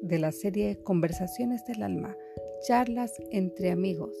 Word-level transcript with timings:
de 0.00 0.20
la 0.20 0.30
serie 0.30 0.78
Conversaciones 0.84 1.64
del 1.64 1.82
Alma, 1.82 2.16
charlas 2.68 3.12
entre 3.32 3.72
amigos, 3.72 4.14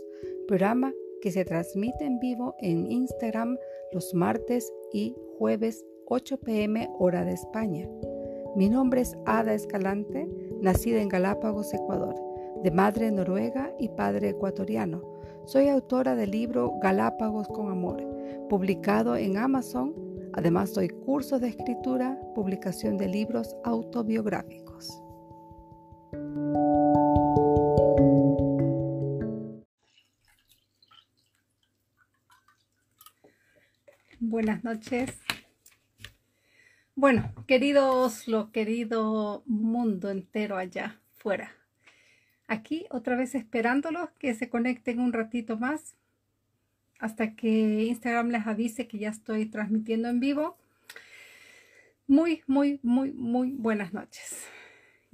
programa 0.48 0.92
que 1.22 1.30
se 1.30 1.44
transmite 1.44 2.04
en 2.04 2.18
vivo 2.18 2.56
en 2.58 2.90
Instagram 2.90 3.56
los 3.92 4.12
martes 4.12 4.72
y 4.92 5.14
jueves 5.38 5.84
8 6.06 6.38
pm 6.40 6.88
hora 6.98 7.24
de 7.24 7.34
España. 7.34 7.88
Mi 8.56 8.68
nombre 8.68 9.02
es 9.02 9.16
Ada 9.24 9.54
Escalante, 9.54 10.28
nacida 10.62 11.00
en 11.00 11.08
Galápagos, 11.08 11.72
Ecuador, 11.72 12.16
de 12.64 12.72
madre 12.72 13.12
noruega 13.12 13.72
y 13.78 13.88
padre 13.90 14.30
ecuatoriano. 14.30 15.00
Soy 15.44 15.68
autora 15.68 16.16
del 16.16 16.32
libro 16.32 16.72
Galápagos 16.82 17.46
con 17.46 17.70
Amor, 17.70 18.04
publicado 18.48 19.14
en 19.14 19.36
Amazon 19.36 19.94
Además, 20.36 20.74
doy 20.74 20.88
cursos 20.88 21.40
de 21.40 21.48
escritura, 21.48 22.20
publicación 22.34 22.98
de 22.98 23.08
libros 23.08 23.56
autobiográficos. 23.64 24.65
Buenas 34.18 34.64
noches. 34.64 35.18
Bueno, 36.94 37.32
queridos, 37.46 38.26
lo 38.26 38.50
querido 38.50 39.42
mundo 39.46 40.10
entero 40.10 40.56
allá 40.56 40.98
fuera. 41.14 41.52
Aquí 42.48 42.86
otra 42.90 43.16
vez 43.16 43.34
esperándolos 43.34 44.10
que 44.18 44.34
se 44.34 44.48
conecten 44.48 45.00
un 45.00 45.12
ratito 45.12 45.58
más 45.58 45.94
hasta 46.98 47.34
que 47.34 47.84
Instagram 47.84 48.30
les 48.30 48.46
avise 48.46 48.88
que 48.88 48.98
ya 48.98 49.10
estoy 49.10 49.46
transmitiendo 49.46 50.08
en 50.08 50.20
vivo. 50.20 50.56
Muy, 52.06 52.42
muy, 52.46 52.80
muy, 52.82 53.12
muy 53.12 53.50
buenas 53.50 53.92
noches. 53.92 54.48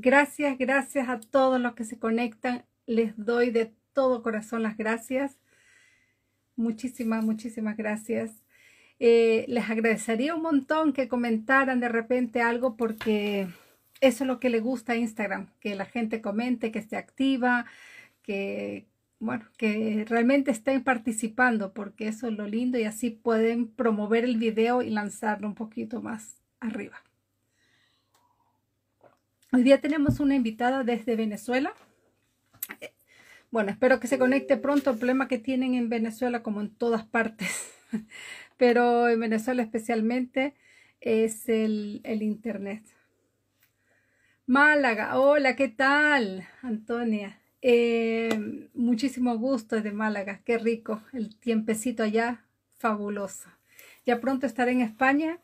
Gracias, 0.03 0.59
gracias 0.59 1.09
a 1.09 1.21
todos 1.21 1.61
los 1.61 1.75
que 1.75 1.85
se 1.85 1.97
conectan. 1.97 2.65
Les 2.87 3.13
doy 3.17 3.51
de 3.51 3.73
todo 3.93 4.25
corazón 4.25 4.65
las 4.65 4.77
gracias. 4.77 5.39
Muchísimas, 6.57 7.25
muchísimas 7.25 7.77
gracias. 7.77 8.43
Eh, 8.99 9.45
les 9.47 9.71
agradecería 9.71 10.35
un 10.35 10.43
montón 10.43 10.93
que 10.93 11.07
comentaran 11.07 11.79
de 11.79 11.89
repente 11.89 12.43
algo 12.43 12.77
porque 12.77 13.47
eso 14.01 14.25
es 14.25 14.29
lo 14.29 14.41
que 14.41 14.51
le 14.51 14.59
gusta 14.59 14.95
a 14.95 14.97
Instagram, 14.97 15.53
que 15.61 15.77
la 15.77 15.85
gente 15.85 16.21
comente, 16.21 16.73
que 16.73 16.81
esté 16.81 16.97
activa, 16.97 17.67
que, 18.23 18.89
bueno, 19.21 19.45
que 19.57 20.05
realmente 20.09 20.51
estén 20.51 20.83
participando, 20.83 21.73
porque 21.75 22.09
eso 22.09 22.27
es 22.27 22.33
lo 22.33 22.49
lindo 22.49 22.77
y 22.77 22.85
así 22.85 23.11
pueden 23.11 23.69
promover 23.69 24.25
el 24.25 24.37
video 24.37 24.83
y 24.83 24.91
lanzarlo 24.91 25.47
un 25.47 25.55
poquito 25.55 26.03
más 26.03 26.43
arriba. 26.59 27.01
Hoy 29.55 29.65
día 29.65 29.83
tenemos 29.83 30.19
una 30.19 30.35
invitada 30.35 30.83
desde 30.83 31.15
Venezuela. 31.15 31.75
Bueno, 33.51 33.71
espero 33.71 34.01
que 34.01 34.07
se 34.07 34.19
conecte 34.19 34.57
pronto. 34.57 34.89
El 34.89 34.97
problema 34.97 35.29
que 35.29 35.39
tienen 35.39 35.75
en 35.75 35.91
Venezuela, 35.91 36.43
como 36.43 36.63
en 36.63 36.75
todas 36.75 37.05
partes, 37.05 37.71
pero 38.57 39.11
en 39.11 39.21
Venezuela 39.21 39.63
especialmente, 39.63 40.55
es 41.03 41.51
el, 41.51 42.01
el 42.05 42.23
Internet. 42.23 42.83
Málaga, 44.47 45.21
hola, 45.21 45.55
¿qué 45.55 45.69
tal? 45.69 46.49
Antonia. 46.63 47.39
Eh, 47.61 48.71
muchísimo 48.73 49.37
gusto 49.37 49.83
de 49.83 49.93
Málaga, 49.93 50.41
qué 50.47 50.57
rico, 50.57 51.03
el 51.13 51.37
tiempecito 51.37 52.03
allá, 52.03 52.47
fabuloso. 52.79 53.51
Ya 54.07 54.19
pronto 54.19 54.47
estaré 54.47 54.73
en 54.73 54.81
España, 54.81 55.41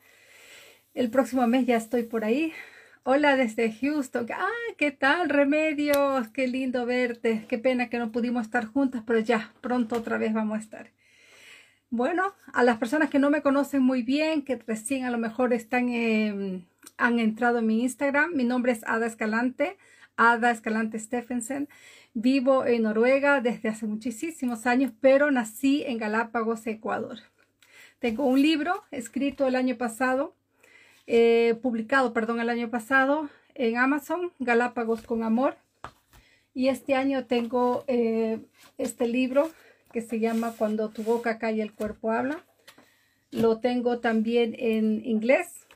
el 0.95 1.11
próximo 1.11 1.47
mes 1.47 1.67
ya 1.67 1.77
estoy 1.77 2.05
por 2.05 2.25
ahí. 2.25 2.55
Hola 3.11 3.37
desde 3.37 3.73
Houston, 3.73 4.27
ah, 4.35 4.51
¿qué 4.77 4.91
tal 4.91 5.31
Remedios? 5.31 6.29
Qué 6.29 6.47
lindo 6.47 6.85
verte, 6.85 7.47
qué 7.49 7.57
pena 7.57 7.89
que 7.89 7.99
no 7.99 8.13
pudimos 8.13 8.43
estar 8.43 8.67
juntas, 8.67 9.03
pero 9.07 9.19
ya 9.19 9.51
pronto 9.63 9.97
otra 9.97 10.19
vez 10.19 10.35
vamos 10.35 10.59
a 10.59 10.61
estar. 10.61 10.91
Bueno, 11.89 12.35
a 12.53 12.63
las 12.65 12.77
personas 12.77 13.09
que 13.09 13.19
no 13.19 13.31
me 13.31 13.41
conocen 13.41 13.83
muy 13.83 14.03
bien, 14.03 14.43
que 14.43 14.57
recién 14.57 15.07
a 15.07 15.11
lo 15.11 15.17
mejor 15.17 15.55
están, 15.55 15.89
han 16.99 17.19
entrado 17.19 17.61
en 17.61 17.67
mi 17.67 17.81
Instagram, 17.81 18.35
mi 18.35 18.45
nombre 18.45 18.73
es 18.73 18.85
Ada 18.87 19.07
Escalante, 19.07 19.79
Ada 20.19 20.51
Escalante 20.51 20.99
Stephenson. 20.99 21.67
Vivo 22.13 22.67
en 22.67 22.83
Noruega 22.83 23.41
desde 23.41 23.71
hace 23.71 23.87
muchísimos 23.87 24.67
años, 24.67 24.93
pero 25.01 25.31
nací 25.31 25.83
en 25.87 25.97
Galápagos, 25.97 26.67
Ecuador. 26.67 27.21
Tengo 28.01 28.27
un 28.27 28.43
libro 28.43 28.85
escrito 28.91 29.47
el 29.47 29.57
año 29.57 29.79
pasado, 29.79 30.37
eh, 31.11 31.59
publicado, 31.63 32.13
perdón, 32.13 32.39
el 32.39 32.51
año 32.51 32.69
pasado 32.69 33.31
en 33.55 33.79
Amazon, 33.79 34.31
Galápagos 34.39 35.01
con 35.01 35.23
Amor. 35.23 35.57
Y 36.53 36.69
este 36.69 36.95
año 36.95 37.25
tengo 37.25 37.85
eh, 37.87 38.41
este 38.77 39.09
libro 39.09 39.51
que 39.91 40.03
se 40.03 40.21
llama 40.21 40.55
Cuando 40.59 40.91
tu 40.91 41.03
boca 41.03 41.39
calla 41.39 41.63
el 41.63 41.73
cuerpo 41.73 42.13
habla. 42.13 42.45
Lo 43.31 43.59
tengo 43.59 44.01
también 44.01 44.55
en 44.59 45.03
inglés, 45.07 45.67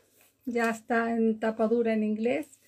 ya 0.44 0.68
está 0.68 1.16
en 1.16 1.40
tapadura 1.40 1.94
en 1.94 2.04
inglés. 2.04 2.60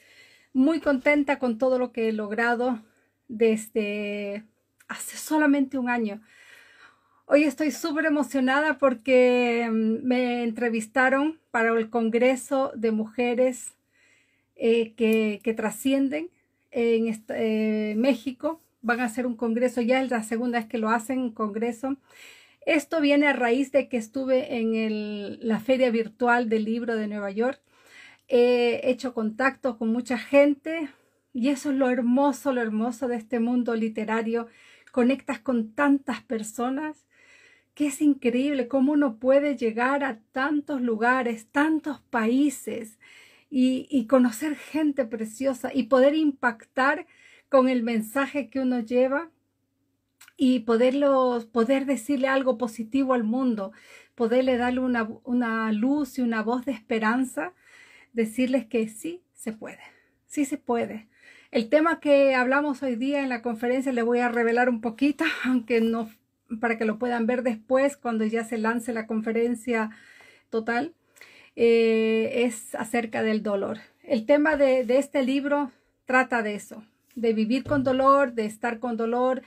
Muy 0.55 0.81
contenta 0.81 1.39
con 1.39 1.59
todo 1.59 1.79
lo 1.79 1.93
que 1.93 2.09
he 2.09 2.13
logrado 2.13 2.81
desde 3.29 4.45
hace 4.89 5.19
solamente 5.19 5.77
un 5.77 5.91
año. 5.91 6.23
Hoy 7.27 7.45
estoy 7.45 7.71
súper 7.71 8.05
emocionada 8.05 8.77
porque 8.79 9.67
mm, 9.71 10.07
me 10.07 10.43
entrevistaron 10.45 11.41
para 11.51 11.71
el 11.71 11.89
Congreso 11.89 12.71
de 12.77 12.93
Mujeres 12.93 13.73
eh, 14.57 14.93
que, 14.95 15.55
trascienden 15.55 16.31
en 16.71 17.25
eh, 17.31 17.95
México. 17.97 18.61
Van 18.83 19.01
a 19.01 19.07
hacer 19.07 19.27
un 19.27 19.37
congreso, 19.37 19.81
ya 19.81 20.03
es 20.03 20.11
la 20.11 20.23
segunda 20.23 20.59
vez 20.59 20.69
que 20.69 20.77
lo 20.77 20.91
hacen, 20.91 21.19
un 21.19 21.33
congreso. 21.33 21.97
Esto 22.67 23.01
viene 23.01 23.27
a 23.27 23.33
raíz 23.33 23.73
de 23.73 23.89
que 23.89 23.97
estuve 23.97 24.59
en 24.59 25.39
la 25.49 25.61
feria 25.61 25.91
virtual 25.91 26.51
del 26.51 26.65
libro 26.65 26.95
de 26.95 27.09
Nueva 27.09 27.31
York. 27.31 27.61
He 28.29 28.83
hecho 28.91 29.15
contacto 29.15 29.79
con 29.79 29.89
mucha 29.93 30.19
gente, 30.19 30.91
y 31.33 31.49
eso 31.49 31.71
es 31.71 31.77
lo 31.77 31.89
hermoso, 31.89 32.53
lo 32.53 32.61
hermoso 32.61 33.09
de 33.09 33.17
este 33.17 33.41
mundo 33.41 33.75
literario. 33.75 34.49
Conectas 34.93 35.41
con 35.41 35.73
tantas 35.75 36.23
personas 36.23 37.07
que 37.75 37.89
es 37.89 38.01
increíble 38.01 38.69
cómo 38.69 38.93
uno 38.93 39.19
puede 39.19 39.57
llegar 39.57 40.05
a 40.05 40.21
tantos 40.33 40.81
lugares, 40.81 41.49
tantos 41.51 42.01
países 42.01 42.99
y, 43.51 44.07
conocer 44.09 44.57
gente 44.57 45.05
preciosa 45.05 45.71
y 45.73 45.85
poder 45.85 46.15
impactar 46.15 47.07
con 47.49 47.69
el 47.69 47.83
mensaje 47.83 48.49
que 48.49 48.61
uno 48.61 48.81
lleva 48.81 49.31
y 50.37 50.61
poderlo, 50.61 51.47
poder 51.53 51.87
decirle 51.87 52.29
algo 52.29 52.59
positivo 52.59 53.15
al 53.15 53.23
mundo, 53.25 53.73
poderle 54.17 54.57
darle 54.57 54.81
una, 54.81 55.09
una 55.25 55.71
luz 55.73 56.19
y 56.19 56.23
una 56.23 56.43
voz 56.43 56.65
de 56.65 56.73
esperanza, 56.73 57.53
decirles 58.13 58.67
que 58.67 58.89
sí 58.89 59.23
se 59.35 59.53
puede, 59.53 59.81
sí 60.27 60.45
se 60.45 60.59
puede. 60.59 61.09
El 61.53 61.69
tema 61.69 62.01
que 62.01 62.35
hablamos 62.35 62.83
hoy 62.83 62.97
día 62.97 63.23
en 63.23 63.29
la 63.29 63.43
conferencia 63.43 63.93
le 63.93 64.03
voy 64.03 64.19
a 64.19 64.29
revelar 64.29 64.69
un 64.69 64.81
poquito, 64.81 65.25
aunque 65.45 65.81
no 65.81 66.11
para 66.61 66.79
que 66.79 66.85
lo 66.85 66.99
puedan 66.99 67.27
ver 67.27 67.43
después 67.43 67.97
cuando 67.97 68.25
ya 68.25 68.45
se 68.45 68.59
lance 68.59 68.93
la 68.93 69.07
conferencia 69.07 69.91
total, 70.51 70.95
eh, 71.57 72.45
es 72.45 72.75
acerca 72.75 73.23
del 73.23 73.43
dolor. 73.43 73.79
El 74.03 74.27
tema 74.27 74.57
de, 74.57 74.85
este 74.99 75.23
libro 75.23 75.71
trata 76.05 76.43
de 76.43 76.55
eso, 76.55 76.85
de 77.15 77.33
vivir 77.33 77.65
con 77.65 77.85
dolor, 77.85 78.35
de 78.35 78.45
estar 78.45 78.79
con 78.79 78.97
dolor, 78.97 79.43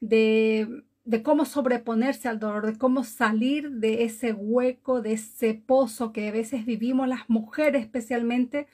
de, 0.00 0.84
de 1.04 1.22
cómo 1.22 1.44
sobreponerse 1.44 2.28
al 2.28 2.38
dolor, 2.38 2.66
de 2.66 2.78
cómo 2.78 3.04
salir 3.04 3.70
de 3.70 4.04
ese 4.04 4.32
hueco, 4.32 5.02
de 5.02 5.14
ese 5.14 5.54
pozo 5.54 6.12
que 6.12 6.28
a 6.28 6.32
veces 6.32 6.64
vivimos 6.64 7.08
las 7.08 7.28
mujeres 7.28 7.82
especialmente 7.82 8.66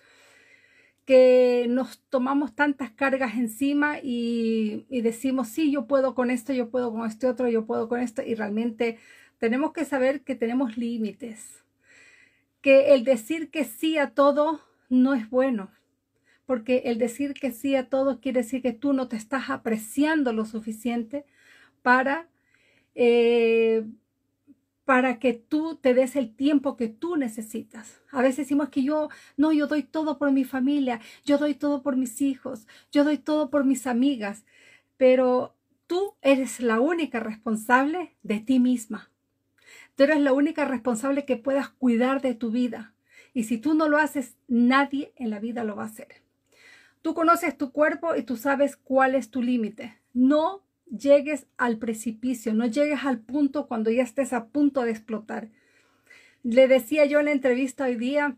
que 1.04 1.66
nos 1.69 2.00
tomamos 2.08 2.54
tantas 2.54 2.90
cargas 2.90 3.34
encima 3.34 3.99
y, 4.02 4.87
decimos, 5.02 5.49
sí, 5.49 5.72
yo 5.72 5.87
puedo 5.87 6.14
con 6.14 6.31
esto, 6.31 6.52
yo 6.52 6.70
puedo 6.70 6.93
con 6.93 7.06
este 7.06 7.26
otro, 7.26 7.49
yo 7.49 7.66
puedo 7.66 7.88
con 7.88 8.00
esto, 8.00 8.22
y 8.22 8.34
realmente 8.34 8.99
tenemos 9.38 9.72
que 9.72 9.84
saber 9.84 10.22
que 10.22 10.34
tenemos 10.37 10.76
límites, 10.76 11.64
que 12.60 12.94
el 12.94 13.04
decir 13.04 13.50
que 13.50 13.64
sí 13.64 13.99
a 13.99 14.10
todo 14.10 14.60
no 14.88 15.14
es 15.14 15.28
bueno, 15.28 15.70
porque 16.46 16.82
el 16.87 16.99
decir 16.99 17.34
que 17.34 17.50
sí 17.50 17.75
a 17.75 17.88
todo 17.88 18.20
quiere 18.20 18.43
decir 18.43 18.62
que 18.62 18.72
tú 18.72 18.93
no 18.93 19.08
te 19.08 19.16
estás 19.16 19.50
apreciando 19.50 20.32
lo 20.32 20.44
suficiente 20.44 21.25
para 21.82 22.28
eh, 22.94 23.84
para 24.84 25.19
que 25.19 25.32
tú 25.34 25.76
te 25.76 25.94
des 25.94 26.17
el 26.17 26.34
tiempo 26.34 26.76
que 26.76 26.88
tú 26.88 27.17
necesitas. 27.17 28.00
A 28.11 28.20
veces 28.23 28.38
decimos 28.38 28.69
que 28.69 28.82
yo, 28.82 29.08
no, 29.37 29.52
yo 29.52 29.67
doy 29.67 29.82
todo 29.84 30.19
por 30.19 30.32
mi 30.32 30.44
familia, 30.44 31.00
yo 31.25 31.38
doy 31.38 31.55
todo 31.55 31.82
por 31.82 31.96
mis 31.96 32.20
hijos, 32.20 32.67
yo 32.90 33.05
doy 33.05 33.19
todo 33.19 33.50
por 33.50 33.64
mis 33.64 33.87
amigas, 33.87 34.44
pero 34.96 35.55
tú 35.87 36.14
eres 36.20 36.61
la 36.61 36.81
única 36.81 37.20
responsable 37.20 38.17
de 38.23 38.40
ti 38.40 38.58
misma. 38.58 39.11
Tú 39.94 40.05
eres 40.05 40.20
la 40.20 40.32
única 40.32 40.64
responsable 40.64 41.25
que 41.25 41.37
puedas 41.37 41.69
cuidar 41.69 42.20
de 42.23 42.34
tu 42.34 42.50
vida 42.50 42.94
Y 43.34 43.44
si 43.44 43.58
tú 43.58 43.75
no 43.75 43.88
lo 43.88 43.99
haces, 43.99 44.37
nadie 44.49 45.12
en 45.17 45.31
la 45.31 45.38
vida 45.38 45.64
lo 45.64 45.76
va 45.76 45.84
a 45.84 45.87
hacer. 45.87 46.23
Tú 47.02 47.14
conoces 47.14 47.56
tu 47.56 47.73
cuerpo 47.73 48.14
y 48.14 48.23
tú 48.23 48.37
sabes 48.37 48.76
cuál 48.76 49.14
es 49.14 49.31
tu 49.31 49.43
límite. 49.43 49.99
No 50.12 50.62
llegues 50.96 51.46
al 51.56 51.78
precipicio, 51.78 52.54
no 52.54 52.66
llegues 52.66 53.04
al 53.04 53.18
punto 53.18 53.66
cuando 53.66 53.90
ya 53.90 54.02
estés 54.02 54.32
a 54.32 54.46
punto 54.46 54.82
de 54.82 54.90
explotar. 54.90 55.48
Le 56.42 56.68
decía 56.68 57.04
yo 57.04 57.20
en 57.20 57.26
la 57.26 57.32
entrevista 57.32 57.84
hoy 57.84 57.96
día 57.96 58.36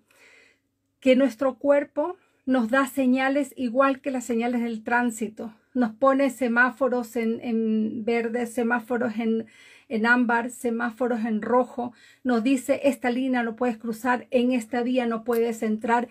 que 1.00 1.16
nuestro 1.16 1.58
cuerpo 1.58 2.16
nos 2.46 2.68
da 2.70 2.86
señales 2.86 3.52
igual 3.56 4.00
que 4.00 4.10
las 4.10 4.24
señales 4.24 4.62
del 4.62 4.82
tránsito. 4.82 5.54
Nos 5.72 5.92
pone 5.92 6.30
semáforos 6.30 7.16
en, 7.16 8.04
verde, 8.04 8.46
semáforos 8.46 9.18
en, 9.18 9.46
en 9.88 10.06
ámbar, 10.06 10.50
semáforos 10.50 11.24
en 11.24 11.42
rojo. 11.42 11.92
Nos 12.22 12.44
dice, 12.44 12.82
esta 12.84 13.10
línea 13.10 13.42
no 13.42 13.56
puedes 13.56 13.78
cruzar, 13.78 14.28
en 14.30 14.52
esta 14.52 14.82
vía 14.82 15.06
no 15.06 15.24
puedes 15.24 15.62
entrar. 15.62 16.08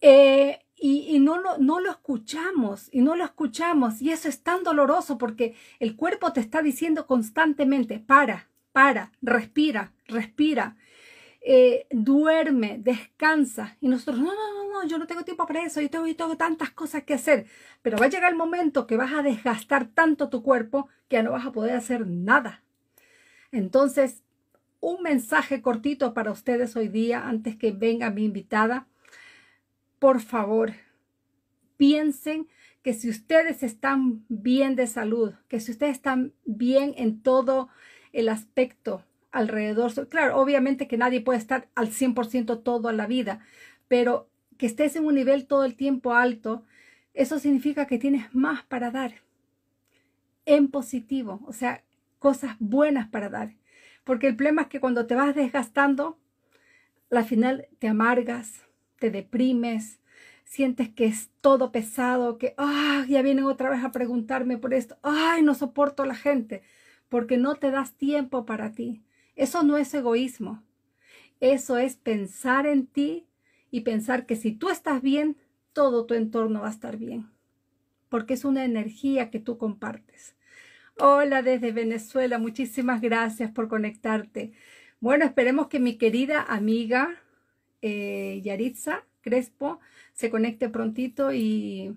Eh, 0.00 0.58
y, 0.84 1.20
no, 1.20 1.38
lo, 1.38 1.58
no 1.58 1.78
lo 1.78 1.92
escuchamos, 1.92 2.88
y 2.90 3.02
no 3.02 3.14
lo 3.14 3.24
escuchamos. 3.24 4.02
Y 4.02 4.10
eso 4.10 4.28
es 4.28 4.42
tan 4.42 4.64
doloroso 4.64 5.16
porque 5.16 5.54
el 5.78 5.94
cuerpo 5.94 6.32
te 6.32 6.40
está 6.40 6.60
diciendo 6.60 7.06
constantemente, 7.06 8.00
para, 8.00 8.48
para, 8.72 9.12
respira, 9.22 9.92
respira. 10.08 10.76
Eh, 11.40 11.86
duerme, 11.90 12.78
descansa. 12.80 13.76
Y 13.80 13.86
nosotros, 13.86 14.18
no, 14.18 14.34
no, 14.34 14.54
no, 14.54 14.72
no, 14.72 14.88
yo 14.88 14.98
no 14.98 15.06
tengo 15.06 15.22
tiempo 15.22 15.46
para 15.46 15.62
eso, 15.62 15.80
yo 15.80 15.88
tengo, 15.88 16.06
yo 16.08 16.16
tengo 16.16 16.36
tantas 16.36 16.70
cosas 16.70 17.04
que 17.04 17.14
hacer. 17.14 17.46
Pero 17.82 17.96
va 17.96 18.06
a 18.06 18.10
llegar 18.10 18.32
el 18.32 18.38
momento 18.38 18.88
que 18.88 18.96
vas 18.96 19.12
a 19.12 19.22
desgastar 19.22 19.86
tanto 19.86 20.30
tu 20.30 20.42
cuerpo 20.42 20.88
que 21.06 21.14
ya 21.14 21.22
no 21.22 21.30
vas 21.30 21.46
a 21.46 21.52
poder 21.52 21.76
hacer 21.76 22.08
nada. 22.08 22.64
Entonces, 23.52 24.24
un 24.80 25.00
mensaje 25.02 25.62
cortito 25.62 26.12
para 26.12 26.32
ustedes 26.32 26.74
hoy 26.74 26.88
día, 26.88 27.28
antes 27.28 27.56
que 27.56 27.70
venga 27.70 28.10
mi 28.10 28.24
invitada. 28.24 28.88
Por 30.02 30.20
favor, 30.20 30.72
piensen 31.76 32.48
que 32.82 32.92
si 32.92 33.08
ustedes 33.08 33.62
están 33.62 34.24
bien 34.28 34.74
de 34.74 34.88
salud, 34.88 35.34
que 35.46 35.60
si 35.60 35.70
ustedes 35.70 35.92
están 35.92 36.32
bien 36.44 36.92
en 36.96 37.22
todo 37.22 37.68
el 38.12 38.28
aspecto 38.28 39.04
alrededor. 39.30 40.08
Claro, 40.08 40.40
obviamente 40.40 40.88
que 40.88 40.96
nadie 40.96 41.20
puede 41.20 41.38
estar 41.38 41.68
al 41.76 41.92
100% 41.92 42.58
toda 42.64 42.92
la 42.92 43.06
vida, 43.06 43.46
pero 43.86 44.28
que 44.58 44.66
estés 44.66 44.96
en 44.96 45.04
un 45.04 45.14
nivel 45.14 45.46
todo 45.46 45.64
el 45.64 45.76
tiempo 45.76 46.14
alto, 46.14 46.64
eso 47.14 47.38
significa 47.38 47.86
que 47.86 48.00
tienes 48.00 48.34
más 48.34 48.64
para 48.64 48.90
dar 48.90 49.22
en 50.46 50.68
positivo, 50.72 51.40
o 51.46 51.52
sea, 51.52 51.84
cosas 52.18 52.56
buenas 52.58 53.06
para 53.06 53.28
dar. 53.28 53.54
Porque 54.02 54.26
el 54.26 54.34
problema 54.34 54.62
es 54.62 54.68
que 54.68 54.80
cuando 54.80 55.06
te 55.06 55.14
vas 55.14 55.36
desgastando, 55.36 56.18
al 57.12 57.24
final 57.24 57.68
te 57.78 57.86
amargas, 57.86 58.66
te 59.02 59.10
deprimes, 59.10 59.98
sientes 60.44 60.88
que 60.88 61.06
es 61.06 61.28
todo 61.40 61.72
pesado, 61.72 62.38
que 62.38 62.54
ah, 62.56 63.04
ya 63.08 63.20
vienen 63.20 63.46
otra 63.46 63.68
vez 63.68 63.82
a 63.82 63.90
preguntarme 63.90 64.58
por 64.58 64.74
esto, 64.74 64.96
ay, 65.02 65.42
no 65.42 65.56
soporto 65.56 66.04
la 66.04 66.14
gente, 66.14 66.62
porque 67.08 67.36
no 67.36 67.56
te 67.56 67.72
das 67.72 67.94
tiempo 67.94 68.46
para 68.46 68.70
ti. 68.70 69.02
Eso 69.34 69.64
no 69.64 69.76
es 69.76 69.92
egoísmo. 69.92 70.62
Eso 71.40 71.78
es 71.78 71.96
pensar 71.96 72.64
en 72.68 72.86
ti 72.86 73.26
y 73.72 73.80
pensar 73.80 74.24
que 74.24 74.36
si 74.36 74.52
tú 74.52 74.70
estás 74.70 75.02
bien, 75.02 75.36
todo 75.72 76.06
tu 76.06 76.14
entorno 76.14 76.60
va 76.60 76.68
a 76.68 76.70
estar 76.70 76.96
bien. 76.96 77.28
Porque 78.08 78.34
es 78.34 78.44
una 78.44 78.64
energía 78.64 79.30
que 79.30 79.40
tú 79.40 79.58
compartes. 79.58 80.36
Hola 80.96 81.42
desde 81.42 81.72
Venezuela, 81.72 82.38
muchísimas 82.38 83.00
gracias 83.00 83.50
por 83.50 83.66
conectarte. 83.66 84.52
Bueno, 85.00 85.24
esperemos 85.24 85.66
que 85.66 85.80
mi 85.80 85.98
querida 85.98 86.40
amiga 86.40 87.21
eh, 87.82 88.40
Yaritza 88.42 89.04
Crespo 89.20 89.80
se 90.14 90.30
conecte 90.30 90.68
prontito 90.68 91.32
y 91.32 91.96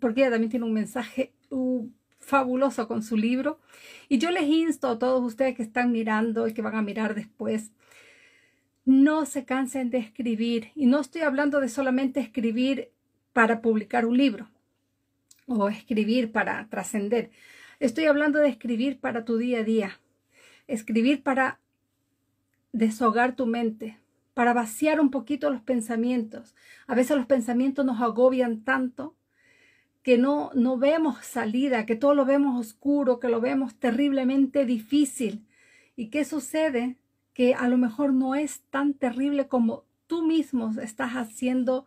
porque 0.00 0.22
ella 0.22 0.30
también 0.30 0.50
tiene 0.50 0.66
un 0.66 0.72
mensaje 0.72 1.32
uh, 1.50 1.86
fabuloso 2.18 2.88
con 2.88 3.02
su 3.02 3.16
libro. 3.16 3.60
Y 4.08 4.18
yo 4.18 4.30
les 4.30 4.44
insto 4.44 4.88
a 4.88 4.98
todos 4.98 5.22
ustedes 5.22 5.56
que 5.56 5.62
están 5.62 5.92
mirando 5.92 6.46
y 6.46 6.54
que 6.54 6.62
van 6.62 6.74
a 6.74 6.82
mirar 6.82 7.14
después, 7.14 7.70
no 8.84 9.26
se 9.26 9.44
cansen 9.44 9.90
de 9.90 9.98
escribir. 9.98 10.68
Y 10.74 10.86
no 10.86 11.00
estoy 11.00 11.22
hablando 11.22 11.60
de 11.60 11.68
solamente 11.68 12.20
escribir 12.20 12.90
para 13.32 13.60
publicar 13.60 14.06
un 14.06 14.16
libro 14.16 14.48
o 15.46 15.68
escribir 15.68 16.32
para 16.32 16.66
trascender. 16.68 17.30
Estoy 17.80 18.04
hablando 18.04 18.38
de 18.38 18.48
escribir 18.48 19.00
para 19.00 19.24
tu 19.24 19.38
día 19.38 19.60
a 19.60 19.64
día. 19.64 20.00
Escribir 20.66 21.22
para 21.22 21.58
deshogar 22.72 23.34
tu 23.34 23.46
mente, 23.46 23.98
para 24.40 24.54
vaciar 24.54 25.02
un 25.02 25.10
poquito 25.10 25.50
los 25.50 25.60
pensamientos. 25.60 26.54
A 26.86 26.94
veces 26.94 27.14
los 27.14 27.26
pensamientos 27.26 27.84
nos 27.84 28.00
agobian 28.00 28.64
tanto 28.64 29.14
que 30.02 30.16
no, 30.16 30.50
no 30.54 30.78
vemos 30.78 31.18
salida, 31.18 31.84
que 31.84 31.94
todo 31.94 32.14
lo 32.14 32.24
vemos 32.24 32.58
oscuro, 32.58 33.20
que 33.20 33.28
lo 33.28 33.42
vemos 33.42 33.74
terriblemente 33.74 34.64
difícil. 34.64 35.46
¿Y 35.94 36.08
qué 36.08 36.24
sucede? 36.24 36.96
Que 37.34 37.52
a 37.52 37.68
lo 37.68 37.76
mejor 37.76 38.14
no 38.14 38.34
es 38.34 38.62
tan 38.70 38.94
terrible 38.94 39.46
como 39.46 39.84
tú 40.06 40.22
mismo 40.22 40.72
estás 40.80 41.12
haciendo 41.12 41.86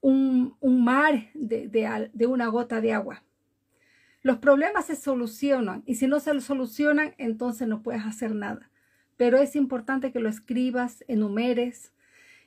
un, 0.00 0.54
un 0.60 0.84
mar 0.84 1.30
de, 1.34 1.66
de, 1.66 2.10
de 2.12 2.26
una 2.28 2.46
gota 2.46 2.80
de 2.80 2.92
agua. 2.92 3.24
Los 4.22 4.38
problemas 4.38 4.84
se 4.84 4.94
solucionan 4.94 5.82
y 5.84 5.96
si 5.96 6.06
no 6.06 6.20
se 6.20 6.40
solucionan, 6.42 7.16
entonces 7.18 7.66
no 7.66 7.82
puedes 7.82 8.04
hacer 8.06 8.36
nada. 8.36 8.69
Pero 9.20 9.36
es 9.36 9.54
importante 9.54 10.12
que 10.12 10.18
lo 10.18 10.30
escribas, 10.30 11.04
enumeres, 11.06 11.92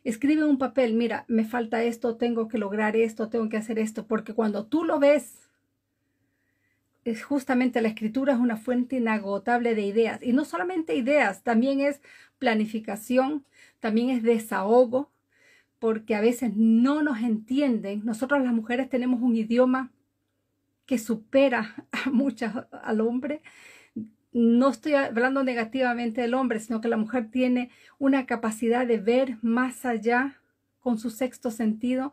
escribe 0.04 0.44
un 0.44 0.58
papel, 0.58 0.96
mira, 0.96 1.24
me 1.28 1.46
falta 1.46 1.84
esto, 1.84 2.16
tengo 2.16 2.48
que 2.48 2.58
lograr 2.58 2.96
esto, 2.96 3.30
tengo 3.30 3.48
que 3.48 3.58
hacer 3.58 3.78
esto, 3.78 4.08
porque 4.08 4.34
cuando 4.34 4.66
tú 4.66 4.84
lo 4.84 4.98
ves, 4.98 5.52
es 7.06 7.24
justamente 7.24 7.80
la 7.80 7.90
escritura 7.90 8.34
es 8.34 8.40
una 8.40 8.58
fuente 8.58 8.96
inagotable 8.96 9.76
de 9.76 9.84
ideas. 9.84 10.24
Y 10.24 10.34
no 10.34 10.46
solamente 10.46 10.96
ideas, 10.96 11.44
también 11.44 11.80
es 11.80 12.02
planificación, 12.40 13.46
también 13.80 14.10
es 14.10 14.24
desahogo, 14.24 15.12
porque 15.78 16.16
a 16.16 16.22
veces 16.22 16.54
no 16.56 17.04
nos 17.04 17.20
entienden. 17.20 18.04
Nosotros 18.04 18.42
las 18.42 18.52
mujeres 18.52 18.90
tenemos 18.90 19.22
un 19.22 19.36
idioma 19.36 19.92
que 20.88 20.98
supera 20.98 21.76
a 21.92 22.10
muchas 22.10 22.66
al 22.72 23.00
hombre 23.02 23.44
no 24.34 24.70
estoy 24.70 24.94
hablando 24.94 25.44
negativamente 25.44 26.22
del 26.22 26.34
hombre, 26.34 26.60
sino 26.60 26.82
que 26.82 26.88
la 26.88 26.98
mujer 26.98 27.30
tiene 27.30 27.70
una 28.00 28.26
capacidad 28.26 28.86
de 28.88 28.98
ver 28.98 29.38
más 29.42 29.86
allá 29.86 30.42
con 30.80 30.98
su 30.98 31.12
sexto 31.12 31.52
sentido 31.52 32.12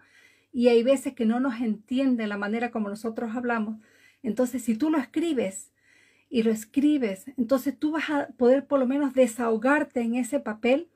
y 0.52 0.68
hay 0.68 0.82
veces 0.82 1.14
que 1.14 1.24
no 1.24 1.40
nos 1.40 1.60
entiende 1.60 2.26
la 2.26 2.36
manera 2.36 2.70
como 2.70 2.88
nosotros 2.88 3.34
hablamos. 3.34 3.78
Entonces, 4.22 4.62
si 4.62 4.76
tú 4.76 4.90
lo 4.90 4.98
escribes 4.98 5.72
y 6.28 6.42
lo 6.42 6.50
escribes, 6.50 7.26
entonces 7.36 7.78
tú 7.78 7.92
vas 7.92 8.10
a 8.10 8.28
poder 8.36 8.66
por 8.66 8.78
lo 8.78 8.86
menos 8.86 9.14
desahogarte 9.14 10.00
en 10.00 10.14
ese 10.14 10.40
papel 10.40 10.88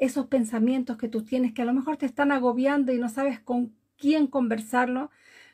esos 0.00 0.26
pensamientos 0.26 0.96
que 0.96 1.08
tú 1.08 1.22
tienes 1.22 1.52
que 1.52 1.62
a 1.62 1.66
lo 1.66 1.74
mejor 1.74 1.96
te 1.98 2.06
están 2.06 2.32
agobiando 2.32 2.92
y 2.92 2.98
no 2.98 3.08
sabes 3.08 3.38
con 3.38 3.72
quién 3.98 4.26
conversarlo 4.26 5.10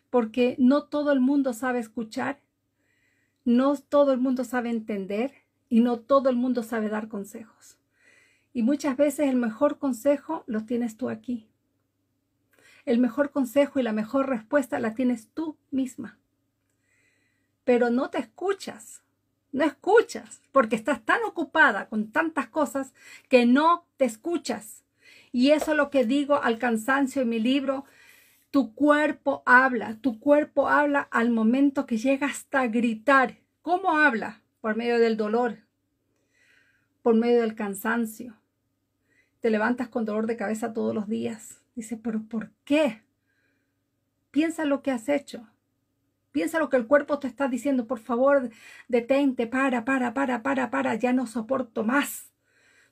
porque 0.09 0.55
no 0.59 0.85
todo 0.85 1.11
el 1.12 1.21
mundo 1.21 1.53
sabe 1.53 1.81
escuchar 1.81 2.41
no 3.47 3.76
todo 3.76 4.12
el 4.12 4.19
mundo 4.19 4.45
sabe 4.45 4.71
entender 4.71 5.33
y 5.69 5.81
no 5.81 6.00
todo 6.00 6.29
el 6.29 6.37
mundo 6.37 6.65
sabe 6.65 6.88
dar 6.88 7.09
consejos. 7.09 7.79
Y 8.53 8.62
muchas 8.62 8.97
veces 8.97 9.29
el 9.29 9.37
mejor 9.37 9.79
consejo 9.79 10.43
lo 10.47 10.65
tienes 10.65 10.97
tú 10.97 11.09
aquí. 11.09 11.47
El 12.85 12.99
mejor 12.99 13.31
consejo 13.31 13.79
y 13.79 13.85
la 13.85 13.93
mejor 13.93 14.29
respuesta 14.29 14.81
la 14.81 14.95
tienes 14.95 15.29
tú 15.29 15.57
misma. 15.71 16.19
Pero 17.65 17.88
no 17.88 18.11
te 18.11 18.19
escuchas, 18.19 19.03
no 19.53 19.65
escuchas, 19.65 20.43
porque 20.50 20.75
estás 20.75 21.05
tan 21.05 21.23
ocupada 21.23 21.88
con 21.88 22.11
tantas 22.11 22.49
cosas 22.49 22.95
que 23.29 23.47
no 23.47 23.87
te 23.97 24.07
escuchas. 24.07 24.83
Y 25.31 25.53
eso 25.53 25.71
es 25.71 25.76
lo 25.76 25.91
que 25.91 26.05
digo 26.05 26.43
al 26.43 26.59
cansancio 26.59 27.23
en 27.23 27.29
mi 27.29 27.38
libro, 27.38 27.85
tu 28.50 28.75
cuerpo 28.75 29.43
habla, 29.47 29.99
tu 30.00 30.19
cuerpo 30.19 30.69
habla 30.69 31.00
al 31.11 31.31
momento 31.31 31.87
que 31.87 31.99
llega 31.99 32.26
hasta 32.26 32.67
gritar. 32.67 33.38
¿Cómo 33.62 33.99
habla? 33.99 34.43
Por 34.61 34.76
medio 34.76 34.99
del 34.99 35.17
dolor, 35.17 35.59
por 37.03 37.15
medio 37.15 37.41
del 37.41 37.55
cansancio. 37.55 38.37
Te 39.41 39.50
levantas 39.50 39.88
con 39.88 40.05
dolor 40.05 40.26
de 40.26 40.37
cabeza 40.37 40.73
todos 40.73 40.95
los 40.95 41.09
días. 41.09 41.61
Dice, 41.75 41.97
pero 41.97 42.23
¿por 42.23 42.50
qué? 42.65 43.03
Piensa 44.31 44.65
lo 44.65 44.83
que 44.83 44.91
has 44.91 45.09
hecho. 45.09 45.47
Piensa 46.33 46.59
lo 46.59 46.69
que 46.69 46.76
el 46.76 46.87
cuerpo 46.87 47.19
te 47.19 47.29
está 47.29 47.49
diciendo. 47.49 47.87
Por 47.87 47.99
favor, 47.99 48.50
detente, 48.88 49.47
para, 49.47 49.85
para, 49.85 50.15
para, 50.15 50.43
para, 50.43 50.71
para. 50.71 50.95
Ya 50.95 51.12
no 51.12 51.26
soporto 51.26 51.85
más. 51.85 52.31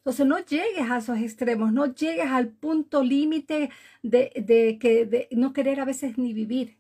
Entonces 0.05 0.27
no 0.27 0.39
llegues 0.39 0.91
a 0.91 0.99
esos 0.99 1.19
extremos, 1.19 1.73
no 1.73 1.87
llegues 1.87 2.27
al 2.27 2.49
punto 2.49 3.03
límite 3.03 3.71
de, 4.03 4.31
de, 4.37 4.79
que, 4.79 5.29
no 5.31 5.55
querer 5.55 5.81
a 5.81 5.87
veces 5.87 6.19
ni 6.19 6.35
vivir. 6.35 6.77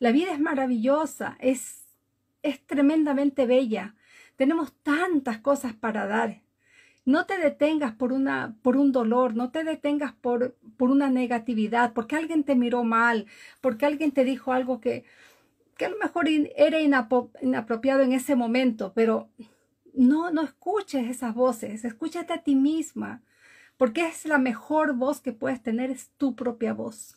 La 0.00 0.10
vida 0.10 0.32
es 0.32 0.40
maravillosa, 0.40 1.36
es, 1.38 1.84
es 2.42 2.60
tremendamente 2.66 3.46
bella. 3.46 3.94
Tenemos 4.34 4.72
tantas 4.82 5.38
cosas 5.38 5.74
para 5.74 6.08
dar. 6.08 6.40
No 7.04 7.24
te 7.24 7.38
detengas 7.38 7.92
por, 7.94 8.12
una, 8.12 8.56
por 8.62 8.76
un 8.76 8.90
dolor, 8.90 9.36
no 9.36 9.52
te 9.52 9.62
detengas 9.62 10.12
por, 10.14 10.56
por 10.76 10.90
una 10.90 11.08
negatividad, 11.08 11.92
porque 11.92 12.16
alguien 12.16 12.42
te 12.42 12.56
miró 12.56 12.82
mal, 12.82 13.26
porque 13.60 13.86
alguien 13.86 14.10
te 14.10 14.24
dijo 14.24 14.52
algo 14.52 14.80
que, 14.80 15.04
que 15.76 15.84
a 15.84 15.88
lo 15.90 15.98
mejor 15.98 16.26
era 16.56 16.80
inapropiado 16.80 18.02
en 18.02 18.12
ese 18.12 18.34
momento, 18.34 18.90
pero 18.92 19.28
no, 19.94 20.30
no 20.30 20.42
escuches 20.42 21.08
esas 21.08 21.34
voces, 21.34 21.84
escúchate 21.84 22.32
a 22.32 22.42
ti 22.42 22.54
misma, 22.54 23.22
porque 23.76 24.06
es 24.06 24.26
la 24.26 24.38
mejor 24.38 24.94
voz 24.94 25.20
que 25.20 25.32
puedes 25.32 25.62
tener, 25.62 25.90
es 25.90 26.10
tu 26.16 26.36
propia 26.36 26.74
voz. 26.74 27.16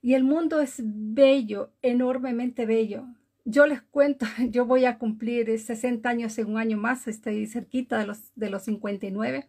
Y 0.00 0.14
el 0.14 0.24
mundo 0.24 0.60
es 0.60 0.76
bello, 0.84 1.72
enormemente 1.82 2.66
bello. 2.66 3.06
Yo 3.44 3.66
les 3.66 3.82
cuento, 3.82 4.26
yo 4.50 4.66
voy 4.66 4.84
a 4.84 4.98
cumplir 4.98 5.58
60 5.58 6.08
años 6.08 6.38
en 6.38 6.46
un 6.46 6.58
año 6.58 6.76
más, 6.76 7.08
estoy 7.08 7.46
cerquita 7.46 7.98
de 7.98 8.06
los, 8.06 8.32
de 8.36 8.50
los 8.50 8.62
59, 8.62 9.48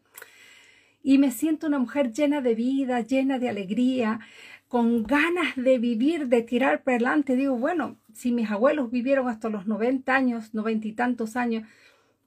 y 1.02 1.18
me 1.18 1.32
siento 1.32 1.68
una 1.68 1.80
mujer 1.80 2.12
llena 2.12 2.42
de 2.42 2.56
vida, 2.56 3.02
llena 3.02 3.40
de 3.40 3.50
alegría, 3.50 4.20
con 4.68 5.04
ganas 5.04 5.56
de 5.56 5.80
vivir, 5.80 6.28
de 6.28 6.44
tirar 6.44 6.84
para 6.84 6.96
adelante. 6.96 7.36
Digo, 7.36 7.56
bueno, 7.58 7.98
si 8.14 8.32
mis 8.32 8.52
abuelos 8.52 8.92
vivieron 8.92 9.28
hasta 9.28 9.50
los 9.50 9.66
90 9.66 10.16
años, 10.16 10.54
90 10.54 10.88
y 10.88 10.92
tantos 10.94 11.36
años, 11.36 11.68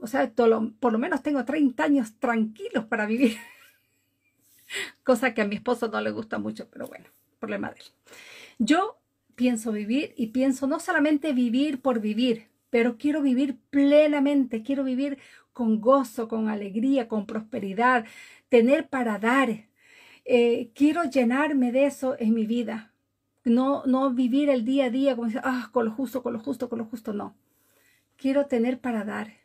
o 0.03 0.07
sea, 0.07 0.33
por 0.35 0.93
lo 0.93 0.99
menos 0.99 1.23
tengo 1.23 1.45
30 1.45 1.85
años 1.85 2.15
tranquilos 2.19 2.85
para 2.87 3.07
vivir. 3.07 3.37
Cosa 5.05 5.33
que 5.33 5.43
a 5.43 5.47
mi 5.47 5.57
esposo 5.57 5.89
no 5.89 6.01
le 6.01 6.11
gusta 6.11 6.39
mucho, 6.39 6.69
pero 6.69 6.87
bueno, 6.89 7.07
problema 7.39 7.71
de 7.71 7.81
él. 7.81 7.87
Yo 8.59 8.99
pienso 9.35 9.73
vivir 9.73 10.13
y 10.17 10.29
pienso 10.29 10.67
no 10.67 10.81
solamente 10.81 11.33
vivir 11.33 11.81
por 11.81 12.01
vivir, 12.01 12.49
pero 12.71 12.99
quiero 12.99 13.23
vivir 13.23 13.59
plenamente, 13.71 14.63
quiero 14.63 14.85
vivir 14.85 15.19
con 15.53 15.81
gozo, 15.81 16.29
con 16.29 16.49
alegría, 16.49 17.09
con 17.09 17.27
prosperidad, 17.27 18.07
tener 18.49 18.89
para 18.89 19.19
dar, 19.19 19.67
eh, 20.25 20.71
quiero 20.75 21.05
llenarme 21.05 21.73
de 21.73 21.87
eso 21.87 22.17
en 22.19 22.35
mi 22.35 22.47
vida. 22.47 22.93
No, 23.45 23.85
no 23.87 24.11
vivir 24.11 24.51
el 24.51 24.65
día 24.65 24.87
a 24.87 24.91
día 24.91 25.17
como 25.17 25.31
ah, 25.43 25.71
con 25.73 25.85
lo 25.87 25.91
justo, 25.91 26.23
con 26.23 26.33
lo 26.33 26.39
justo, 26.39 26.69
con 26.69 26.79
lo 26.79 26.85
justo, 26.87 27.13
no. 27.13 27.37
Quiero 28.17 28.47
tener 28.47 28.81
para 28.81 29.05
dar. 29.05 29.42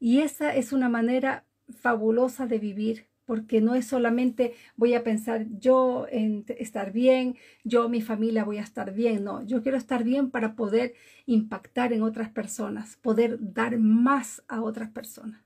Y 0.00 0.20
esa 0.20 0.54
es 0.54 0.72
una 0.72 0.88
manera 0.88 1.44
fabulosa 1.68 2.46
de 2.46 2.58
vivir, 2.58 3.06
porque 3.24 3.60
no 3.60 3.74
es 3.74 3.86
solamente 3.86 4.54
voy 4.74 4.94
a 4.94 5.04
pensar 5.04 5.46
yo 5.58 6.06
en 6.10 6.46
estar 6.48 6.92
bien, 6.92 7.36
yo, 7.62 7.90
mi 7.90 8.00
familia 8.00 8.44
voy 8.44 8.56
a 8.56 8.62
estar 8.62 8.94
bien, 8.94 9.22
no, 9.22 9.44
yo 9.44 9.62
quiero 9.62 9.76
estar 9.76 10.02
bien 10.02 10.30
para 10.30 10.54
poder 10.54 10.94
impactar 11.26 11.92
en 11.92 12.02
otras 12.02 12.30
personas, 12.30 12.96
poder 12.96 13.36
dar 13.40 13.76
más 13.78 14.42
a 14.48 14.62
otras 14.62 14.88
personas. 14.88 15.42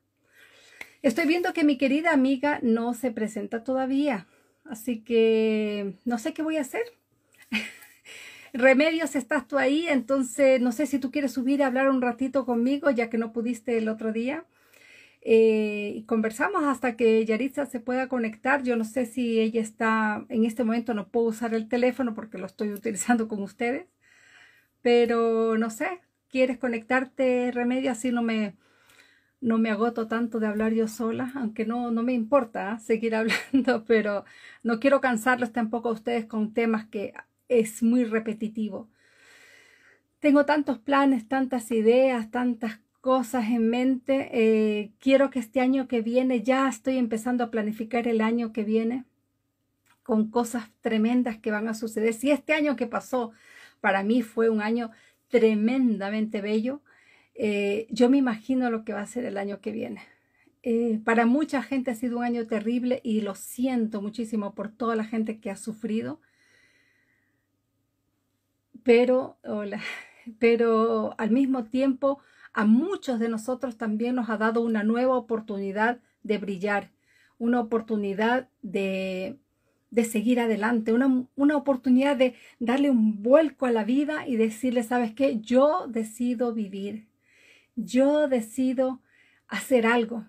Estoy 1.02 1.26
viendo 1.26 1.52
que 1.52 1.64
mi 1.64 1.76
querida 1.76 2.12
amiga 2.12 2.60
no 2.62 2.94
se 2.94 3.10
presenta 3.10 3.64
todavía, 3.64 4.28
así 4.64 5.02
que 5.02 5.98
no 6.04 6.18
sé 6.18 6.32
qué 6.32 6.42
voy 6.42 6.58
a 6.58 6.60
hacer. 6.60 6.82
Remedios, 8.52 9.16
estás 9.16 9.48
tú 9.48 9.58
ahí, 9.58 9.86
entonces 9.88 10.60
no 10.60 10.72
sé 10.72 10.86
si 10.86 10.98
tú 10.98 11.10
quieres 11.10 11.32
subir 11.32 11.62
a 11.62 11.68
hablar 11.68 11.88
un 11.88 12.02
ratito 12.02 12.44
conmigo, 12.44 12.90
ya 12.90 13.08
que 13.08 13.16
no 13.18 13.32
pudiste 13.32 13.78
el 13.78 13.88
otro 13.88 14.12
día. 14.12 14.44
Eh, 15.22 16.04
conversamos 16.06 16.64
hasta 16.64 16.96
que 16.96 17.24
Yaritza 17.24 17.66
se 17.66 17.80
pueda 17.80 18.08
conectar. 18.08 18.62
Yo 18.62 18.76
no 18.76 18.84
sé 18.84 19.06
si 19.06 19.40
ella 19.40 19.60
está, 19.62 20.26
en 20.28 20.44
este 20.44 20.64
momento 20.64 20.94
no 20.94 21.08
puedo 21.08 21.28
usar 21.28 21.54
el 21.54 21.68
teléfono 21.68 22.14
porque 22.14 22.38
lo 22.38 22.46
estoy 22.46 22.72
utilizando 22.72 23.28
con 23.28 23.42
ustedes, 23.42 23.86
pero 24.82 25.56
no 25.58 25.70
sé, 25.70 26.00
¿quieres 26.28 26.58
conectarte, 26.58 27.50
Remedio? 27.52 27.92
Así 27.92 28.10
no 28.12 28.22
me, 28.22 28.56
no 29.40 29.58
me 29.58 29.70
agoto 29.70 30.08
tanto 30.08 30.40
de 30.40 30.48
hablar 30.48 30.72
yo 30.74 30.88
sola, 30.88 31.32
aunque 31.36 31.66
no, 31.66 31.90
no 31.92 32.02
me 32.02 32.14
importa 32.14 32.72
¿ah? 32.72 32.78
seguir 32.80 33.14
hablando, 33.16 33.84
pero 33.86 34.24
no 34.62 34.80
quiero 34.80 35.00
cansarlos 35.00 35.52
tampoco 35.52 35.90
a 35.90 35.92
ustedes 35.92 36.26
con 36.26 36.54
temas 36.54 36.86
que 36.88 37.14
es 37.60 37.82
muy 37.82 38.04
repetitivo. 38.04 38.88
Tengo 40.20 40.46
tantos 40.46 40.78
planes, 40.78 41.26
tantas 41.28 41.70
ideas, 41.70 42.30
tantas 42.30 42.80
cosas 43.00 43.48
en 43.48 43.68
mente. 43.68 44.30
Eh, 44.32 44.92
quiero 45.00 45.30
que 45.30 45.40
este 45.40 45.60
año 45.60 45.88
que 45.88 46.00
viene, 46.00 46.42
ya 46.42 46.68
estoy 46.68 46.96
empezando 46.98 47.44
a 47.44 47.50
planificar 47.50 48.06
el 48.06 48.20
año 48.20 48.52
que 48.52 48.62
viene 48.64 49.04
con 50.02 50.30
cosas 50.30 50.70
tremendas 50.80 51.38
que 51.38 51.50
van 51.50 51.68
a 51.68 51.74
suceder. 51.74 52.14
Si 52.14 52.30
este 52.30 52.54
año 52.54 52.76
que 52.76 52.86
pasó 52.86 53.32
para 53.80 54.02
mí 54.02 54.22
fue 54.22 54.48
un 54.48 54.62
año 54.62 54.90
tremendamente 55.28 56.40
bello, 56.40 56.82
eh, 57.34 57.86
yo 57.90 58.08
me 58.10 58.18
imagino 58.18 58.70
lo 58.70 58.84
que 58.84 58.92
va 58.92 59.00
a 59.00 59.06
ser 59.06 59.24
el 59.24 59.38
año 59.38 59.60
que 59.60 59.72
viene. 59.72 60.02
Eh, 60.62 61.00
para 61.04 61.26
mucha 61.26 61.62
gente 61.62 61.90
ha 61.90 61.94
sido 61.94 62.18
un 62.18 62.24
año 62.24 62.46
terrible 62.46 63.00
y 63.02 63.22
lo 63.22 63.34
siento 63.34 64.00
muchísimo 64.00 64.54
por 64.54 64.70
toda 64.70 64.94
la 64.94 65.04
gente 65.04 65.40
que 65.40 65.50
ha 65.50 65.56
sufrido. 65.56 66.20
Pero, 68.82 69.38
hola, 69.44 69.80
pero 70.38 71.14
al 71.18 71.30
mismo 71.30 71.64
tiempo 71.64 72.18
a 72.52 72.64
muchos 72.64 73.18
de 73.18 73.28
nosotros 73.28 73.76
también 73.76 74.14
nos 74.14 74.28
ha 74.28 74.36
dado 74.36 74.60
una 74.60 74.82
nueva 74.82 75.16
oportunidad 75.16 76.00
de 76.22 76.38
brillar, 76.38 76.90
una 77.38 77.60
oportunidad 77.60 78.48
de, 78.60 79.38
de 79.90 80.04
seguir 80.04 80.38
adelante, 80.38 80.92
una, 80.92 81.26
una, 81.34 81.56
oportunidad 81.56 82.16
de 82.16 82.34
darle 82.58 82.90
un 82.90 83.22
vuelco 83.22 83.66
a 83.66 83.72
la 83.72 83.84
vida 83.84 84.26
y 84.26 84.36
decirle, 84.36 84.82
¿sabes 84.82 85.14
qué? 85.14 85.40
Yo 85.40 85.86
decido 85.88 86.52
vivir, 86.52 87.06
yo 87.74 88.28
decido 88.28 89.00
hacer 89.48 89.86
algo. 89.86 90.24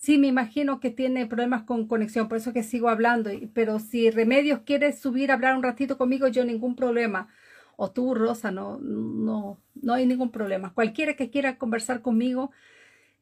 Sí, 0.00 0.16
me 0.16 0.28
imagino 0.28 0.80
que 0.80 0.90
tiene 0.90 1.26
problemas 1.26 1.64
con 1.64 1.86
conexión, 1.86 2.26
por 2.26 2.38
eso 2.38 2.54
que 2.54 2.62
sigo 2.62 2.88
hablando, 2.88 3.30
pero 3.52 3.78
si 3.78 4.10
Remedios 4.10 4.60
quiere 4.60 4.94
subir 4.94 5.30
a 5.30 5.34
hablar 5.34 5.54
un 5.54 5.62
ratito 5.62 5.98
conmigo, 5.98 6.26
yo 6.28 6.42
ningún 6.46 6.74
problema. 6.74 7.28
O 7.76 7.90
tú, 7.92 8.14
Rosa, 8.14 8.50
no, 8.50 8.78
no, 8.80 9.60
no 9.74 9.92
hay 9.92 10.06
ningún 10.06 10.30
problema. 10.30 10.72
Cualquiera 10.72 11.14
que 11.16 11.28
quiera 11.30 11.58
conversar 11.58 12.00
conmigo 12.00 12.50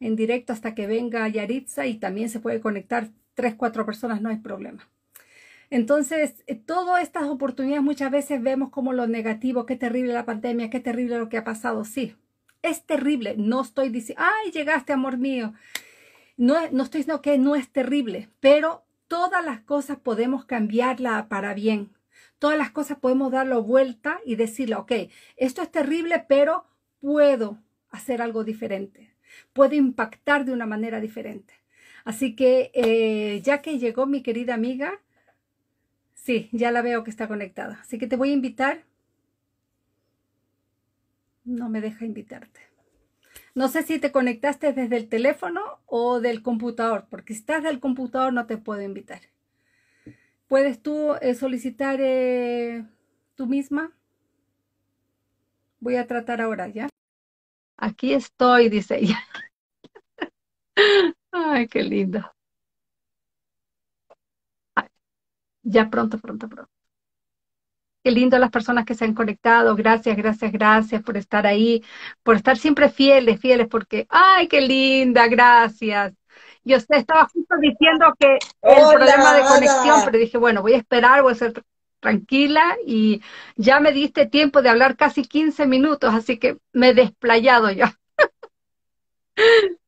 en 0.01 0.15
directo 0.17 0.53
hasta 0.53 0.75
que 0.77 0.87
venga 0.87 1.27
Yaritza 1.29 1.87
y 1.87 1.99
también 1.99 2.31
se 2.31 2.39
puede 2.41 2.61
conectar 2.61 3.11
tres, 3.35 3.57
cuatro 3.57 3.85
personas, 3.85 4.23
no 4.23 4.29
hay 4.29 4.39
problema. 4.39 4.89
Entonces, 5.71 6.45
eh, 6.47 6.55
todas 6.55 7.03
estas 7.03 7.25
oportunidades 7.25 7.83
muchas 7.83 8.13
veces 8.13 8.41
vemos 8.41 8.71
como 8.71 8.93
lo 8.93 9.09
negativo, 9.09 9.67
qué 9.67 9.75
terrible 9.77 10.13
la 10.13 10.25
pandemia, 10.27 10.71
qué 10.71 10.81
terrible 10.81 11.19
lo 11.19 11.29
que 11.29 11.39
ha 11.39 11.45
pasado. 11.45 11.85
Sí, 11.85 12.15
es 12.63 12.85
terrible. 12.87 13.35
No 13.37 13.63
estoy 13.63 13.89
diciendo, 13.91 14.23
ay, 14.25 14.53
llegaste, 14.53 14.93
amor 14.93 15.19
mío. 15.19 15.55
No, 16.39 16.55
no 16.71 16.85
estoy 16.85 17.01
diciendo 17.01 17.21
que 17.21 17.37
no 17.37 17.55
es 17.57 17.69
terrible, 17.69 18.31
pero 18.41 18.85
todas 19.09 19.45
las 19.45 19.61
cosas 19.61 19.99
podemos 19.99 20.47
cambiarla 20.47 21.29
para 21.29 21.53
bien. 21.53 21.91
Todas 22.39 22.57
las 22.57 22.71
cosas 22.71 22.99
podemos 22.99 23.31
darlo 23.33 23.63
vuelta 23.63 24.21
y 24.25 24.37
decirle, 24.37 24.77
ok, 24.77 24.93
esto 25.37 25.61
es 25.61 25.71
terrible, 25.71 26.25
pero 26.29 26.65
puedo 27.01 27.59
hacer 27.91 28.23
algo 28.23 28.45
diferente. 28.45 29.15
Puedo 29.53 29.75
impactar 29.75 30.45
de 30.47 30.53
una 30.53 30.65
manera 30.65 31.01
diferente. 31.01 31.55
Así 32.05 32.35
que 32.37 32.71
eh, 32.73 33.43
ya 33.43 33.61
que 33.61 33.79
llegó 33.79 34.07
mi 34.07 34.23
querida 34.23 34.55
amiga, 34.55 35.01
sí, 36.15 36.49
ya 36.53 36.71
la 36.71 36.83
veo 36.83 37.05
que 37.05 37.11
está 37.11 37.29
conectada. 37.29 37.81
Así 37.83 37.99
que 37.99 38.07
te 38.07 38.17
voy 38.17 38.31
a 38.31 38.35
invitar 38.35 38.85
no 41.49 41.69
me 41.69 41.81
deja 41.81 42.05
invitarte. 42.05 42.68
No 43.55 43.69
sé 43.69 43.83
si 43.83 43.99
te 43.99 44.13
conectaste 44.13 44.73
desde 44.73 44.97
el 44.97 45.09
teléfono 45.09 45.61
o 45.87 46.21
del 46.21 46.43
computador, 46.43 47.07
porque 47.11 47.35
si 47.35 47.41
estás 47.41 47.63
del 47.63 47.81
computador 47.81 48.33
no 48.33 48.47
te 48.47 48.57
puedo 48.59 48.83
invitar. 48.83 49.21
¿Puedes 50.49 50.83
tú 50.83 51.15
eh, 51.21 51.35
solicitar 51.35 52.01
eh, 52.01 52.85
tú 53.35 53.47
misma? 53.47 53.93
Voy 55.81 55.97
a 55.97 56.07
tratar 56.07 56.41
ahora, 56.41 56.69
¿ya? 56.69 56.89
Aquí 57.77 58.13
estoy, 58.13 58.69
dice 58.69 58.99
ella. 58.99 59.19
Ay, 61.33 61.69
qué 61.69 61.83
lindo. 61.83 62.33
ya 65.63 65.89
pronto, 65.91 66.19
pronto, 66.19 66.49
pronto. 66.49 66.78
Qué 68.09 68.13
lindo 68.13 68.39
las 68.39 68.51
personas 68.51 68.87
que 68.87 68.95
se 68.95 69.05
han 69.05 69.13
conectado. 69.13 69.77
Gracias, 69.77 70.17
gracias, 70.17 70.51
gracias 70.51 71.03
por 71.03 71.19
estar 71.19 71.47
ahí, 71.47 71.85
por 72.23 72.37
estar 72.37 72.57
siempre 72.57 72.89
fieles, 72.89 73.39
fieles, 73.39 73.69
porque, 73.69 74.07
ay, 74.09 74.49
qué 74.49 74.63
linda, 74.63 75.27
gracias. 75.27 76.15
Yo 76.65 76.79
estaba 76.79 77.29
justo 77.31 77.55
diciendo 77.61 78.15
que 78.19 78.39
el 78.63 78.97
problema 78.97 79.35
de 79.35 79.43
conexión, 79.43 80.01
pero 80.07 80.17
dije, 80.17 80.39
bueno, 80.39 80.63
voy 80.63 80.73
a 80.73 80.79
esperar, 80.79 81.21
voy 81.21 81.33
a 81.33 81.35
ser 81.35 81.63
tranquila 82.01 82.79
y 82.87 83.21
ya 83.57 83.79
me 83.79 83.93
diste 83.93 84.25
tiempo 84.25 84.63
de 84.63 84.71
hablar 84.71 84.97
casi 84.97 85.23
15 85.23 85.67
minutos, 85.67 86.15
así 86.15 86.39
que 86.39 86.57
me 86.73 86.89
he 86.89 86.95
desplayado 86.95 87.71
ya. 87.71 87.95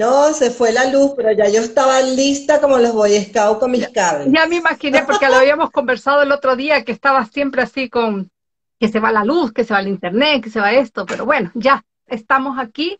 No, 0.00 0.32
se 0.32 0.50
fue 0.50 0.72
la 0.72 0.86
luz, 0.86 1.12
pero 1.14 1.30
ya 1.32 1.46
yo 1.50 1.60
estaba 1.60 2.00
lista 2.00 2.58
como 2.58 2.78
los 2.78 2.94
Boy 2.94 3.22
Scouts 3.22 3.60
con 3.60 3.70
mis 3.70 3.86
cables. 3.90 4.32
Ya 4.32 4.46
me 4.46 4.56
imaginé, 4.56 5.02
porque 5.02 5.28
lo 5.28 5.34
habíamos 5.34 5.70
conversado 5.72 6.22
el 6.22 6.32
otro 6.32 6.56
día, 6.56 6.86
que 6.86 6.92
estaba 6.92 7.26
siempre 7.26 7.60
así 7.60 7.90
con 7.90 8.30
que 8.78 8.88
se 8.88 8.98
va 8.98 9.12
la 9.12 9.26
luz, 9.26 9.52
que 9.52 9.62
se 9.62 9.74
va 9.74 9.80
el 9.80 9.88
internet, 9.88 10.42
que 10.42 10.48
se 10.48 10.58
va 10.58 10.72
esto, 10.72 11.04
pero 11.04 11.26
bueno, 11.26 11.50
ya 11.54 11.84
estamos 12.06 12.58
aquí 12.58 12.96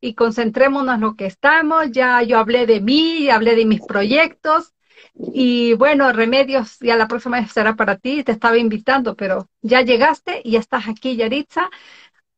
y 0.00 0.14
concentrémonos 0.14 0.94
en 0.94 1.00
lo 1.00 1.16
que 1.16 1.26
estamos. 1.26 1.90
Ya 1.90 2.22
yo 2.22 2.38
hablé 2.38 2.66
de 2.66 2.80
mí, 2.80 3.28
hablé 3.30 3.56
de 3.56 3.66
mis 3.66 3.80
proyectos 3.80 4.74
y 5.14 5.74
bueno, 5.74 6.12
Remedios, 6.12 6.78
ya 6.78 6.96
la 6.96 7.08
próxima 7.08 7.40
vez 7.40 7.50
será 7.50 7.74
para 7.74 7.96
ti, 7.96 8.22
te 8.22 8.30
estaba 8.30 8.58
invitando, 8.58 9.16
pero 9.16 9.48
ya 9.60 9.82
llegaste 9.82 10.40
y 10.44 10.52
ya 10.52 10.60
estás 10.60 10.86
aquí, 10.86 11.16
Yaritza. 11.16 11.68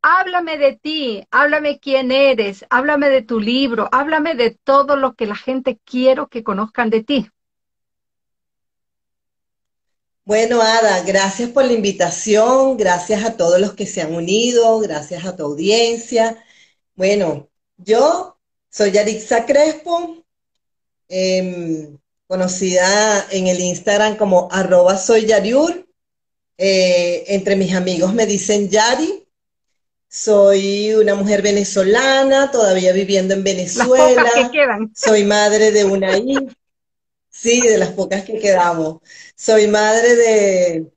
Háblame 0.02 0.56
de 0.56 0.76
ti, 0.76 1.26
háblame 1.30 1.78
quién 1.78 2.10
eres, 2.10 2.64
háblame 2.70 3.10
de 3.10 3.22
tu 3.22 3.38
libro, 3.38 3.88
háblame 3.92 4.34
de 4.34 4.50
todo 4.64 4.96
lo 4.96 5.14
que 5.14 5.26
la 5.26 5.36
gente 5.36 5.78
quiero 5.84 6.28
que 6.28 6.42
conozcan 6.42 6.88
de 6.88 7.04
ti. 7.04 7.30
Bueno, 10.24 10.62
Ada, 10.62 11.02
gracias 11.02 11.50
por 11.50 11.64
la 11.64 11.72
invitación, 11.72 12.76
gracias 12.76 13.24
a 13.24 13.36
todos 13.36 13.60
los 13.60 13.74
que 13.74 13.84
se 13.84 14.00
han 14.00 14.14
unido, 14.14 14.78
gracias 14.78 15.24
a 15.24 15.36
tu 15.36 15.44
audiencia. 15.44 16.42
Bueno, 16.94 17.50
yo 17.76 18.38
soy 18.70 18.92
Yaritza 18.92 19.44
Crespo, 19.44 20.24
em, 21.08 21.98
conocida 22.26 23.26
en 23.32 23.48
el 23.48 23.60
Instagram 23.60 24.16
como 24.16 24.48
arroba 24.52 24.96
soy 24.96 25.26
Yariur. 25.26 25.86
Eh, 26.56 27.24
entre 27.28 27.56
mis 27.56 27.74
amigos 27.74 28.14
me 28.14 28.26
dicen 28.26 28.68
Yari. 28.68 29.19
Soy 30.12 30.92
una 30.94 31.14
mujer 31.14 31.40
venezolana, 31.40 32.50
todavía 32.50 32.92
viviendo 32.92 33.32
en 33.32 33.44
Venezuela. 33.44 34.28
Soy 34.92 35.22
madre 35.22 35.70
de 35.70 35.84
una 35.84 36.18
hija. 36.18 36.40
Sí, 37.28 37.60
de 37.60 37.78
las 37.78 37.90
pocas 37.90 38.24
que 38.24 38.40
quedamos. 38.40 38.98
Soy 39.36 39.68
madre 39.68 40.16
de, 40.16 40.92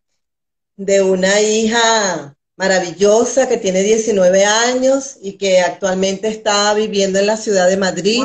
de 0.77 1.01
una 1.03 1.39
hija 1.41 2.35
maravillosa 2.55 3.47
que 3.47 3.57
tiene 3.57 3.83
19 3.83 4.45
años 4.45 5.17
y 5.21 5.33
que 5.33 5.61
actualmente 5.61 6.27
está 6.27 6.73
viviendo 6.73 7.19
en 7.19 7.27
la 7.27 7.37
ciudad 7.37 7.69
de 7.69 7.77
Madrid. 7.77 8.23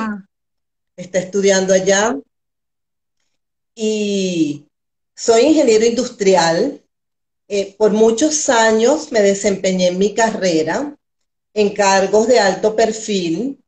Está 0.97 1.19
estudiando 1.19 1.75
allá. 1.75 2.17
Y 3.75 4.65
soy 5.15 5.43
ingeniero 5.43 5.85
industrial. 5.85 6.83
Eh, 7.49 7.75
por 7.79 7.93
muchos 7.93 8.49
años 8.51 9.11
me 9.11 9.23
desempeñé 9.23 9.89
en 9.89 9.99
mi 9.99 10.13
carrera 10.13 10.95
en 11.55 11.71
cargos 11.71 12.29
de 12.29 12.39
alto 12.39 12.77
perfil 12.77 13.59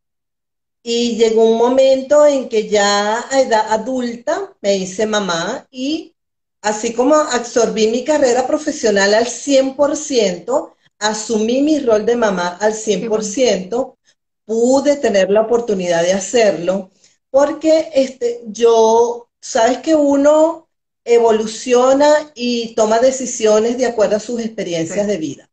y 0.82 1.16
llegó 1.16 1.44
un 1.44 1.56
momento 1.56 2.26
en 2.26 2.48
que 2.48 2.68
ya 2.68 3.26
a 3.30 3.40
edad 3.40 3.72
adulta 3.72 4.54
me 4.60 4.76
hice 4.76 5.06
mamá 5.06 5.66
y 5.70 6.14
así 6.60 6.92
como 6.92 7.14
absorbí 7.14 7.88
mi 7.88 8.04
carrera 8.04 8.46
profesional 8.46 9.14
al 9.14 9.26
100%, 9.26 10.74
asumí 10.98 11.62
mi 11.62 11.80
rol 11.80 12.04
de 12.04 12.16
mamá 12.16 12.58
al 12.60 12.74
100%, 12.74 13.96
pude 14.44 14.96
tener 14.96 15.30
la 15.30 15.42
oportunidad 15.42 16.02
de 16.02 16.12
hacerlo 16.12 16.90
porque 17.30 17.90
este, 17.94 18.42
yo, 18.46 19.28
sabes 19.40 19.78
que 19.78 19.94
uno 19.94 20.68
evoluciona 21.04 22.32
y 22.34 22.74
toma 22.74 22.98
decisiones 22.98 23.78
de 23.78 23.86
acuerdo 23.86 24.16
a 24.16 24.20
sus 24.20 24.40
experiencias 24.40 25.06
de 25.06 25.16
vida. 25.16 25.50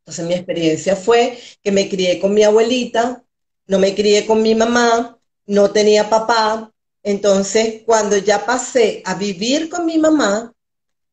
Entonces 0.00 0.26
mi 0.26 0.34
experiencia 0.34 0.96
fue 0.96 1.38
que 1.62 1.70
me 1.70 1.88
crié 1.88 2.18
con 2.18 2.34
mi 2.34 2.42
abuelita, 2.42 3.24
no 3.66 3.78
me 3.78 3.94
crié 3.94 4.26
con 4.26 4.42
mi 4.42 4.54
mamá, 4.54 5.18
no 5.46 5.70
tenía 5.70 6.10
papá. 6.10 6.72
Entonces, 7.04 7.82
cuando 7.84 8.16
ya 8.16 8.44
pasé 8.44 9.02
a 9.04 9.14
vivir 9.14 9.68
con 9.68 9.86
mi 9.86 9.98
mamá, 9.98 10.52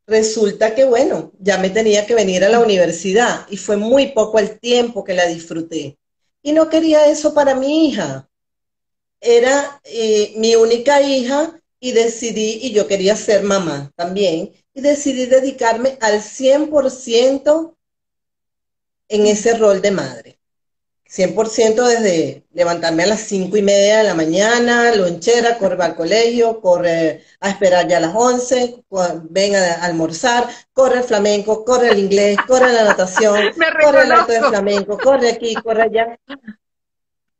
resulta 0.08 0.74
que, 0.74 0.86
bueno, 0.86 1.32
ya 1.40 1.58
me 1.58 1.70
tenía 1.70 2.06
que 2.06 2.16
venir 2.16 2.44
a 2.44 2.50
la 2.50 2.60
universidad 2.60 3.46
y 3.50 3.58
fue 3.58 3.78
muy 3.78 4.08
poco 4.08 4.40
el 4.40 4.60
tiempo 4.60 5.04
que 5.04 5.14
la 5.14 5.28
disfruté. 5.28 5.98
Y 6.42 6.52
no 6.52 6.70
quería 6.70 7.08
eso 7.08 7.34
para 7.34 7.54
mi 7.54 7.88
hija. 7.88 8.28
Era 9.22 9.82
eh, 9.84 10.34
mi 10.38 10.56
única 10.56 11.02
hija 11.02 11.59
y 11.80 11.92
decidí, 11.94 12.60
y 12.62 12.72
yo 12.72 12.88
quería 12.88 13.16
ser 13.16 13.44
mamá 13.44 13.92
también, 13.96 14.52
y 14.74 14.82
decidí 14.82 15.26
dedicarme 15.26 15.98
al 16.02 16.22
100% 16.22 17.76
en 19.08 19.28
ese 19.28 19.58
rol 19.58 19.82
de 19.82 19.92
madre. 19.92 20.40
100% 21.10 21.88
desde 21.88 22.44
levantarme 22.54 23.02
a 23.02 23.08
las 23.08 23.22
cinco 23.22 23.58
y 23.58 23.64
media 23.64 23.98
de 23.98 24.04
la 24.04 24.14
mañana, 24.14 24.94
lonchera, 24.94 25.58
corre 25.58 25.84
al 25.84 25.96
colegio, 25.96 26.62
corre 26.62 27.24
a 27.40 27.50
esperar 27.50 27.88
ya 27.88 27.98
a 27.98 28.02
las 28.02 28.16
11, 28.16 28.84
ven 29.24 29.56
a 29.56 29.84
almorzar, 29.86 30.48
corre 30.72 31.00
el 31.00 31.04
flamenco, 31.04 31.66
corre 31.66 31.90
el 31.90 32.00
inglés, 32.00 32.38
corre 32.48 32.72
la 32.72 32.84
natación, 32.84 33.42
corre 33.84 34.04
el 34.04 34.12
acto 34.12 34.34
de 34.34 34.40
flamenco, 34.42 34.98
corre 35.00 35.32
aquí, 35.32 35.56
corre 35.56 35.84
allá. 35.84 36.20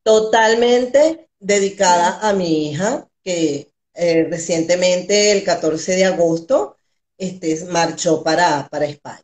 Totalmente 0.02 1.30
dedicada 1.40 2.28
a 2.28 2.34
mi 2.34 2.72
hija, 2.72 3.08
que 3.24 3.70
eh, 4.00 4.28
recientemente, 4.30 5.32
el 5.32 5.44
14 5.44 5.96
de 5.98 6.06
agosto, 6.06 6.78
este, 7.18 7.66
marchó 7.66 8.24
para, 8.24 8.70
para 8.70 8.86
España. 8.86 9.24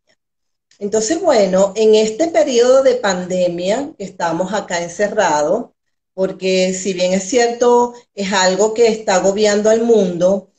Entonces, 0.80 1.22
bueno, 1.22 1.72
en 1.78 1.96
este 1.96 2.28
periodo 2.28 2.84
de 2.84 2.96
pandemia 2.96 3.94
estamos 3.98 4.54
acá 4.54 4.84
encerrados, 4.84 5.68
porque 6.14 6.74
si 6.74 6.94
bien 6.94 7.14
es 7.14 7.24
cierto, 7.24 7.94
es 8.14 8.34
algo 8.34 8.74
que 8.74 8.88
está 8.88 9.16
agobiando 9.16 9.70
al 9.70 9.84
mundo, 9.84 10.52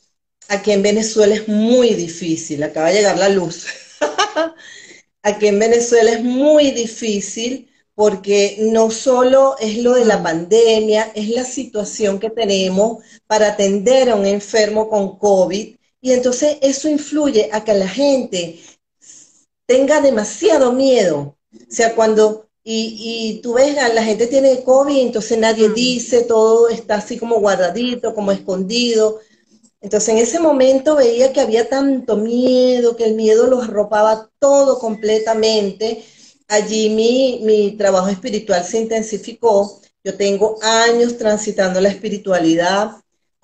aquí 0.49 0.73
en 0.73 0.83
Venezuela 0.83 1.35
es 1.35 1.47
muy 1.49 1.95
difícil, 1.95 2.63
acaba 2.63 2.89
de 2.89 2.95
llegar 2.95 3.19
la 3.19 3.29
luz. 3.29 3.67
aquí 5.23 5.49
en 5.49 5.59
Venezuela 5.59 6.13
es 6.13 6.23
muy 6.23 6.71
difícil 6.71 7.71
porque 7.97 8.59
no 8.61 8.91
solo 8.91 9.57
es 9.59 9.79
lo 9.79 9.95
de 9.95 10.05
la 10.05 10.23
pandemia, 10.23 11.11
es 11.15 11.31
la 11.31 11.45
situación 11.45 12.21
que 12.21 12.29
tenemos 12.29 13.03
para 13.27 13.49
atender 13.49 14.11
a 14.11 14.17
un 14.17 14.27
enfermo 14.27 14.91
con 14.91 15.19
COVID. 15.19 15.77
Y 16.03 16.13
entonces 16.13 16.59
eso 16.61 16.91
influye 16.91 17.49
a 17.51 17.65
que 17.65 17.73
la 17.73 17.89
gente 17.89 18.61
tenga 19.65 20.03
demasiado 20.03 20.73
miedo. 20.73 21.39
O 21.55 21.71
sea, 21.71 21.95
cuando, 21.95 22.51
y, 22.63 23.41
tú 23.43 23.55
ves, 23.55 23.75
la 23.75 24.03
gente 24.05 24.27
tiene 24.27 24.63
COVID, 24.63 24.99
entonces 24.99 25.39
nadie 25.39 25.71
mm. 25.71 25.75
dice, 25.75 26.23
todo 26.25 26.69
está 26.69 26.97
así 26.97 27.17
como 27.17 27.41
guardadito, 27.41 28.15
como 28.15 28.31
escondido. 28.31 29.21
Entonces 29.81 30.11
en 30.11 30.19
ese 30.19 30.39
momento 30.39 30.97
veía 30.97 31.33
que 31.33 31.41
había 31.41 31.71
tanto 31.71 32.19
miedo, 32.19 32.95
que 32.95 33.05
el 33.05 33.15
miedo 33.15 33.47
los 33.47 33.65
arropaba 33.65 34.29
todo 34.39 34.79
completamente. 34.79 36.05
Allí 36.49 36.91
mi, 36.91 37.41
mi 37.43 37.77
trabajo 37.77 38.09
espiritual 38.09 38.65
se 38.65 38.81
intensificó. 38.81 39.81
Yo 40.05 40.17
tengo 40.17 40.59
años 40.63 41.19
transitando 41.19 41.81
la 41.81 41.89
espiritualidad, 41.89 42.93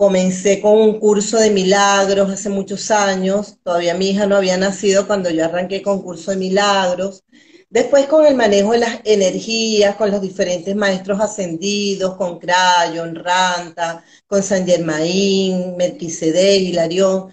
Comencé 0.02 0.60
con 0.60 0.80
un 0.80 0.98
curso 0.98 1.38
de 1.38 1.50
milagros 1.50 2.28
hace 2.28 2.48
muchos 2.48 2.90
años, 2.90 3.58
todavía 3.62 3.94
mi 3.94 4.10
hija 4.10 4.26
no 4.26 4.34
había 4.34 4.56
nacido 4.56 5.06
cuando 5.06 5.30
yo 5.30 5.44
arranqué 5.44 5.80
con 5.80 6.02
curso 6.02 6.32
de 6.32 6.38
milagros. 6.38 7.22
Después 7.70 8.06
con 8.06 8.26
el 8.26 8.34
manejo 8.34 8.72
de 8.72 8.78
las 8.78 8.98
energías, 9.04 9.94
con 9.94 10.10
los 10.10 10.20
diferentes 10.20 10.74
maestros 10.74 11.20
ascendidos, 11.20 12.16
con 12.16 12.40
Crayon, 12.40 13.14
Ranta, 13.14 14.04
con 14.26 14.42
San 14.42 14.66
Germain, 14.66 15.76
Melquisedec, 15.76 16.62
Hilarión. 16.62 17.30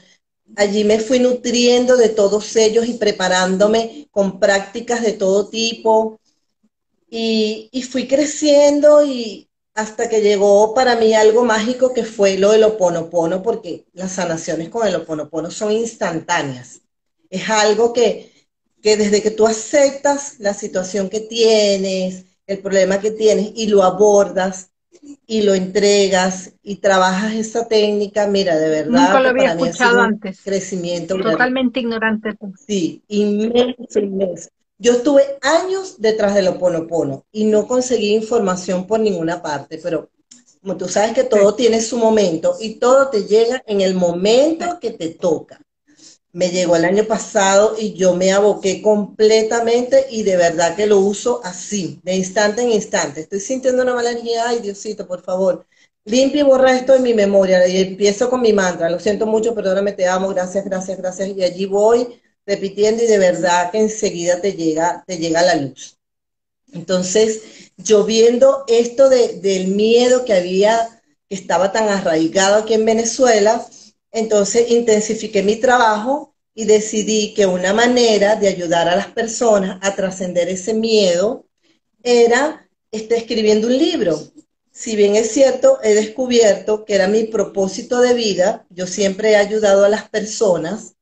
Allí 0.56 0.84
me 0.84 1.00
fui 1.00 1.20
nutriendo 1.20 1.96
de 1.98 2.10
todos 2.10 2.56
ellos 2.56 2.88
y 2.88 2.94
preparándome 2.94 4.08
con 4.12 4.40
prácticas 4.40 5.02
de 5.02 5.14
todo 5.14 5.50
tipo. 5.50 6.20
Y, 7.10 7.70
fui 7.90 8.08
creciendo 8.08 9.04
y, 9.04 9.50
hasta 9.74 10.10
que 10.10 10.22
llegó 10.22 10.74
para 10.74 10.96
mí 10.96 11.14
algo 11.14 11.46
mágico 11.46 11.94
que 11.94 12.04
fue 12.04 12.38
lo 12.38 12.52
del 12.52 12.64
oponopono, 12.64 13.42
porque 13.42 13.86
las 13.94 14.14
sanaciones 14.14 14.70
con 14.70 14.88
el 14.88 14.96
oponopono 14.96 15.50
son 15.50 15.72
instantáneas. 15.72 16.82
Es 17.30 17.50
algo 17.50 17.94
que, 17.94 18.32
que 18.82 18.98
desde 18.98 19.22
que 19.22 19.32
tú 19.32 19.48
aceptas 19.48 20.40
la 20.40 20.54
situación 20.54 21.10
que 21.10 21.22
tienes, 21.22 22.26
el 22.48 22.60
problema 22.60 23.00
que 23.00 23.12
tienes 23.12 23.52
y 23.56 23.68
lo 23.68 23.84
abordas 23.84 24.69
y 25.26 25.44
lo 25.44 25.54
entregas 25.54 26.54
y 26.64 26.78
trabajas 26.78 27.34
esa 27.34 27.68
técnica, 27.68 28.28
mira, 28.28 28.58
de 28.58 28.70
verdad. 28.70 29.00
Nunca 29.00 29.20
lo 29.20 29.30
había 29.30 29.54
escuchado 29.54 30.02
antes. 30.02 30.42
Crecimiento. 30.44 31.18
Totalmente 31.18 31.80
ignorante. 31.80 32.36
Sí, 32.68 33.04
inmenso, 33.08 34.00
inmenso. 34.00 34.50
Yo 34.78 34.94
estuve 34.94 35.24
años 35.42 36.00
detrás 36.00 36.36
del 36.36 36.48
Oponopono 36.48 37.26
y 37.32 37.44
no 37.46 37.68
conseguí 37.68 38.16
información 38.16 38.88
por 38.88 39.00
ninguna 39.00 39.42
parte, 39.42 39.80
pero 39.84 40.10
como 40.62 40.78
tú 40.78 40.88
sabes 40.88 41.14
que 41.14 41.24
todo 41.24 41.54
tiene 41.56 41.82
su 41.82 41.98
momento 41.98 42.56
y 42.60 42.76
todo 42.76 43.10
te 43.10 43.26
llega 43.26 43.62
en 43.66 43.82
el 43.82 43.94
momento 43.94 44.80
que 44.80 44.92
te 44.92 45.10
toca. 45.10 45.62
Me 46.32 46.50
llegó 46.50 46.76
el 46.76 46.86
año 46.86 47.06
pasado 47.06 47.76
y 47.78 47.94
yo 47.94 48.16
me 48.16 48.32
aboqué 48.32 48.82
completamente 48.82 50.06
y 50.12 50.24
de 50.24 50.38
verdad 50.38 50.76
que 50.76 50.86
lo 50.86 51.00
uso 51.00 51.42
así, 51.44 52.00
de 52.04 52.16
instante 52.16 52.62
en 52.62 52.72
instante. 52.72 53.22
Estoy 53.22 53.40
sintiendo 53.40 53.82
una 53.82 53.96
mala 53.96 54.12
energía, 54.12 54.48
ay 54.48 54.60
Diosito, 54.60 55.08
por 55.08 55.22
favor. 55.24 55.66
Limpia 56.06 56.42
y 56.42 56.44
borra 56.44 56.78
esto 56.78 56.94
de 56.94 57.00
mi 57.00 57.14
memoria 57.14 57.68
y 57.68 57.78
empiezo 57.78 58.30
con 58.30 58.42
mi 58.42 58.54
mantra. 58.54 58.90
Lo 58.90 59.00
siento 59.00 59.26
mucho, 59.26 59.56
perdóname, 59.56 59.94
te 59.94 60.08
amo, 60.08 60.30
gracias, 60.30 60.66
gracias, 60.66 60.98
gracias. 61.00 61.30
Y 61.30 61.44
allí 61.44 61.66
voy 61.66 62.20
repitiendo 62.46 63.04
y 63.04 63.08
de 63.08 63.18
verdad 63.18 63.72
que 63.72 63.80
enseguida 63.80 64.40
te 64.40 64.54
llega, 64.54 65.04
te 65.08 65.18
llega 65.18 65.42
la 65.42 65.56
luz. 65.56 65.98
Entonces, 66.74 67.42
yo 67.78 68.04
viendo 68.04 68.64
esto 68.68 69.10
del 69.10 69.68
miedo 69.70 70.26
que 70.26 70.34
había, 70.34 71.02
que 71.28 71.36
estaba 71.36 71.72
tan 71.72 71.90
arraigado 71.90 72.58
aquí 72.58 72.74
en 72.76 72.86
Venezuela, 72.86 73.66
entonces 74.12 74.70
intensifiqué 74.72 75.44
mi 75.44 75.58
trabajo 75.58 76.34
y 76.54 76.66
decidí 76.66 77.34
que 77.34 77.46
una 77.46 77.74
manera 77.74 78.36
de 78.36 78.48
ayudar 78.48 78.90
a 78.90 78.96
las 78.96 79.08
personas 79.08 79.80
a 79.82 79.96
trascender 79.96 80.50
ese 80.50 80.74
miedo 80.74 81.46
era 82.04 82.68
este, 82.92 83.18
escribiendo 83.18 83.68
un 83.68 83.78
libro. 83.78 84.20
Si 84.72 84.96
bien 84.96 85.16
es 85.16 85.32
cierto, 85.32 85.80
he 85.84 85.94
descubierto 85.94 86.86
que 86.86 86.96
era 86.96 87.08
mi 87.08 87.26
propósito 87.26 88.00
de 88.02 88.14
vida, 88.14 88.66
yo 88.70 88.88
siempre 88.88 89.32
he 89.32 89.36
ayudado 89.36 89.86
a 89.86 89.90
las 89.90 90.10
personas, 90.10 90.96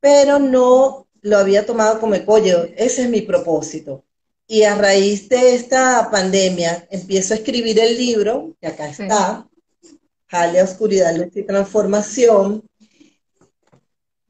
pero 0.00 0.38
no 0.38 1.06
lo 1.22 1.38
había 1.38 1.66
tomado 1.66 2.00
como, 2.00 2.16
oye, 2.26 2.74
ese 2.76 3.02
es 3.02 3.08
mi 3.08 3.22
propósito. 3.22 4.04
Y 4.46 4.64
a 4.64 4.74
raíz 4.74 5.28
de 5.28 5.54
esta 5.54 6.08
pandemia, 6.10 6.88
empiezo 6.90 7.34
a 7.34 7.36
escribir 7.36 7.78
el 7.78 7.96
libro, 7.96 8.56
que 8.60 8.66
acá 8.66 8.88
está, 8.88 9.48
Jale 10.30 10.62
Oscuridad, 10.62 11.16
Luz 11.16 11.34
y 11.34 11.42
Transformación. 11.42 12.62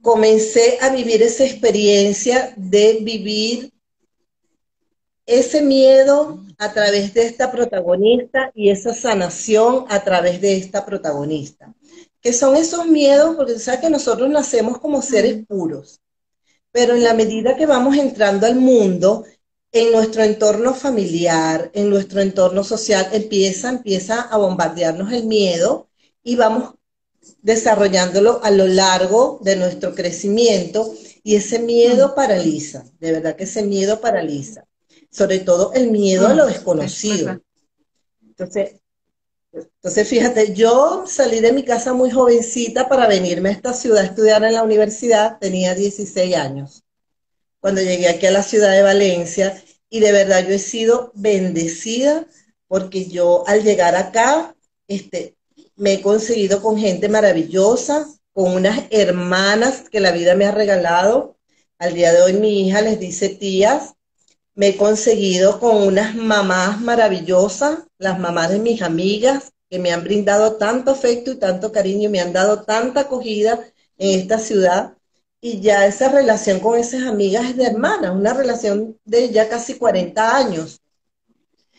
Comencé 0.00 0.78
a 0.80 0.88
vivir 0.88 1.22
esa 1.22 1.44
experiencia 1.44 2.54
de 2.56 3.00
vivir 3.02 3.70
ese 5.26 5.60
miedo 5.60 6.42
a 6.56 6.72
través 6.72 7.12
de 7.12 7.26
esta 7.26 7.52
protagonista 7.52 8.50
y 8.54 8.70
esa 8.70 8.94
sanación 8.94 9.84
a 9.90 10.02
través 10.02 10.40
de 10.40 10.56
esta 10.56 10.86
protagonista. 10.86 11.74
Que 12.22 12.32
son 12.32 12.56
esos 12.56 12.86
miedos, 12.86 13.36
porque 13.36 13.58
sabes 13.58 13.80
que 13.80 13.90
nosotros 13.90 14.30
nacemos 14.30 14.78
como 14.78 15.02
seres 15.02 15.44
puros, 15.46 16.00
pero 16.72 16.94
en 16.94 17.04
la 17.04 17.12
medida 17.12 17.56
que 17.56 17.66
vamos 17.66 17.96
entrando 17.96 18.46
al 18.46 18.56
mundo, 18.56 19.24
en 19.70 19.92
nuestro 19.92 20.22
entorno 20.22 20.72
familiar, 20.72 21.70
en 21.74 21.90
nuestro 21.90 22.22
entorno 22.22 22.64
social, 22.64 23.06
empieza, 23.12 23.68
empieza 23.68 24.22
a 24.22 24.38
bombardearnos 24.38 25.12
el 25.12 25.26
miedo 25.26 25.89
y 26.30 26.36
vamos 26.36 26.74
desarrollándolo 27.42 28.40
a 28.44 28.52
lo 28.52 28.68
largo 28.68 29.40
de 29.42 29.56
nuestro 29.56 29.96
crecimiento. 29.96 30.94
Y 31.24 31.34
ese 31.34 31.58
miedo 31.58 32.10
mm. 32.10 32.14
paraliza, 32.14 32.84
de 33.00 33.10
verdad 33.10 33.34
que 33.34 33.44
ese 33.44 33.64
miedo 33.64 34.00
paraliza, 34.00 34.64
sobre 35.10 35.40
todo 35.40 35.72
el 35.72 35.90
miedo 35.90 36.28
a 36.28 36.34
lo 36.34 36.44
mm, 36.44 36.48
desconocido. 36.48 37.42
Entonces, 38.24 38.76
entonces, 39.52 40.06
fíjate, 40.06 40.54
yo 40.54 41.02
salí 41.08 41.40
de 41.40 41.52
mi 41.52 41.64
casa 41.64 41.94
muy 41.94 42.12
jovencita 42.12 42.88
para 42.88 43.08
venirme 43.08 43.48
a 43.48 43.52
esta 43.52 43.74
ciudad 43.74 44.04
a 44.04 44.06
estudiar 44.06 44.44
en 44.44 44.54
la 44.54 44.62
universidad, 44.62 45.36
tenía 45.40 45.74
16 45.74 46.36
años 46.36 46.84
cuando 47.58 47.82
llegué 47.82 48.08
aquí 48.08 48.26
a 48.26 48.30
la 48.30 48.44
ciudad 48.44 48.70
de 48.70 48.82
Valencia. 48.82 49.60
Y 49.88 49.98
de 49.98 50.12
verdad 50.12 50.46
yo 50.46 50.54
he 50.54 50.60
sido 50.60 51.10
bendecida 51.16 52.24
porque 52.68 53.06
yo 53.06 53.42
al 53.48 53.64
llegar 53.64 53.96
acá 53.96 54.54
este, 54.86 55.36
me 55.80 55.94
he 55.94 56.02
conseguido 56.02 56.60
con 56.60 56.76
gente 56.76 57.08
maravillosa, 57.08 58.06
con 58.34 58.52
unas 58.52 58.82
hermanas 58.90 59.88
que 59.90 60.00
la 60.00 60.12
vida 60.12 60.34
me 60.34 60.44
ha 60.44 60.50
regalado. 60.50 61.38
Al 61.78 61.94
día 61.94 62.12
de 62.12 62.20
hoy 62.20 62.34
mi 62.34 62.68
hija 62.68 62.82
les 62.82 63.00
dice 63.00 63.30
tías. 63.30 63.94
Me 64.54 64.68
he 64.68 64.76
conseguido 64.76 65.58
con 65.58 65.78
unas 65.78 66.14
mamás 66.14 66.82
maravillosas, 66.82 67.78
las 67.96 68.18
mamás 68.18 68.50
de 68.50 68.58
mis 68.58 68.82
amigas, 68.82 69.52
que 69.70 69.78
me 69.78 69.90
han 69.90 70.04
brindado 70.04 70.56
tanto 70.56 70.90
afecto 70.90 71.32
y 71.32 71.36
tanto 71.36 71.72
cariño, 71.72 72.10
me 72.10 72.20
han 72.20 72.34
dado 72.34 72.62
tanta 72.62 73.00
acogida 73.00 73.58
en 73.96 74.20
esta 74.20 74.38
ciudad 74.38 74.98
y 75.40 75.60
ya 75.60 75.86
esa 75.86 76.10
relación 76.10 76.60
con 76.60 76.78
esas 76.78 77.04
amigas 77.04 77.48
es 77.48 77.56
de 77.56 77.64
hermanas, 77.64 78.14
una 78.14 78.34
relación 78.34 78.98
de 79.06 79.30
ya 79.30 79.48
casi 79.48 79.78
40 79.78 80.36
años. 80.36 80.82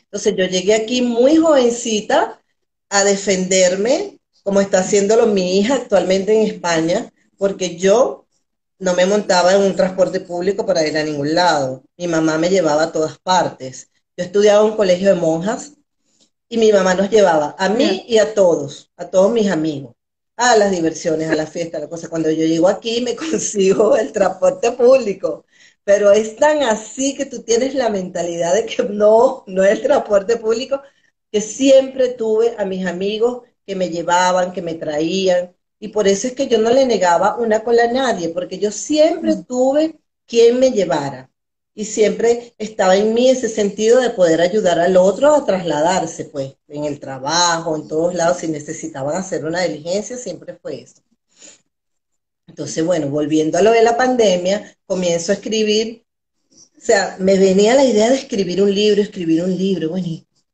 Entonces 0.05 0.35
yo 0.35 0.45
llegué 0.45 0.73
aquí 0.73 1.03
muy 1.03 1.37
jovencita 1.37 2.40
a 2.91 3.03
defenderme, 3.03 4.19
como 4.43 4.61
está 4.61 4.79
haciéndolo 4.79 5.25
mi 5.25 5.57
hija 5.57 5.75
actualmente 5.75 6.33
en 6.33 6.47
España, 6.47 7.11
porque 7.37 7.77
yo 7.77 8.27
no 8.79 8.93
me 8.93 9.05
montaba 9.05 9.53
en 9.53 9.61
un 9.61 9.75
transporte 9.75 10.19
público 10.19 10.65
para 10.65 10.85
ir 10.85 10.97
a 10.97 11.03
ningún 11.03 11.33
lado. 11.33 11.83
Mi 11.97 12.07
mamá 12.07 12.37
me 12.37 12.49
llevaba 12.49 12.83
a 12.83 12.91
todas 12.91 13.17
partes. 13.17 13.89
Yo 14.17 14.25
estudiaba 14.25 14.63
en 14.63 14.71
un 14.71 14.77
colegio 14.77 15.09
de 15.09 15.15
monjas 15.15 15.73
y 16.49 16.57
mi 16.57 16.71
mamá 16.71 16.93
nos 16.93 17.09
llevaba 17.09 17.55
a 17.57 17.69
mí 17.69 18.05
y 18.07 18.17
a 18.19 18.33
todos, 18.33 18.91
a 18.97 19.09
todos 19.09 19.31
mis 19.31 19.49
amigos 19.49 19.95
a 20.41 20.57
las 20.57 20.71
diversiones, 20.71 21.29
a 21.29 21.35
la 21.35 21.45
fiesta, 21.45 21.77
a 21.77 21.81
la 21.81 21.89
cosa. 21.89 22.09
Cuando 22.09 22.29
yo 22.31 22.45
llego 22.45 22.67
aquí 22.67 23.01
me 23.01 23.15
consigo 23.31 23.95
el 23.95 24.11
transporte 24.11 24.71
público, 24.71 25.45
pero 25.83 26.11
es 26.11 26.35
tan 26.35 26.63
así 26.63 27.15
que 27.15 27.25
tú 27.25 27.43
tienes 27.43 27.75
la 27.75 27.89
mentalidad 27.89 28.53
de 28.55 28.65
que 28.65 28.83
no, 28.83 29.43
no 29.47 29.63
es 29.63 29.71
el 29.71 29.83
transporte 29.83 30.37
público, 30.37 30.81
que 31.31 31.41
siempre 31.41 32.09
tuve 32.09 32.55
a 32.57 32.65
mis 32.65 32.85
amigos 32.85 33.43
que 33.65 33.75
me 33.75 33.89
llevaban, 33.89 34.51
que 34.51 34.61
me 34.61 34.75
traían, 34.75 35.55
y 35.79 35.87
por 35.87 36.07
eso 36.07 36.27
es 36.27 36.33
que 36.33 36.47
yo 36.47 36.59
no 36.59 36.69
le 36.69 36.85
negaba 36.85 37.37
una 37.37 37.63
cola 37.63 37.85
a 37.85 37.91
nadie, 37.91 38.29
porque 38.29 38.59
yo 38.59 38.71
siempre 38.71 39.35
mm. 39.35 39.43
tuve 39.45 39.99
quien 40.27 40.59
me 40.59 40.71
llevara 40.71 41.31
y 41.73 41.85
siempre 41.85 42.53
estaba 42.57 42.97
en 42.97 43.13
mí 43.13 43.29
ese 43.29 43.49
sentido 43.49 44.01
de 44.01 44.09
poder 44.09 44.41
ayudar 44.41 44.79
al 44.79 44.97
otro 44.97 45.33
a 45.33 45.45
trasladarse, 45.45 46.25
pues, 46.25 46.55
en 46.67 46.85
el 46.85 46.99
trabajo, 46.99 47.75
en 47.75 47.87
todos 47.87 48.13
lados, 48.13 48.37
si 48.37 48.47
necesitaban 48.47 49.15
hacer 49.15 49.45
una 49.45 49.61
diligencia, 49.61 50.17
siempre 50.17 50.55
fue 50.61 50.81
eso. 50.81 51.01
Entonces, 52.47 52.85
bueno, 52.85 53.07
volviendo 53.07 53.57
a 53.57 53.61
lo 53.61 53.71
de 53.71 53.81
la 53.81 53.95
pandemia, 53.95 54.77
comienzo 54.85 55.31
a 55.31 55.35
escribir, 55.35 56.05
o 56.51 56.81
sea, 56.85 57.15
me 57.19 57.37
venía 57.39 57.75
la 57.75 57.85
idea 57.85 58.09
de 58.09 58.17
escribir 58.17 58.61
un 58.61 58.73
libro, 58.73 59.01
escribir 59.01 59.43
un 59.43 59.57
libro, 59.57 59.89
bueno, 59.89 60.07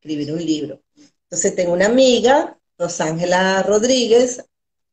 escribir 0.08 0.32
un 0.32 0.46
libro. 0.46 0.82
Entonces, 1.24 1.56
tengo 1.56 1.74
una 1.74 1.88
amiga, 1.88 2.58
Rosángela 2.78 3.62
Rodríguez, 3.64 4.44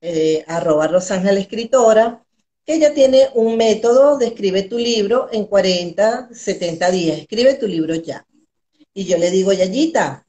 eh, 0.00 0.44
arroba 0.48 0.88
Rosángela 0.88 1.38
Escritora, 1.38 2.24
ella 2.66 2.94
tiene 2.94 3.28
un 3.34 3.56
método 3.56 4.18
de 4.18 4.28
escribe 4.28 4.62
tu 4.62 4.78
libro 4.78 5.28
en 5.30 5.44
40, 5.46 6.30
70 6.32 6.90
días. 6.90 7.18
Escribe 7.18 7.54
tu 7.54 7.66
libro 7.66 7.94
ya. 7.94 8.26
Y 8.94 9.04
yo 9.04 9.18
le 9.18 9.30
digo, 9.30 9.52
Yayita, 9.52 10.26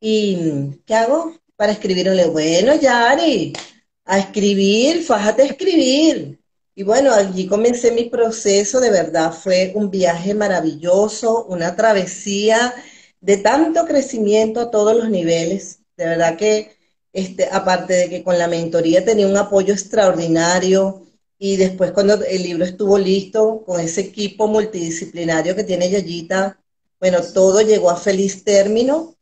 ¿y 0.00 0.78
qué 0.86 0.94
hago 0.94 1.34
para 1.56 1.72
escribir? 1.72 2.08
Bueno, 2.30 2.74
Yari, 2.76 3.52
a 4.04 4.18
escribir, 4.18 5.02
fájate 5.02 5.42
a 5.42 5.46
escribir. 5.46 6.38
Y 6.74 6.82
bueno, 6.84 7.12
allí 7.12 7.46
comencé 7.46 7.90
mi 7.90 8.04
proceso, 8.04 8.80
de 8.80 8.90
verdad 8.90 9.32
fue 9.32 9.72
un 9.74 9.90
viaje 9.90 10.34
maravilloso, 10.34 11.46
una 11.46 11.74
travesía 11.74 12.74
de 13.26 13.38
tanto 13.38 13.84
crecimiento 13.86 14.60
a 14.60 14.70
todos 14.70 14.96
los 14.96 15.10
niveles. 15.10 15.80
De 15.96 16.06
verdad 16.06 16.36
que, 16.36 16.76
este, 17.12 17.48
aparte 17.50 17.94
de 17.94 18.08
que 18.08 18.22
con 18.22 18.38
la 18.38 18.46
mentoría 18.46 19.04
tenía 19.04 19.26
un 19.26 19.36
apoyo 19.36 19.74
extraordinario, 19.74 21.02
y 21.36 21.56
después 21.56 21.90
cuando 21.90 22.14
el 22.24 22.42
libro 22.44 22.64
estuvo 22.64 22.96
listo, 22.96 23.64
con 23.66 23.80
ese 23.80 24.02
equipo 24.02 24.46
multidisciplinario 24.46 25.56
que 25.56 25.64
tiene 25.64 25.90
Yayita, 25.90 26.60
bueno, 27.00 27.18
todo 27.34 27.62
llegó 27.62 27.90
a 27.90 27.96
feliz 27.96 28.44
término 28.44 29.16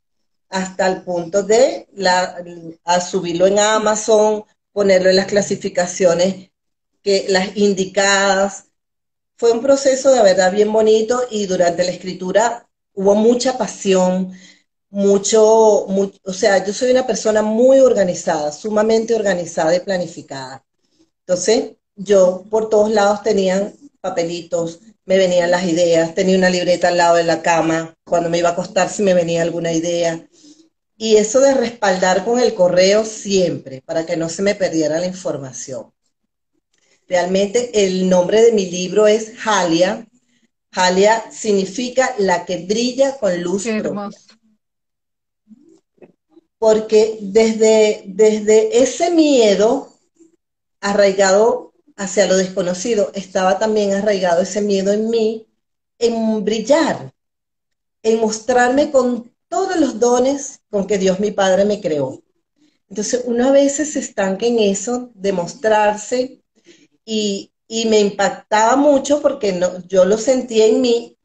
hasta 0.51 0.87
el 0.87 1.03
punto 1.03 1.43
de 1.43 1.88
la, 1.95 2.45
a 2.85 3.01
subirlo 3.01 3.47
en 3.47 3.59
Amazon, 3.59 4.45
ponerlo 4.71 5.09
en 5.09 5.17
las 5.17 5.27
clasificaciones 5.27 6.51
que 7.03 7.25
las 7.31 7.57
indicadas. 7.57 8.67
Fue 9.37 9.51
un 9.51 9.62
proceso 9.62 10.12
de 10.12 10.23
verdad 10.23 10.53
bien 10.53 10.71
bonito 10.71 11.23
y 11.31 11.47
durante 11.47 11.85
la 11.85 11.90
escritura 11.90 12.69
hubo 12.94 13.14
mucha 13.14 13.59
pasión, 13.59 14.33
mucho, 14.90 15.44
o 15.44 16.33
sea, 16.33 16.64
yo 16.64 16.72
soy 16.72 16.90
una 16.92 17.07
persona 17.07 17.42
muy 17.42 17.80
organizada, 17.80 18.52
sumamente 18.52 19.14
organizada 19.14 19.74
y 19.74 19.80
planificada. 19.80 20.64
Entonces, 21.20 21.72
yo 21.96 22.44
por 22.50 22.68
todos 22.68 22.90
lados 22.90 23.22
tenían 23.22 23.74
papelitos, 24.00 24.80
me 25.04 25.16
venían 25.18 25.50
las 25.50 25.64
ideas, 25.64 26.14
tenía 26.14 26.38
una 26.38 26.50
libreta 26.50 26.88
al 26.88 26.96
lado 26.96 27.16
de 27.16 27.24
la 27.24 27.42
cama, 27.42 27.94
cuando 28.04 28.30
me 28.30 28.38
iba 28.38 28.50
a 28.50 28.52
acostar 28.52 28.88
si 28.88 29.02
me 29.02 29.14
venía 29.14 29.42
alguna 29.42 29.72
idea. 29.72 30.26
Y 30.96 31.16
eso 31.16 31.40
de 31.40 31.54
respaldar 31.54 32.24
con 32.24 32.38
el 32.38 32.54
correo 32.54 33.04
siempre, 33.04 33.83
para 33.83 34.07
que 34.07 34.16
no 34.16 34.28
se 34.28 34.42
me 34.42 34.54
perdiera 34.54 35.00
la 35.00 35.07
información. 35.07 35.92
Realmente 37.09 37.85
el 37.85 38.09
nombre 38.09 38.42
de 38.42 38.52
mi 38.52 38.70
libro 38.70 39.07
es 39.07 39.37
Jalia. 39.37 40.07
Jalia 40.74 41.30
significa 41.30 42.14
la 42.18 42.44
que 42.44 42.66
brilla 42.66 43.16
con 43.18 43.40
luz 43.40 43.64
Porque 46.58 47.18
desde, 47.20 48.02
desde 48.06 48.82
ese 48.82 49.10
miedo 49.12 49.92
arraigado 50.80 51.72
hacia 51.96 52.26
lo 52.26 52.37
desconocido, 52.37 53.12
estaba 53.14 53.58
también 53.58 53.92
arraigado 53.92 54.42
ese 54.42 54.62
miedo 54.62 54.92
en 54.92 55.08
mí, 55.10 55.46
en 55.98 56.44
brillar, 56.44 57.14
en 58.02 58.20
mostrarme 58.20 58.90
con 58.90 59.32
todos 59.48 59.78
los 59.78 60.00
dones 60.00 60.60
con 60.70 60.88
que 60.88 60.98
Dios 60.98 61.20
mi 61.20 61.30
Padre 61.30 61.64
me 61.64 61.80
creó. 61.80 62.20
Entonces 62.88 63.22
uno 63.26 63.48
a 63.48 63.52
veces 63.52 63.92
se 63.92 64.00
estanca 64.00 64.46
en 64.46 64.58
eso, 64.58 65.10
de 65.14 65.32
mostrarse, 65.32 66.40
y, 67.04 67.52
me 67.87 68.00
impactaba 68.00 68.77
mucho 68.77 69.20
porque 69.20 69.53
no, 69.53 69.87
yo 69.87 70.05
lo 70.05 70.18
sentía 70.18 70.66
en 70.66 70.81
mí, 70.81 71.16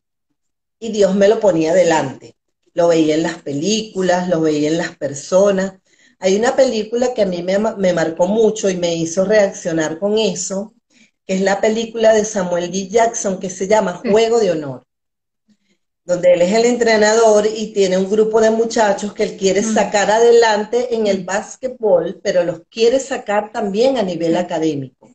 y 0.80 0.91
Dios 0.91 1.15
me 1.15 1.28
lo 1.28 1.39
ponía 1.39 1.73
delante. 1.73 2.36
Lo 2.73 2.88
veía 2.88 3.15
en 3.15 3.23
las 3.23 3.41
películas, 3.41 4.30
lo 4.30 4.41
veía 4.41 4.69
en 4.69 4.78
las 4.78 4.95
personas. 4.95 5.73
Hay 6.19 6.36
una 6.38 6.56
película 6.56 7.13
que 7.13 7.23
a 7.23 7.25
mí 7.25 7.43
me, 7.43 7.60
me 7.60 7.93
marcó 7.93 8.28
mucho 8.28 8.69
y 8.69 8.78
me 8.78 8.95
hizo 8.95 9.25
reaccionar 9.25 9.99
con 9.99 10.17
eso, 10.17 10.73
que 11.25 11.36
es 11.36 11.41
la 11.41 11.60
película 11.60 12.13
de 12.13 12.23
Samuel 12.23 12.65
L. 12.65 12.88
Jackson 12.88 13.39
que 13.39 13.49
se 13.49 13.67
llama 13.67 14.02
Juego 14.04 14.39
de 14.39 14.52
Honor 14.52 14.86
donde 16.10 16.34
él 16.34 16.41
es 16.41 16.52
el 16.54 16.65
entrenador 16.65 17.45
y 17.45 17.71
tiene 17.71 17.95
un 17.95 18.10
grupo 18.10 18.41
de 18.41 18.49
muchachos 18.49 19.13
que 19.13 19.21
él 19.21 19.38
quiere 19.38 19.62
sacar 19.62 20.10
adelante 20.10 20.95
en 20.95 21.06
el 21.06 21.23
básquetbol, 21.23 22.19
pero 22.23 22.43
los 22.43 22.62
quiere 22.67 22.99
sacar 22.99 23.52
también 23.52 23.95
a 23.95 24.02
nivel 24.02 24.36
académico. 24.36 25.12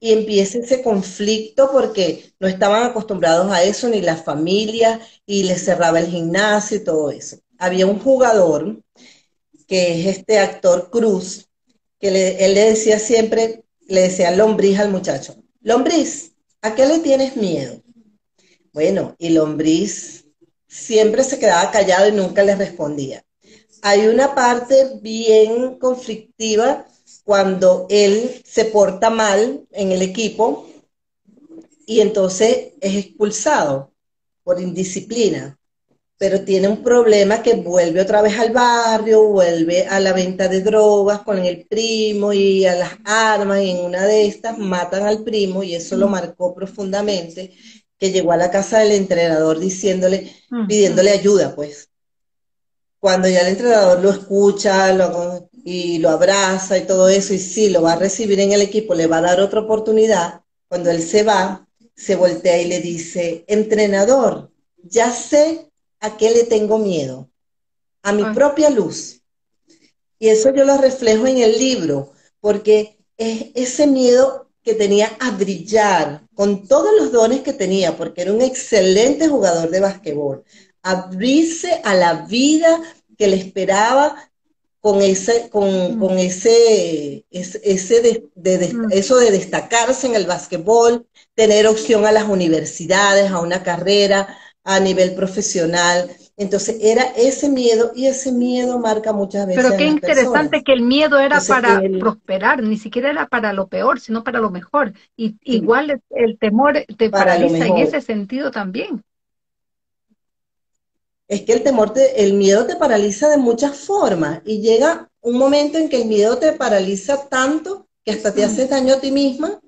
Y 0.00 0.12
empieza 0.12 0.58
ese 0.58 0.82
conflicto 0.82 1.70
porque 1.70 2.32
no 2.40 2.48
estaban 2.48 2.84
acostumbrados 2.84 3.52
a 3.52 3.62
eso, 3.62 3.88
ni 3.88 4.00
la 4.00 4.16
familia, 4.16 5.00
y 5.26 5.44
les 5.44 5.64
cerraba 5.64 6.00
el 6.00 6.06
gimnasio 6.08 6.78
y 6.78 6.84
todo 6.84 7.10
eso. 7.10 7.38
Había 7.58 7.86
un 7.86 7.98
jugador, 7.98 8.80
que 9.68 10.00
es 10.00 10.18
este 10.18 10.38
actor 10.38 10.90
Cruz, 10.90 11.46
que 11.98 12.08
él 12.08 12.54
le 12.54 12.64
decía 12.70 12.98
siempre, 12.98 13.64
le 13.86 14.02
decía 14.02 14.30
lombriz 14.30 14.78
al 14.78 14.90
muchacho, 14.90 15.36
lombriz, 15.60 16.32
¿a 16.62 16.74
qué 16.74 16.86
le 16.86 16.98
tienes 17.00 17.36
miedo? 17.36 17.82
Bueno, 18.72 19.16
y 19.18 19.30
Lombriz 19.30 20.26
siempre 20.68 21.24
se 21.24 21.40
quedaba 21.40 21.72
callado 21.72 22.08
y 22.08 22.12
nunca 22.12 22.44
le 22.44 22.54
respondía. 22.54 23.24
Hay 23.82 24.06
una 24.06 24.34
parte 24.34 24.98
bien 25.02 25.78
conflictiva 25.78 26.86
cuando 27.24 27.86
él 27.90 28.42
se 28.44 28.66
porta 28.66 29.10
mal 29.10 29.66
en 29.72 29.92
el 29.92 30.02
equipo 30.02 30.66
y 31.86 32.00
entonces 32.00 32.72
es 32.80 32.96
expulsado 32.96 33.92
por 34.42 34.60
indisciplina, 34.60 35.58
pero 36.16 36.42
tiene 36.44 36.68
un 36.68 36.82
problema 36.82 37.42
que 37.42 37.54
vuelve 37.54 38.00
otra 38.00 38.22
vez 38.22 38.38
al 38.38 38.52
barrio, 38.52 39.24
vuelve 39.24 39.86
a 39.86 39.98
la 40.00 40.12
venta 40.12 40.48
de 40.48 40.60
drogas 40.60 41.20
con 41.20 41.38
el 41.38 41.66
primo 41.66 42.32
y 42.32 42.66
a 42.66 42.74
las 42.74 42.92
armas 43.04 43.62
y 43.62 43.70
en 43.70 43.84
una 43.84 44.04
de 44.04 44.26
estas 44.26 44.58
matan 44.58 45.04
al 45.04 45.24
primo 45.24 45.62
y 45.62 45.74
eso 45.74 45.96
lo 45.96 46.08
marcó 46.08 46.54
profundamente 46.54 47.54
que 47.98 48.10
llegó 48.10 48.32
a 48.32 48.36
la 48.36 48.50
casa 48.50 48.78
del 48.78 48.92
entrenador 48.92 49.58
diciéndole, 49.58 50.32
pidiéndole 50.66 51.10
ayuda, 51.10 51.54
pues. 51.54 51.90
Cuando 52.98 53.28
ya 53.28 53.40
el 53.40 53.48
entrenador 53.48 54.00
lo 54.00 54.10
escucha 54.10 54.92
y 55.64 55.98
lo 55.98 56.10
abraza 56.10 56.78
y 56.78 56.86
todo 56.86 57.08
eso, 57.08 57.34
y 57.34 57.38
sí, 57.38 57.68
lo 57.68 57.82
va 57.82 57.92
a 57.92 57.98
recibir 57.98 58.40
en 58.40 58.52
el 58.52 58.62
equipo, 58.62 58.94
le 58.94 59.06
va 59.06 59.18
a 59.18 59.22
dar 59.22 59.40
otra 59.40 59.60
oportunidad, 59.60 60.42
cuando 60.68 60.90
él 60.90 61.02
se 61.02 61.22
va, 61.22 61.66
se 61.94 62.16
voltea 62.16 62.60
y 62.60 62.66
le 62.66 62.80
dice, 62.80 63.44
entrenador, 63.46 64.50
ya 64.82 65.12
sé 65.12 65.70
a 66.00 66.16
qué 66.16 66.30
le 66.30 66.44
tengo 66.44 66.78
miedo, 66.78 67.28
a 68.02 68.12
mi 68.12 68.24
propia 68.34 68.70
luz. 68.70 69.20
Y 70.18 70.28
eso 70.28 70.54
yo 70.54 70.64
lo 70.64 70.78
reflejo 70.78 71.26
en 71.26 71.38
el 71.38 71.58
libro, 71.58 72.12
porque 72.40 72.98
es 73.16 73.46
ese 73.54 73.86
miedo 73.86 74.48
que 74.62 74.74
tenía 74.74 75.10
a 75.20 75.30
brillar 75.30 76.22
con 76.34 76.66
todos 76.66 76.90
los 76.98 77.12
dones 77.12 77.40
que 77.40 77.52
tenía, 77.52 77.96
porque 77.96 78.22
era 78.22 78.32
un 78.32 78.42
excelente 78.42 79.28
jugador 79.28 79.70
de 79.70 79.80
basquetbol, 79.80 80.44
abrirse 80.82 81.80
a 81.84 81.94
la 81.94 82.26
vida 82.26 82.80
que 83.18 83.28
le 83.28 83.36
esperaba 83.36 84.29
con 84.80 85.02
ese, 85.02 85.50
con, 85.50 85.98
mm. 85.98 86.18
ese, 86.18 87.26
ese, 87.30 88.00
de, 88.34 88.72
mm. 88.72 88.92
eso 88.92 89.16
de 89.18 89.30
destacarse 89.30 90.06
en 90.06 90.14
el 90.14 90.26
basquetbol, 90.26 91.06
tener 91.34 91.66
opción 91.66 92.06
a 92.06 92.12
las 92.12 92.28
universidades, 92.28 93.30
a 93.30 93.40
una 93.40 93.62
carrera 93.62 94.36
a 94.64 94.80
nivel 94.80 95.14
profesional. 95.14 96.10
Entonces 96.36 96.78
era 96.80 97.02
ese 97.16 97.50
miedo 97.50 97.92
y 97.94 98.06
ese 98.06 98.32
miedo 98.32 98.78
marca 98.78 99.12
muchas 99.12 99.46
veces. 99.46 99.62
Pero 99.62 99.76
qué 99.76 99.84
interesante 99.84 100.62
que 100.62 100.72
el 100.72 100.82
miedo 100.82 101.18
era 101.18 101.38
para 101.46 101.82
prosperar, 101.98 102.62
ni 102.62 102.78
siquiera 102.78 103.10
era 103.10 103.26
para 103.26 103.52
lo 103.52 103.68
peor, 103.68 104.00
sino 104.00 104.24
para 104.24 104.40
lo 104.40 104.50
mejor. 104.50 104.94
Y 105.16 105.36
igual 105.42 106.00
el 106.08 106.38
temor 106.38 106.86
te 106.96 107.10
paraliza 107.10 107.66
en 107.66 107.76
ese 107.76 108.00
sentido 108.00 108.50
también. 108.50 109.02
Es 111.30 111.42
que 111.42 111.52
el 111.52 111.62
temor, 111.62 111.92
te, 111.92 112.24
el 112.24 112.32
miedo 112.32 112.66
te 112.66 112.74
paraliza 112.74 113.28
de 113.28 113.36
muchas 113.36 113.76
formas 113.76 114.42
y 114.44 114.60
llega 114.60 115.08
un 115.20 115.38
momento 115.38 115.78
en 115.78 115.88
que 115.88 116.02
el 116.02 116.08
miedo 116.08 116.38
te 116.38 116.52
paraliza 116.54 117.28
tanto 117.28 117.86
que 118.04 118.10
hasta 118.10 118.34
te 118.34 118.42
hace 118.42 118.66
daño 118.66 118.94
a 118.94 119.00
ti 119.00 119.12
misma. 119.12 119.60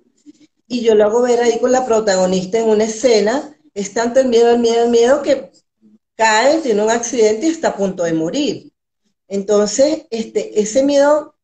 Y 0.66 0.80
yo 0.80 0.96
lo 0.96 1.04
hago 1.04 1.22
ver 1.22 1.38
ahí 1.40 1.60
con 1.60 1.70
la 1.70 1.86
protagonista 1.86 2.58
en 2.58 2.68
una 2.68 2.82
escena. 2.82 3.56
Es 3.74 3.94
tanto 3.94 4.18
el 4.18 4.26
miedo, 4.26 4.50
el 4.50 4.58
miedo, 4.58 4.82
el 4.82 4.90
miedo 4.90 5.22
que 5.22 5.52
cae, 6.16 6.58
tiene 6.62 6.82
un 6.82 6.90
accidente 6.90 7.46
y 7.46 7.50
está 7.50 7.68
a 7.68 7.76
punto 7.76 8.02
de 8.02 8.12
morir. 8.12 8.72
Entonces, 9.28 10.06
este, 10.10 10.60
ese 10.60 10.82
miedo 10.82 11.36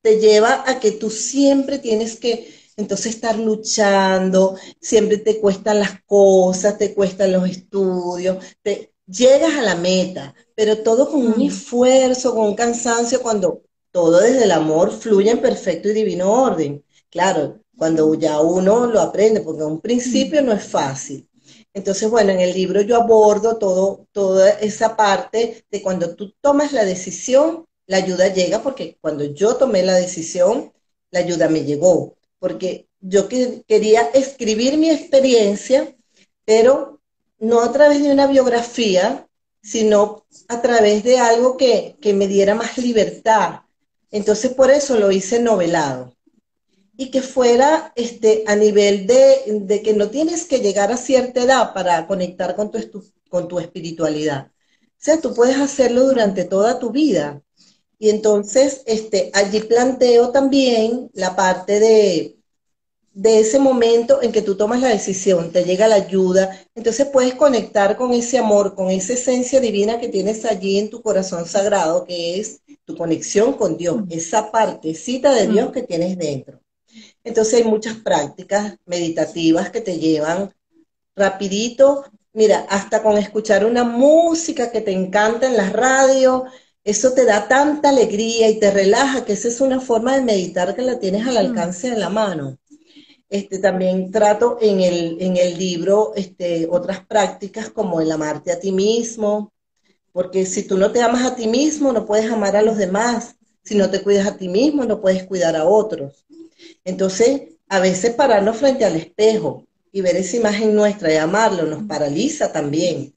te 0.00 0.18
lleva 0.18 0.64
a 0.66 0.80
que 0.80 0.92
tú 0.92 1.10
siempre 1.10 1.78
tienes 1.78 2.18
que 2.18 2.50
entonces 2.78 3.14
estar 3.14 3.38
luchando, 3.38 4.56
siempre 4.80 5.18
te 5.18 5.38
cuestan 5.38 5.80
las 5.80 6.00
cosas, 6.06 6.78
te 6.78 6.94
cuestan 6.94 7.32
los 7.32 7.46
estudios, 7.46 8.42
te 8.62 8.95
llegas 9.06 9.54
a 9.56 9.62
la 9.62 9.76
meta, 9.76 10.34
pero 10.54 10.78
todo 10.82 11.10
con 11.10 11.26
un 11.26 11.40
esfuerzo, 11.40 12.34
con 12.34 12.48
un 12.48 12.54
cansancio, 12.54 13.22
cuando 13.22 13.62
todo 13.90 14.20
desde 14.20 14.44
el 14.44 14.52
amor 14.52 14.90
fluye 14.92 15.30
en 15.30 15.40
perfecto 15.40 15.88
y 15.88 15.94
divino 15.94 16.30
orden. 16.30 16.84
Claro, 17.10 17.60
cuando 17.76 18.14
ya 18.14 18.40
uno 18.40 18.86
lo 18.86 19.00
aprende, 19.00 19.40
porque 19.40 19.62
a 19.62 19.66
un 19.66 19.80
principio 19.80 20.42
no 20.42 20.52
es 20.52 20.64
fácil. 20.64 21.28
Entonces, 21.72 22.10
bueno, 22.10 22.32
en 22.32 22.40
el 22.40 22.54
libro 22.54 22.80
yo 22.80 22.96
abordo 22.96 23.58
todo, 23.58 24.06
toda 24.12 24.50
esa 24.50 24.96
parte 24.96 25.64
de 25.70 25.82
cuando 25.82 26.16
tú 26.16 26.34
tomas 26.40 26.72
la 26.72 26.84
decisión, 26.84 27.66
la 27.86 27.98
ayuda 27.98 28.32
llega, 28.32 28.62
porque 28.62 28.98
cuando 29.00 29.24
yo 29.24 29.56
tomé 29.56 29.82
la 29.82 29.94
decisión, 29.94 30.72
la 31.10 31.20
ayuda 31.20 31.48
me 31.48 31.64
llegó, 31.64 32.16
porque 32.38 32.88
yo 33.00 33.28
quería 33.28 34.02
escribir 34.14 34.76
mi 34.78 34.90
experiencia, 34.90 35.94
pero 36.44 36.95
no 37.38 37.60
a 37.60 37.72
través 37.72 38.02
de 38.02 38.12
una 38.12 38.26
biografía, 38.26 39.26
sino 39.62 40.24
a 40.48 40.62
través 40.62 41.04
de 41.04 41.18
algo 41.18 41.56
que, 41.56 41.96
que 42.00 42.14
me 42.14 42.28
diera 42.28 42.54
más 42.54 42.78
libertad. 42.78 43.60
Entonces, 44.10 44.52
por 44.52 44.70
eso 44.70 44.98
lo 44.98 45.10
hice 45.10 45.40
novelado 45.40 46.16
y 46.96 47.10
que 47.10 47.22
fuera 47.22 47.92
este, 47.94 48.44
a 48.46 48.56
nivel 48.56 49.06
de, 49.06 49.82
que 49.82 49.92
no 49.92 50.08
tienes 50.10 50.44
que 50.46 50.60
llegar 50.60 50.90
a 50.90 50.96
cierta 50.96 51.42
edad 51.42 51.74
para 51.74 52.06
conectar 52.06 52.56
con 52.56 52.70
tu, 52.70 53.04
con 53.28 53.48
tu 53.48 53.58
espiritualidad. 53.58 54.46
O 54.46 54.98
sea, 54.98 55.20
tú 55.20 55.34
puedes 55.34 55.56
hacerlo 55.58 56.06
durante 56.06 56.44
toda 56.44 56.78
tu 56.78 56.90
vida. 56.90 57.42
Y 57.98 58.10
entonces, 58.10 58.82
este, 58.86 59.30
allí 59.34 59.60
planteo 59.60 60.30
también 60.30 61.10
la 61.12 61.36
parte 61.36 61.80
de, 61.80 62.35
de 63.16 63.40
ese 63.40 63.58
momento 63.58 64.22
en 64.22 64.30
que 64.30 64.42
tú 64.42 64.58
tomas 64.58 64.82
la 64.82 64.88
decisión, 64.88 65.50
te 65.50 65.64
llega 65.64 65.88
la 65.88 65.94
ayuda, 65.94 66.50
entonces 66.74 67.06
puedes 67.06 67.34
conectar 67.34 67.96
con 67.96 68.12
ese 68.12 68.36
amor, 68.36 68.74
con 68.74 68.90
esa 68.90 69.14
esencia 69.14 69.58
divina 69.58 69.98
que 69.98 70.08
tienes 70.08 70.44
allí 70.44 70.78
en 70.78 70.90
tu 70.90 71.00
corazón 71.00 71.46
sagrado, 71.46 72.04
que 72.04 72.38
es 72.38 72.60
tu 72.84 72.94
conexión 72.94 73.54
con 73.54 73.78
Dios, 73.78 74.02
esa 74.10 74.52
partecita 74.52 75.32
de 75.32 75.46
Dios 75.46 75.72
que 75.72 75.82
tienes 75.82 76.18
dentro. 76.18 76.60
Entonces 77.24 77.54
hay 77.54 77.64
muchas 77.64 77.94
prácticas 77.94 78.76
meditativas 78.84 79.70
que 79.70 79.80
te 79.80 79.98
llevan 79.98 80.52
rapidito, 81.16 82.04
mira, 82.34 82.66
hasta 82.68 83.02
con 83.02 83.16
escuchar 83.16 83.64
una 83.64 83.84
música 83.84 84.70
que 84.70 84.82
te 84.82 84.92
encanta 84.92 85.46
en 85.46 85.56
la 85.56 85.70
radio, 85.70 86.44
eso 86.84 87.14
te 87.14 87.24
da 87.24 87.48
tanta 87.48 87.88
alegría 87.88 88.50
y 88.50 88.60
te 88.60 88.70
relaja, 88.70 89.24
que 89.24 89.32
esa 89.32 89.48
es 89.48 89.62
una 89.62 89.80
forma 89.80 90.14
de 90.14 90.22
meditar 90.22 90.76
que 90.76 90.82
la 90.82 90.98
tienes 90.98 91.26
al 91.26 91.38
alcance 91.38 91.88
de 91.88 91.96
la 91.96 92.10
mano. 92.10 92.58
Este, 93.28 93.58
también 93.58 94.10
trato 94.12 94.58
en 94.60 94.80
el, 94.80 95.16
en 95.20 95.36
el 95.36 95.58
libro 95.58 96.12
este, 96.14 96.68
otras 96.70 97.04
prácticas 97.04 97.70
como 97.70 98.00
el 98.00 98.12
amarte 98.12 98.52
a 98.52 98.60
ti 98.60 98.70
mismo, 98.70 99.52
porque 100.12 100.46
si 100.46 100.62
tú 100.62 100.78
no 100.78 100.92
te 100.92 101.02
amas 101.02 101.24
a 101.24 101.34
ti 101.34 101.46
mismo, 101.46 101.92
no 101.92 102.06
puedes 102.06 102.30
amar 102.30 102.56
a 102.56 102.62
los 102.62 102.78
demás. 102.78 103.36
Si 103.62 103.74
no 103.74 103.90
te 103.90 104.02
cuidas 104.02 104.26
a 104.26 104.36
ti 104.36 104.48
mismo, 104.48 104.84
no 104.84 105.00
puedes 105.00 105.24
cuidar 105.24 105.56
a 105.56 105.66
otros. 105.66 106.24
Entonces, 106.84 107.42
a 107.68 107.80
veces 107.80 108.14
pararnos 108.14 108.56
frente 108.56 108.84
al 108.84 108.96
espejo 108.96 109.66
y 109.92 110.00
ver 110.00 110.16
esa 110.16 110.36
imagen 110.36 110.74
nuestra 110.74 111.12
y 111.12 111.16
amarlo 111.16 111.64
nos 111.64 111.82
paraliza 111.84 112.52
también. 112.52 113.14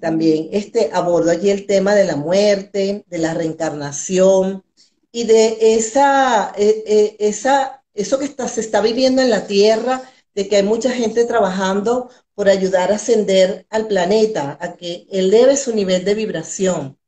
También 0.00 0.48
este, 0.52 0.90
abordo 0.92 1.30
allí 1.30 1.50
el 1.50 1.66
tema 1.66 1.94
de 1.94 2.04
la 2.04 2.16
muerte, 2.16 3.04
de 3.06 3.18
la 3.18 3.34
reencarnación 3.34 4.62
y 5.10 5.24
de 5.24 5.74
esa, 5.74 6.52
e, 6.56 6.84
e, 6.86 7.16
esa, 7.18 7.82
eso 7.96 8.18
que 8.18 8.24
está, 8.24 8.48
se 8.48 8.60
está 8.60 8.80
viviendo 8.80 9.22
en 9.22 9.30
la 9.30 9.46
Tierra, 9.46 10.02
de 10.34 10.48
que 10.48 10.56
hay 10.56 10.62
mucha 10.62 10.90
gente 10.90 11.24
trabajando 11.24 12.10
por 12.34 12.48
ayudar 12.48 12.92
a 12.92 12.96
ascender 12.96 13.66
al 13.70 13.88
planeta, 13.88 14.58
a 14.60 14.76
que 14.76 15.06
eleve 15.10 15.56
su 15.56 15.74
nivel 15.74 16.04
de 16.04 16.14
vibración. 16.14 16.98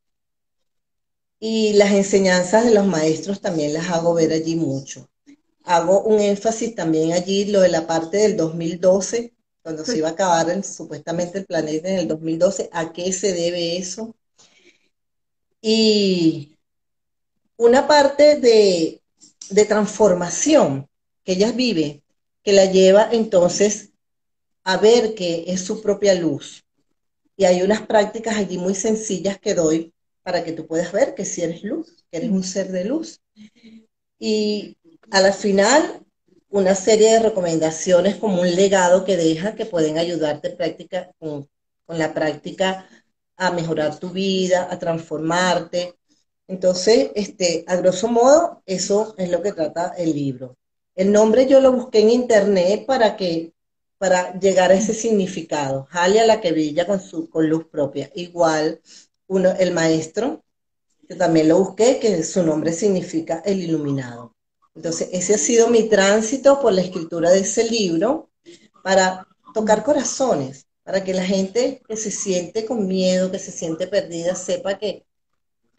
Y 1.39 1.73
las 1.73 1.91
enseñanzas 1.91 2.65
de 2.65 2.71
los 2.71 2.85
maestros 2.85 3.39
también 3.39 3.73
las 3.73 3.89
hago 3.89 4.13
ver 4.13 4.33
allí 4.33 4.55
mucho 4.55 5.09
hago 5.69 6.01
un 6.01 6.19
énfasis 6.19 6.73
también 6.73 7.13
allí, 7.13 7.45
lo 7.45 7.61
de 7.61 7.69
la 7.69 7.85
parte 7.85 8.17
del 8.17 8.35
2012, 8.35 9.35
cuando 9.61 9.85
se 9.85 9.97
iba 9.99 10.09
a 10.09 10.11
acabar 10.13 10.63
supuestamente 10.63 11.37
el 11.37 11.45
planeta 11.45 11.89
en 11.89 11.99
el 11.99 12.07
2012, 12.07 12.69
¿a 12.73 12.91
qué 12.91 13.13
se 13.13 13.33
debe 13.33 13.77
eso? 13.77 14.15
Y 15.61 16.57
una 17.57 17.87
parte 17.87 18.39
de, 18.39 18.98
de 19.49 19.65
transformación 19.65 20.87
que 21.23 21.33
ella 21.33 21.51
vive, 21.51 22.03
que 22.43 22.53
la 22.53 22.65
lleva 22.65 23.09
entonces 23.11 23.91
a 24.63 24.77
ver 24.77 25.15
que 25.15 25.45
es 25.47 25.61
su 25.61 25.81
propia 25.81 26.13
luz. 26.13 26.63
Y 27.35 27.45
hay 27.45 27.61
unas 27.61 27.81
prácticas 27.81 28.37
allí 28.37 28.57
muy 28.57 28.75
sencillas 28.75 29.39
que 29.39 29.53
doy 29.53 29.93
para 30.23 30.43
que 30.43 30.51
tú 30.51 30.67
puedas 30.67 30.91
ver 30.91 31.15
que 31.15 31.25
si 31.25 31.41
eres 31.41 31.63
luz, 31.63 32.03
que 32.11 32.17
eres 32.17 32.29
un 32.29 32.43
ser 32.43 32.71
de 32.71 32.85
luz. 32.85 33.21
Y 34.19 34.77
a 35.11 35.21
la 35.21 35.31
final, 35.31 36.05
una 36.49 36.75
serie 36.75 37.13
de 37.13 37.19
recomendaciones 37.19 38.17
como 38.17 38.41
un 38.41 38.55
legado 38.55 39.05
que 39.05 39.17
deja 39.17 39.55
que 39.55 39.65
pueden 39.65 39.97
ayudarte 39.97 40.49
práctica, 40.51 41.11
con, 41.17 41.49
con 41.85 41.97
la 41.97 42.13
práctica 42.13 42.87
a 43.37 43.51
mejorar 43.51 43.99
tu 43.99 44.09
vida, 44.09 44.67
a 44.69 44.77
transformarte. 44.77 45.95
Entonces, 46.49 47.11
este, 47.13 47.63
a 47.67 47.75
grosso 47.75 48.07
modo, 48.07 48.63
eso 48.65 49.13
es 49.17 49.29
lo 49.29 49.41
que 49.43 49.53
trata 49.53 49.93
el 49.95 50.13
libro. 50.13 50.57
El 50.95 51.11
nombre 51.11 51.45
yo 51.45 51.61
lo 51.61 51.71
busqué 51.71 51.99
en 51.99 52.09
internet 52.09 52.85
para 52.87 53.15
que 53.15 53.53
para 53.99 54.33
llegar 54.39 54.71
a 54.71 54.75
ese 54.75 54.93
significado. 54.93 55.85
Jale 55.91 56.21
a 56.21 56.25
la 56.25 56.41
que 56.41 56.51
brilla 56.51 56.87
con 56.87 56.99
su 57.01 57.29
con 57.29 57.47
luz 57.47 57.65
propia. 57.69 58.09
Igual 58.15 58.81
uno, 59.27 59.51
el 59.59 59.73
maestro, 59.73 60.43
que 61.07 61.15
también 61.15 61.49
lo 61.49 61.59
busqué, 61.59 61.99
que 61.99 62.23
su 62.23 62.41
nombre 62.41 62.73
significa 62.73 63.43
el 63.45 63.61
iluminado. 63.61 64.33
Entonces, 64.73 65.09
ese 65.11 65.35
ha 65.35 65.37
sido 65.37 65.67
mi 65.67 65.83
tránsito 65.83 66.59
por 66.61 66.73
la 66.73 66.81
escritura 66.81 67.29
de 67.29 67.41
ese 67.41 67.69
libro 67.69 68.31
para 68.83 69.27
tocar 69.53 69.83
corazones, 69.83 70.65
para 70.83 71.03
que 71.03 71.13
la 71.13 71.25
gente 71.25 71.83
que 71.87 71.95
se 71.95 72.09
siente 72.09 72.65
con 72.65 72.87
miedo, 72.87 73.31
que 73.31 73.39
se 73.39 73.51
siente 73.51 73.85
perdida, 73.85 74.33
sepa 74.33 74.79
que, 74.79 75.05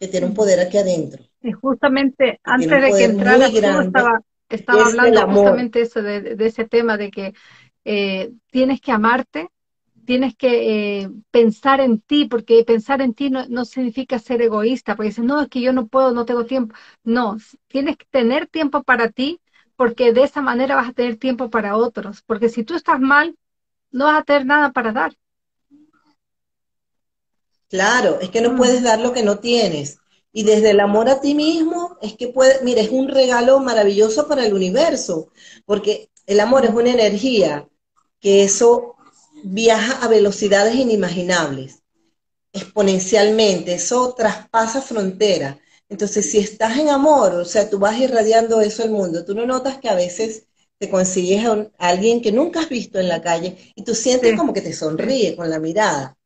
tiene 0.07 0.27
un 0.27 0.33
poder 0.33 0.59
aquí 0.59 0.77
adentro. 0.77 1.23
Y 1.41 1.51
justamente 1.51 2.39
antes 2.43 2.81
de 2.81 2.93
que 2.93 3.05
entrara, 3.05 3.47
estaba, 3.47 4.21
estaba 4.49 4.85
hablando 4.85 5.27
justamente 5.27 5.81
eso 5.81 6.01
de, 6.01 6.35
ese 6.39 6.65
tema 6.65 6.97
de 6.97 7.11
que 7.11 7.33
eh, 7.83 8.31
tienes 8.51 8.79
que 8.79 8.91
amarte, 8.91 9.49
tienes 10.05 10.35
que 10.35 11.01
eh, 11.01 11.09
pensar 11.31 11.79
en 11.79 11.99
ti, 11.99 12.25
porque 12.25 12.63
pensar 12.65 13.01
en 13.01 13.13
ti 13.13 13.29
no, 13.29 13.65
significa 13.65 14.19
ser 14.19 14.41
egoísta, 14.41 14.95
porque 14.95 15.09
dices, 15.09 15.25
no, 15.25 15.41
es 15.41 15.47
que 15.47 15.61
yo 15.61 15.73
no 15.73 15.87
puedo, 15.87 16.11
no 16.11 16.25
tengo 16.25 16.45
tiempo. 16.45 16.75
No, 17.03 17.37
tienes 17.67 17.97
que 17.97 18.05
tener 18.09 18.47
tiempo 18.47 18.83
para 18.83 19.09
ti, 19.09 19.39
porque 19.75 20.13
de 20.13 20.23
esa 20.23 20.41
manera 20.41 20.75
vas 20.75 20.89
a 20.89 20.93
tener 20.93 21.17
tiempo 21.17 21.49
para 21.49 21.75
otros, 21.75 22.21
porque 22.23 22.49
si 22.49 22.63
tú 22.63 22.75
estás 22.75 22.99
mal, 22.99 23.35
no 23.91 24.05
vas 24.05 24.19
a 24.21 24.23
tener 24.23 24.45
nada 24.45 24.71
para 24.71 24.91
dar. 24.91 25.15
Claro, 27.71 28.19
es 28.19 28.29
que 28.29 28.41
no 28.41 28.51
mm. 28.51 28.57
puedes 28.57 28.83
dar 28.83 28.99
lo 28.99 29.13
que 29.13 29.23
no 29.23 29.39
tienes. 29.39 29.99
Y 30.33 30.43
desde 30.43 30.71
el 30.71 30.81
amor 30.81 31.09
a 31.09 31.21
ti 31.21 31.33
mismo, 31.33 31.97
es 32.01 32.15
que 32.17 32.27
puedes, 32.27 32.61
mira, 32.63 32.81
es 32.81 32.89
un 32.89 33.07
regalo 33.07 33.59
maravilloso 33.59 34.27
para 34.27 34.45
el 34.45 34.53
universo, 34.53 35.29
porque 35.65 36.09
el 36.27 36.41
amor 36.41 36.65
es 36.65 36.71
una 36.71 36.91
energía 36.91 37.67
que 38.19 38.43
eso 38.43 38.95
viaja 39.43 40.03
a 40.03 40.09
velocidades 40.09 40.75
inimaginables, 40.75 41.81
exponencialmente, 42.53 43.73
eso 43.73 44.13
traspasa 44.15 44.81
fronteras. 44.81 45.57
Entonces, 45.89 46.29
si 46.29 46.39
estás 46.39 46.77
en 46.77 46.89
amor, 46.89 47.35
o 47.35 47.45
sea, 47.45 47.69
tú 47.69 47.79
vas 47.79 47.97
irradiando 47.97 48.61
eso 48.61 48.83
al 48.83 48.91
mundo, 48.91 49.25
tú 49.25 49.33
no 49.33 49.45
notas 49.45 49.77
que 49.77 49.89
a 49.89 49.95
veces 49.95 50.43
te 50.77 50.89
consigues 50.89 51.45
a, 51.45 51.69
alguien 51.77 52.21
que 52.21 52.31
nunca 52.33 52.61
has 52.61 52.69
visto 52.69 52.99
en 52.99 53.07
la 53.07 53.21
calle 53.21 53.57
y 53.75 53.83
tú 53.83 53.95
sientes 53.95 54.37
como 54.37 54.53
que 54.53 54.61
te 54.61 54.73
sonríe 54.73 55.35
con 55.35 55.49
la 55.49 55.59
mirada. 55.59 56.17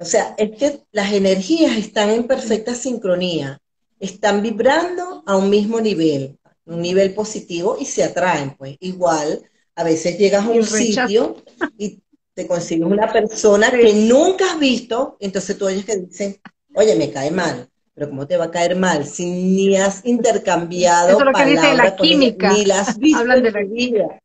O 0.00 0.04
sea, 0.06 0.34
es 0.38 0.52
que 0.52 0.80
las 0.92 1.12
energías 1.12 1.76
están 1.76 2.08
en 2.08 2.26
perfecta 2.26 2.74
sincronía, 2.74 3.60
están 3.98 4.42
vibrando 4.42 5.22
a 5.26 5.36
un 5.36 5.50
mismo 5.50 5.78
nivel, 5.78 6.38
un 6.64 6.80
nivel 6.80 7.12
positivo 7.12 7.76
y 7.78 7.84
se 7.84 8.02
atraen, 8.02 8.56
pues. 8.56 8.78
Igual, 8.80 9.42
a 9.74 9.84
veces 9.84 10.16
llegas 10.18 10.46
a 10.46 10.48
un 10.48 10.64
sitio 10.64 11.36
y 11.76 12.00
te 12.32 12.46
consigues 12.46 12.86
una 12.86 13.12
persona 13.12 13.70
que 13.70 13.92
nunca 13.92 14.52
has 14.52 14.58
visto, 14.58 15.18
entonces 15.20 15.58
tú 15.58 15.66
oyes 15.66 15.84
que 15.84 15.98
dicen, 15.98 16.40
oye, 16.74 16.96
me 16.96 17.10
cae 17.10 17.30
mal, 17.30 17.68
pero 17.92 18.08
¿cómo 18.08 18.26
te 18.26 18.38
va 18.38 18.46
a 18.46 18.50
caer 18.50 18.76
mal 18.76 19.04
si 19.04 19.26
ni 19.26 19.76
has 19.76 20.02
intercambiado 20.06 21.10
Eso 21.10 21.18
es 21.18 21.26
lo 21.26 21.32
que 21.32 21.44
dice 21.44 21.74
la 21.74 21.94
química. 21.94 22.52
ni 22.54 22.64
las 22.64 22.88
has 22.88 22.98
visto 22.98 23.18
Hablan 23.18 23.42
de 23.42 23.50
la 23.50 23.64
vida? 23.64 24.20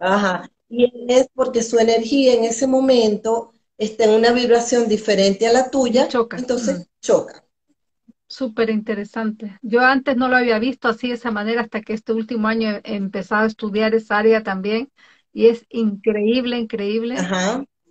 Ajá. 0.00 0.50
Y 0.68 0.90
es 1.08 1.28
porque 1.32 1.62
su 1.62 1.78
energía 1.78 2.34
en 2.34 2.42
ese 2.42 2.66
momento 2.66 3.52
está 3.84 4.04
en 4.04 4.10
una 4.10 4.32
vibración 4.32 4.88
diferente 4.88 5.46
a 5.46 5.52
la 5.52 5.70
tuya, 5.70 6.08
choca. 6.08 6.36
entonces 6.38 6.80
mm. 6.80 6.82
choca. 7.00 7.44
Súper 8.28 8.70
interesante. 8.70 9.58
Yo 9.60 9.80
antes 9.80 10.16
no 10.16 10.28
lo 10.28 10.36
había 10.36 10.58
visto 10.58 10.88
así 10.88 11.08
de 11.08 11.14
esa 11.14 11.30
manera 11.30 11.60
hasta 11.60 11.82
que 11.82 11.92
este 11.92 12.12
último 12.12 12.48
año 12.48 12.80
he 12.82 12.94
empezado 12.94 13.44
a 13.44 13.46
estudiar 13.46 13.94
esa 13.94 14.18
área 14.18 14.42
también 14.42 14.90
y 15.34 15.48
es 15.48 15.66
increíble, 15.68 16.58
increíble. 16.58 17.16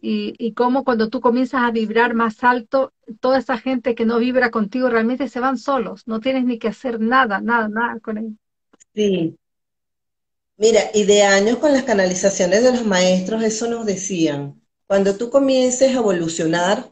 Y, 0.01 0.33
y 0.39 0.53
cómo 0.53 0.83
cuando 0.83 1.09
tú 1.09 1.21
comienzas 1.21 1.61
a 1.61 1.69
vibrar 1.69 2.15
más 2.15 2.43
alto, 2.43 2.91
toda 3.19 3.37
esa 3.37 3.59
gente 3.59 3.93
que 3.93 4.05
no 4.05 4.17
vibra 4.17 4.49
contigo 4.49 4.89
realmente 4.89 5.27
se 5.27 5.39
van 5.39 5.59
solos, 5.59 6.07
no 6.07 6.19
tienes 6.19 6.43
ni 6.45 6.57
que 6.57 6.69
hacer 6.69 6.99
nada, 6.99 7.39
nada, 7.39 7.67
nada 7.67 7.99
con 7.99 8.17
ellos. 8.17 8.33
Sí. 8.95 9.37
Mira, 10.57 10.91
y 10.93 11.05
de 11.05 11.23
años 11.23 11.57
con 11.57 11.73
las 11.73 11.83
canalizaciones 11.83 12.63
de 12.63 12.71
los 12.71 12.85
maestros, 12.85 13.43
eso 13.43 13.67
nos 13.67 13.85
decían, 13.85 14.60
cuando 14.91 15.15
tú 15.15 15.29
comiences 15.29 15.95
a 15.95 15.99
evolucionar, 15.99 16.89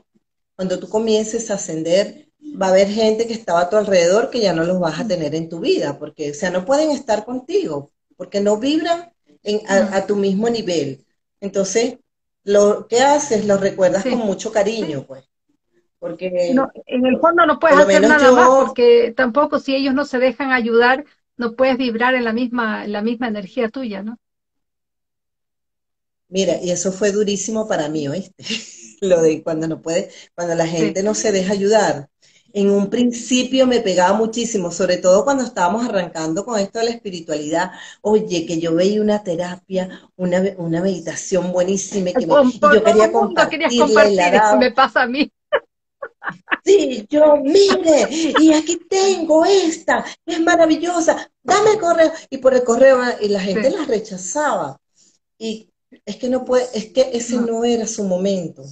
cuando 0.56 0.80
tú 0.80 0.88
comiences 0.88 1.52
a 1.52 1.56
ascender, 1.56 2.30
va 2.42 2.68
a 2.68 2.70
haber 2.70 2.88
gente 2.88 3.28
que 3.28 3.34
estaba 3.34 3.60
a 3.60 3.70
tu 3.70 3.76
alrededor 3.76 4.30
que 4.30 4.40
ya 4.40 4.54
no 4.54 4.64
los 4.64 4.80
vas 4.80 5.02
a 5.02 5.06
tener 5.06 5.36
en 5.36 5.50
tu 5.50 5.60
vida, 5.60 6.00
porque, 6.00 6.32
o 6.32 6.34
sea, 6.34 6.50
no 6.50 6.64
pueden 6.64 6.92
estar 6.92 7.26
contigo, 7.26 7.92
porque 8.16 8.40
no 8.40 8.56
vibran 8.56 9.12
a, 9.68 10.06
tu 10.08 10.16
mismo 10.16 10.50
nivel. 10.50 11.06
Entonces, 11.42 11.98
lo 12.46 12.88
que 12.88 13.02
haces 13.02 13.46
lo 13.46 13.58
recuerdas 13.58 14.06
con 14.06 14.20
mucho 14.20 14.54
cariño, 14.54 15.04
pues. 15.06 15.30
Porque 16.00 16.54
no, 16.54 16.72
en 16.86 17.06
el 17.06 17.20
fondo 17.20 17.46
no 17.46 17.60
puedes 17.60 17.80
hacer 17.80 18.02
nada 18.04 18.32
más, 18.32 18.48
porque 18.66 19.14
tampoco 19.14 19.60
si 19.60 19.76
ellos 19.76 19.94
no 19.94 20.06
se 20.06 20.20
dejan 20.20 20.54
ayudar, 20.54 21.04
no 21.36 21.58
puedes 21.58 21.76
vibrar 21.76 22.16
en 22.16 22.24
la 22.24 22.32
misma, 22.32 22.86
en 22.86 22.94
la 22.94 23.02
misma 23.02 23.28
energía 23.28 23.68
tuya, 23.68 24.04
¿no? 24.04 24.18
Mira, 26.30 26.60
y 26.62 26.72
eso 26.72 26.92
fue 26.92 27.12
durísimo 27.12 27.68
para 27.68 27.90
mí, 27.90 28.08
¿oíste? 28.08 28.44
Lo 29.02 29.22
de 29.22 29.42
cuando 29.44 29.68
no 29.68 29.82
puede, 29.82 30.10
cuando 30.36 30.56
la 30.56 30.68
gente 30.68 31.04
no 31.04 31.14
se 31.14 31.32
deja 31.32 31.54
ayudar 31.54 32.10
en 32.54 32.70
un 32.72 32.90
principio 32.90 33.68
me 33.68 33.82
pegaba 33.82 34.18
muchísimo, 34.18 34.72
sobre 34.72 34.98
todo 34.98 35.24
cuando 35.24 35.44
estábamos 35.44 35.86
arrancando 35.88 36.46
con 36.46 36.60
esto 36.60 36.80
de 36.80 36.86
la 36.86 36.92
espiritualidad. 36.92 37.72
Oye, 38.02 38.46
que 38.46 38.60
yo 38.60 38.74
veía 38.74 39.02
una 39.02 39.24
terapia, 39.24 40.10
una, 40.16 40.44
una 40.58 40.82
meditación 40.82 41.52
buenísima 41.52 42.12
que 42.12 42.26
yo 42.26 42.84
quería 42.84 43.12
compartirla 43.12 44.10
y 44.10 44.16
la 44.16 44.56
me 44.56 44.72
pasa 44.72 45.04
a 45.04 45.08
mí. 45.08 45.32
Sí, 46.64 47.06
yo, 47.10 47.38
mire, 47.38 48.08
y 48.40 48.54
aquí 48.54 48.80
tengo 48.90 49.46
esta, 49.46 50.06
es 50.26 50.40
maravillosa, 50.42 51.32
dame 51.42 51.72
el 51.72 51.80
correo. 51.80 52.12
Y 52.30 52.38
por 52.38 52.54
el 52.54 52.64
correo, 52.64 53.00
y 53.22 53.30
la 53.30 53.40
gente 53.40 53.70
la 53.70 53.86
rechazaba. 53.86 54.80
Y 55.38 55.69
es 56.06 56.16
que 56.18 56.30
no 56.30 56.46
puede, 56.46 56.66
es 56.74 56.92
que 56.92 57.10
ese 57.14 57.38
no 57.38 57.64
era 57.66 57.88
su 57.88 58.04
momento 58.04 58.64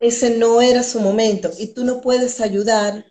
ese 0.00 0.36
no 0.36 0.60
era 0.60 0.82
su 0.82 1.00
momento 1.00 1.50
y 1.58 1.68
tú 1.68 1.84
no 1.84 2.00
puedes 2.00 2.40
ayudar 2.40 3.06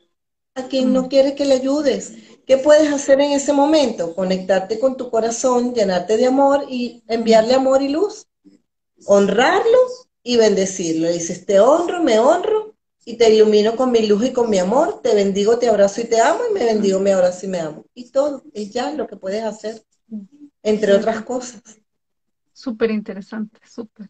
a 0.56 0.68
quien 0.68 0.94
no 0.94 1.04
mm. 1.04 1.08
quiere 1.08 1.36
que 1.36 1.46
le 1.46 1.56
ayudes. 1.56 2.14
¿Qué 2.46 2.58
puedes 2.58 2.91
hacer 2.91 3.20
en 3.20 3.32
ese 3.32 3.52
momento? 3.52 4.16
Conectarte 4.16 4.80
con 4.80 4.96
tu 4.96 5.10
corazón, 5.10 5.74
llenarte 5.74 6.18
de 6.18 6.28
amor 6.28 6.66
y 6.70 7.04
enviarle 7.08 7.54
amor 7.54 7.82
y 7.82 7.89
luz. 7.89 8.28
Honrarlo 9.06 9.78
y 10.24 10.38
bendecirlo. 10.38 11.10
Dices, 11.10 11.46
te 11.46 11.60
honro, 11.60 12.02
me 12.02 12.20
honro 12.20 12.76
y 13.04 13.18
te 13.18 13.34
ilumino 13.34 13.76
con 13.76 13.91
mi 13.91 14.08
luz 14.08 14.26
y 14.26 14.32
con 14.32 14.50
mi 14.50 14.60
amor. 14.60 15.02
Te 15.02 15.14
bendigo, 15.14 15.60
te 15.60 15.68
abrazo 15.68 16.02
y 16.02 16.06
te 16.06 16.22
amo 16.22 16.39
y 16.50 16.54
me 16.54 16.64
bendigo, 16.64 17.00
me 17.02 17.12
abrazo 17.12 17.46
y 17.46 17.50
me 17.50 17.60
amo. 17.60 17.86
Y 17.94 18.12
todo, 18.12 18.44
es 18.54 18.72
ya 18.72 18.91
lo 18.94 19.08
que 19.08 19.18
puedes 19.18 19.44
hacer, 19.44 19.84
entre 20.64 20.94
otras 20.94 21.24
cosas. 21.24 21.62
Súper 22.64 22.89
interesante, 22.91 23.60
súper 23.66 24.10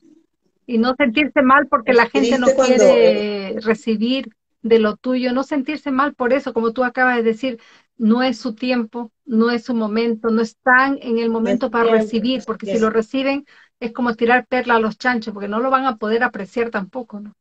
y 0.68 0.78
no 0.78 0.96
sentirse 0.98 1.42
mal 1.42 1.68
porque 1.68 1.94
la 1.94 2.08
gente 2.10 2.38
no 2.38 2.54
quiere 2.54 3.50
eh, 3.52 3.60
recibir 3.62 4.30
de 4.62 4.80
lo 4.80 4.98
tuyo, 4.98 5.34
no 5.34 5.44
sentirse 5.44 5.92
mal 5.92 6.14
por 6.14 6.34
eso, 6.34 6.54
como 6.54 6.74
tú 6.74 6.84
acabas 6.84 7.18
de 7.18 7.24
decir, 7.24 7.60
no 7.98 8.24
es 8.24 8.38
su 8.38 8.54
tiempo, 8.54 9.12
no 9.26 9.52
es 9.52 9.64
su 9.66 9.74
momento, 9.74 10.30
no 10.30 10.42
están 10.42 11.00
en 11.02 11.20
el 11.20 11.30
momento 11.30 11.72
para 11.72 11.90
recibir, 11.90 12.44
porque 12.46 12.68
si 12.68 12.80
lo 12.80 12.90
reciben 12.90 13.46
es 13.80 13.94
como 13.94 14.16
tirar 14.16 14.46
perla 14.48 14.76
a 14.76 14.80
los 14.80 14.98
chanchos, 14.98 15.34
porque 15.34 15.48
no 15.48 15.60
lo 15.60 15.70
van 15.72 15.86
a 15.86 15.98
poder 15.98 16.24
apreciar 16.24 16.70
tampoco, 16.70 17.20
¿no? 17.22 17.34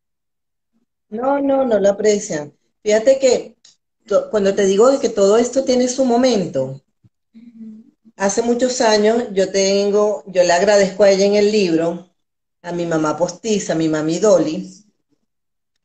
No, 1.08 1.40
no, 1.40 1.64
no 1.64 1.78
lo 1.80 1.90
aprecian. 1.90 2.52
Fíjate 2.82 3.18
que 3.18 3.56
cuando 4.30 4.54
te 4.54 4.66
digo 4.66 5.00
que 5.00 5.08
todo 5.08 5.36
esto 5.36 5.64
tiene 5.64 5.88
su 5.88 6.04
momento, 6.04 6.80
hace 8.16 8.42
muchos 8.42 8.80
años 8.80 9.24
yo 9.32 9.50
tengo, 9.50 10.24
yo 10.26 10.42
le 10.42 10.52
agradezco 10.52 11.04
a 11.04 11.10
ella 11.10 11.26
en 11.26 11.34
el 11.36 11.52
libro, 11.52 12.10
a 12.62 12.72
mi 12.72 12.86
mamá 12.86 13.16
postiza, 13.16 13.74
a 13.74 13.76
mi 13.76 13.88
mami 13.88 14.18
Dolly, 14.18 14.84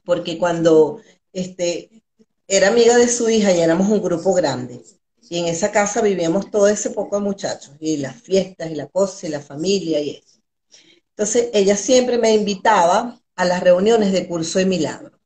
porque 0.04 0.38
cuando 0.38 1.02
este, 1.32 2.04
era 2.48 2.70
amiga 2.70 2.98
de 2.98 3.08
su 3.08 3.30
hija 3.30 3.52
y 3.52 3.60
éramos 3.60 3.90
un 3.90 4.02
grupo 4.02 4.34
grande, 4.34 4.82
y 5.30 5.40
en 5.40 5.46
esa 5.46 5.72
casa 5.72 6.02
vivíamos 6.02 6.52
todo 6.52 6.68
ese 6.68 6.90
poco 6.90 7.18
de 7.18 7.24
muchachos, 7.24 7.74
y 7.80 7.98
las 7.98 8.22
fiestas, 8.22 8.72
y 8.72 8.76
la 8.76 8.88
cosa, 8.88 9.28
y 9.28 9.30
la 9.30 9.40
familia, 9.40 10.00
y 10.02 10.12
eso. 10.12 10.40
Entonces, 11.12 11.50
ella 11.54 11.78
siempre 11.78 12.18
me 12.18 12.34
invitaba 12.34 13.22
a 13.36 13.46
las 13.46 13.62
reuniones 13.62 14.12
de 14.12 14.28
curso 14.28 14.60
de 14.60 14.66
milagro. 14.66 15.20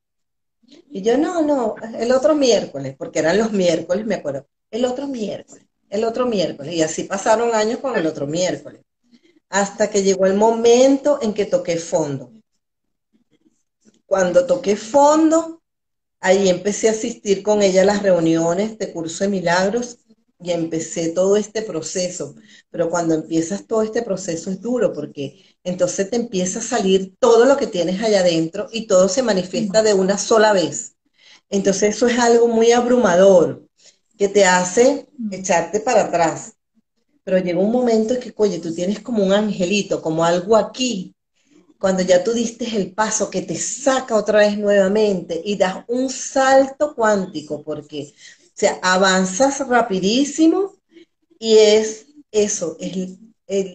Y 0.89 1.01
yo, 1.01 1.17
no, 1.17 1.41
no, 1.41 1.75
el 1.97 2.11
otro 2.11 2.35
miércoles, 2.35 2.95
porque 2.97 3.19
eran 3.19 3.37
los 3.37 3.51
miércoles, 3.51 4.05
me 4.05 4.15
acuerdo, 4.15 4.47
el 4.69 4.85
otro 4.85 5.07
miércoles, 5.07 5.64
el 5.95 6.03
otro 6.03 6.25
miércoles. 6.25 6.73
Y 6.73 6.81
así 6.81 7.03
pasaron 7.03 7.53
años 7.53 7.79
con 7.79 7.95
el 7.95 8.05
otro 8.05 8.27
miércoles 8.27 8.81
hasta 9.49 9.89
que 9.89 10.03
llegó 10.03 10.25
el 10.25 10.35
momento 10.35 11.19
en 11.21 11.33
que 11.33 11.45
toqué 11.45 11.77
fondo. 11.77 12.31
Cuando 14.05 14.45
toqué 14.45 14.75
fondo, 14.75 15.61
ahí 16.19 16.49
empecé 16.49 16.89
a 16.89 16.91
asistir 16.91 17.41
con 17.41 17.61
ella 17.61 17.83
a 17.83 17.85
las 17.85 18.03
reuniones 18.03 18.77
de 18.77 18.91
curso 18.91 19.23
de 19.23 19.29
milagros 19.29 19.99
y 20.41 20.51
empecé 20.51 21.09
todo 21.09 21.37
este 21.37 21.61
proceso. 21.61 22.35
Pero 22.69 22.89
cuando 22.89 23.15
empiezas 23.15 23.65
todo 23.65 23.81
este 23.81 24.01
proceso 24.01 24.51
es 24.51 24.61
duro 24.61 24.93
porque 24.93 25.43
entonces 25.63 26.09
te 26.09 26.17
empieza 26.17 26.59
a 26.59 26.63
salir 26.63 27.15
todo 27.19 27.45
lo 27.45 27.57
que 27.57 27.67
tienes 27.67 28.01
allá 28.01 28.19
adentro 28.19 28.67
y 28.71 28.87
todo 28.87 29.07
se 29.09 29.23
manifiesta 29.23 29.81
de 29.81 29.93
una 29.93 30.17
sola 30.17 30.53
vez. 30.53 30.95
Entonces 31.49 31.95
eso 31.95 32.07
es 32.07 32.19
algo 32.19 32.47
muy 32.47 32.71
abrumador 32.71 33.64
que 34.17 34.29
te 34.29 34.45
hace 34.45 35.07
echarte 35.31 35.79
para 35.79 36.05
atrás. 36.05 36.53
Pero 37.23 37.39
llega 37.39 37.59
un 37.59 37.71
momento 37.71 38.13
en 38.13 38.19
que, 38.19 38.33
oye, 38.35 38.59
tú 38.59 38.73
tienes 38.73 38.99
como 38.99 39.23
un 39.23 39.33
angelito, 39.33 40.01
como 40.01 40.23
algo 40.23 40.55
aquí, 40.55 41.15
cuando 41.79 42.03
ya 42.03 42.23
tú 42.23 42.33
diste 42.33 42.75
el 42.75 42.93
paso 42.93 43.29
que 43.29 43.41
te 43.41 43.57
saca 43.57 44.15
otra 44.15 44.39
vez 44.39 44.57
nuevamente 44.57 45.41
y 45.43 45.57
das 45.57 45.83
un 45.87 46.09
salto 46.09 46.95
cuántico, 46.95 47.63
porque, 47.63 48.13
o 48.13 48.51
sea, 48.53 48.79
avanzas 48.81 49.67
rapidísimo 49.67 50.73
y 51.37 51.57
es 51.57 52.05
eso, 52.31 52.77
es 52.79 53.17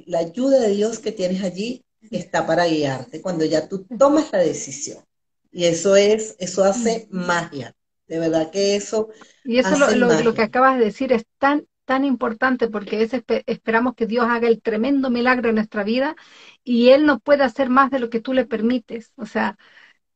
la 0.06 0.18
ayuda 0.20 0.60
de 0.60 0.70
Dios 0.70 0.98
que 0.98 1.12
tienes 1.12 1.42
allí 1.42 1.84
está 2.10 2.46
para 2.46 2.66
guiarte, 2.66 3.20
cuando 3.20 3.44
ya 3.44 3.68
tú 3.68 3.86
tomas 3.98 4.32
la 4.32 4.38
decisión. 4.38 5.04
Y 5.52 5.64
eso 5.64 5.96
es, 5.96 6.36
eso 6.38 6.64
hace 6.64 7.08
magia. 7.10 7.74
De 8.10 8.18
verdad 8.18 8.50
que 8.50 8.74
eso. 8.74 9.08
Y 9.44 9.58
eso 9.58 9.78
lo, 9.78 10.20
lo, 10.22 10.34
que 10.34 10.42
acabas 10.42 10.76
de 10.76 10.84
decir 10.84 11.12
es 11.12 11.24
tan 11.38 11.64
tan 11.84 12.04
importante 12.04 12.68
porque 12.68 13.02
es, 13.02 13.12
esperamos 13.46 13.94
que 13.94 14.06
Dios 14.06 14.26
haga 14.28 14.48
el 14.48 14.60
tremendo 14.62 15.10
milagro 15.10 15.48
en 15.48 15.56
nuestra 15.56 15.84
vida 15.84 16.16
y 16.64 16.90
Él 16.90 17.06
no 17.06 17.20
puede 17.20 17.44
hacer 17.44 17.68
más 17.68 17.90
de 17.90 18.00
lo 18.00 18.10
que 18.10 18.20
tú 18.20 18.32
le 18.32 18.46
permites. 18.46 19.12
O 19.16 19.26
sea, 19.26 19.56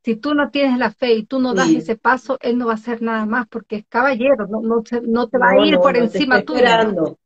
si 0.05 0.17
tú 0.17 0.35
no 0.35 0.51
tienes 0.51 0.77
la 0.79 0.91
fe 0.91 1.15
y 1.15 1.25
tú 1.25 1.39
no 1.39 1.55
das 1.55 1.71
ese 1.71 1.97
paso, 1.97 2.37
Él 2.43 2.59
no 2.59 2.67
va 2.67 2.73
a 2.73 2.77
hacer 2.77 3.01
nada 3.01 3.27
más 3.27 3.47
porque 3.49 3.77
es 3.77 3.87
caballero, 3.89 4.47
no, 4.49 4.61
no, 4.61 4.83
no 5.03 5.29
te 5.29 5.39
va 5.39 5.51
a 5.51 5.67
ir 5.67 5.79
por 5.79 5.97
encima 5.97 6.43
tuyo. 6.43 7.17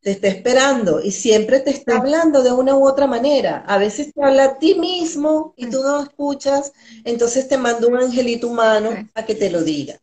Te 0.00 0.12
está 0.12 0.28
esperando 0.28 1.00
y 1.02 1.10
siempre 1.10 1.60
te 1.60 1.70
está 1.70 1.96
hablando 1.96 2.42
de 2.42 2.52
una 2.52 2.76
u 2.76 2.86
otra 2.86 3.06
manera. 3.06 3.64
A 3.66 3.78
veces 3.78 4.12
te 4.14 4.22
habla 4.22 4.44
a 4.44 4.58
ti 4.58 4.76
mismo 4.76 5.54
y 5.56 5.68
tú 5.68 5.82
no 5.82 6.02
escuchas, 6.02 6.72
entonces 7.04 7.48
te 7.48 7.58
manda 7.58 7.86
un 7.86 7.96
angelito 7.96 8.48
humano 8.48 8.90
a 9.14 9.24
que 9.24 9.34
te 9.34 9.50
lo 9.50 9.62
diga. 9.62 9.98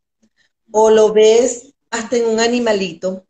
O 0.72 0.89
lo 0.89 1.14
ves 1.14 1.74
hasta 1.89 2.18
en 2.18 2.26
un 2.26 2.39
animalito, 2.39 3.26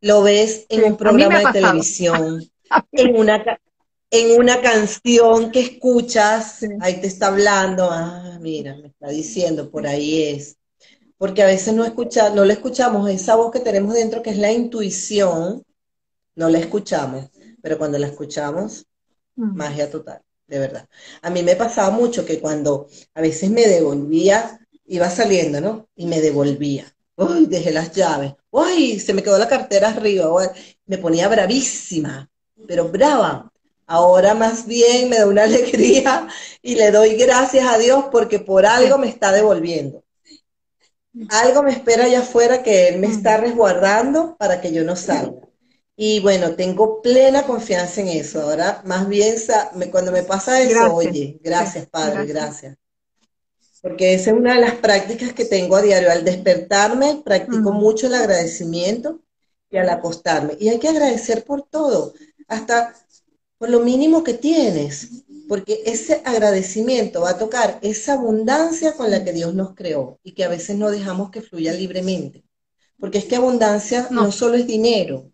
lo 0.00 0.22
ves 0.22 0.66
en 0.68 0.84
un 0.84 0.96
programa 0.96 1.38
de 1.40 1.52
televisión, 1.60 2.50
en 2.92 3.16
una, 3.16 3.42
en 4.10 4.38
una 4.38 4.60
canción 4.60 5.50
que 5.50 5.60
escuchas, 5.60 6.60
ahí 6.80 7.00
te 7.00 7.06
está 7.06 7.28
hablando, 7.28 7.88
ah, 7.90 8.38
mira, 8.40 8.76
me 8.76 8.88
está 8.88 9.08
diciendo, 9.08 9.70
por 9.70 9.86
ahí 9.86 10.22
es. 10.22 10.56
Porque 11.16 11.42
a 11.42 11.46
veces 11.46 11.72
no, 11.74 11.84
escucha, 11.84 12.30
no 12.30 12.44
le 12.44 12.52
escuchamos 12.52 13.08
esa 13.10 13.36
voz 13.36 13.50
que 13.50 13.60
tenemos 13.60 13.94
dentro, 13.94 14.22
que 14.22 14.30
es 14.30 14.38
la 14.38 14.52
intuición, 14.52 15.64
no 16.36 16.48
la 16.48 16.58
escuchamos, 16.58 17.30
pero 17.62 17.78
cuando 17.78 17.98
la 17.98 18.06
escuchamos, 18.06 18.86
mm. 19.36 19.56
magia 19.56 19.90
total, 19.90 20.20
de 20.46 20.58
verdad. 20.58 20.88
A 21.22 21.30
mí 21.30 21.42
me 21.42 21.56
pasaba 21.56 21.90
mucho 21.90 22.24
que 22.24 22.40
cuando 22.40 22.88
a 23.14 23.20
veces 23.20 23.50
me 23.50 23.66
devolvía, 23.66 24.60
iba 24.86 25.08
saliendo, 25.10 25.60
¿no? 25.60 25.88
Y 25.96 26.06
me 26.06 26.20
devolvía 26.20 26.94
uy, 27.16 27.46
dejé 27.46 27.72
las 27.72 27.92
llaves, 27.92 28.34
uy, 28.50 28.98
se 28.98 29.14
me 29.14 29.22
quedó 29.22 29.38
la 29.38 29.48
cartera 29.48 29.90
arriba, 29.90 30.28
me 30.86 30.98
ponía 30.98 31.28
bravísima, 31.28 32.28
pero 32.66 32.88
brava. 32.88 33.50
Ahora 33.86 34.34
más 34.34 34.66
bien 34.66 35.10
me 35.10 35.18
da 35.18 35.26
una 35.26 35.42
alegría 35.44 36.26
y 36.62 36.74
le 36.74 36.90
doy 36.90 37.16
gracias 37.16 37.66
a 37.66 37.78
Dios 37.78 38.06
porque 38.10 38.38
por 38.38 38.64
algo 38.64 38.98
me 38.98 39.08
está 39.08 39.30
devolviendo. 39.32 40.02
Algo 41.28 41.62
me 41.62 41.70
espera 41.70 42.04
allá 42.04 42.20
afuera 42.20 42.62
que 42.62 42.88
Él 42.88 42.98
me 42.98 43.06
está 43.06 43.36
resguardando 43.36 44.36
para 44.36 44.60
que 44.60 44.72
yo 44.72 44.82
no 44.84 44.96
salga. 44.96 45.42
Y 45.96 46.20
bueno, 46.20 46.54
tengo 46.54 47.00
plena 47.02 47.44
confianza 47.44 48.00
en 48.00 48.08
eso. 48.08 48.42
Ahora, 48.42 48.82
más 48.84 49.08
bien, 49.08 49.36
cuando 49.90 50.10
me 50.12 50.22
pasa 50.22 50.60
eso, 50.60 50.94
oye, 50.94 51.38
gracias, 51.42 51.86
Padre, 51.86 52.26
gracias 52.26 52.76
porque 53.84 54.14
esa 54.14 54.30
es 54.30 54.36
una 54.38 54.54
de 54.54 54.62
las 54.62 54.76
prácticas 54.76 55.34
que 55.34 55.44
tengo 55.44 55.76
a 55.76 55.82
diario. 55.82 56.10
Al 56.10 56.24
despertarme, 56.24 57.20
practico 57.22 57.70
mucho 57.70 58.06
el 58.06 58.14
agradecimiento 58.14 59.20
y 59.70 59.76
al 59.76 59.90
acostarme. 59.90 60.56
Y 60.58 60.70
hay 60.70 60.78
que 60.78 60.88
agradecer 60.88 61.44
por 61.44 61.68
todo, 61.68 62.14
hasta 62.48 62.94
por 63.58 63.68
lo 63.68 63.80
mínimo 63.80 64.24
que 64.24 64.32
tienes, 64.32 65.24
porque 65.50 65.82
ese 65.84 66.22
agradecimiento 66.24 67.20
va 67.20 67.32
a 67.32 67.38
tocar 67.38 67.78
esa 67.82 68.14
abundancia 68.14 68.94
con 68.94 69.10
la 69.10 69.22
que 69.22 69.34
Dios 69.34 69.54
nos 69.54 69.74
creó 69.74 70.18
y 70.22 70.32
que 70.32 70.44
a 70.44 70.48
veces 70.48 70.78
no 70.78 70.90
dejamos 70.90 71.30
que 71.30 71.42
fluya 71.42 71.74
libremente. 71.74 72.42
Porque 72.98 73.18
es 73.18 73.26
que 73.26 73.36
abundancia 73.36 74.08
no, 74.10 74.22
no 74.22 74.32
solo 74.32 74.54
es 74.54 74.66
dinero, 74.66 75.30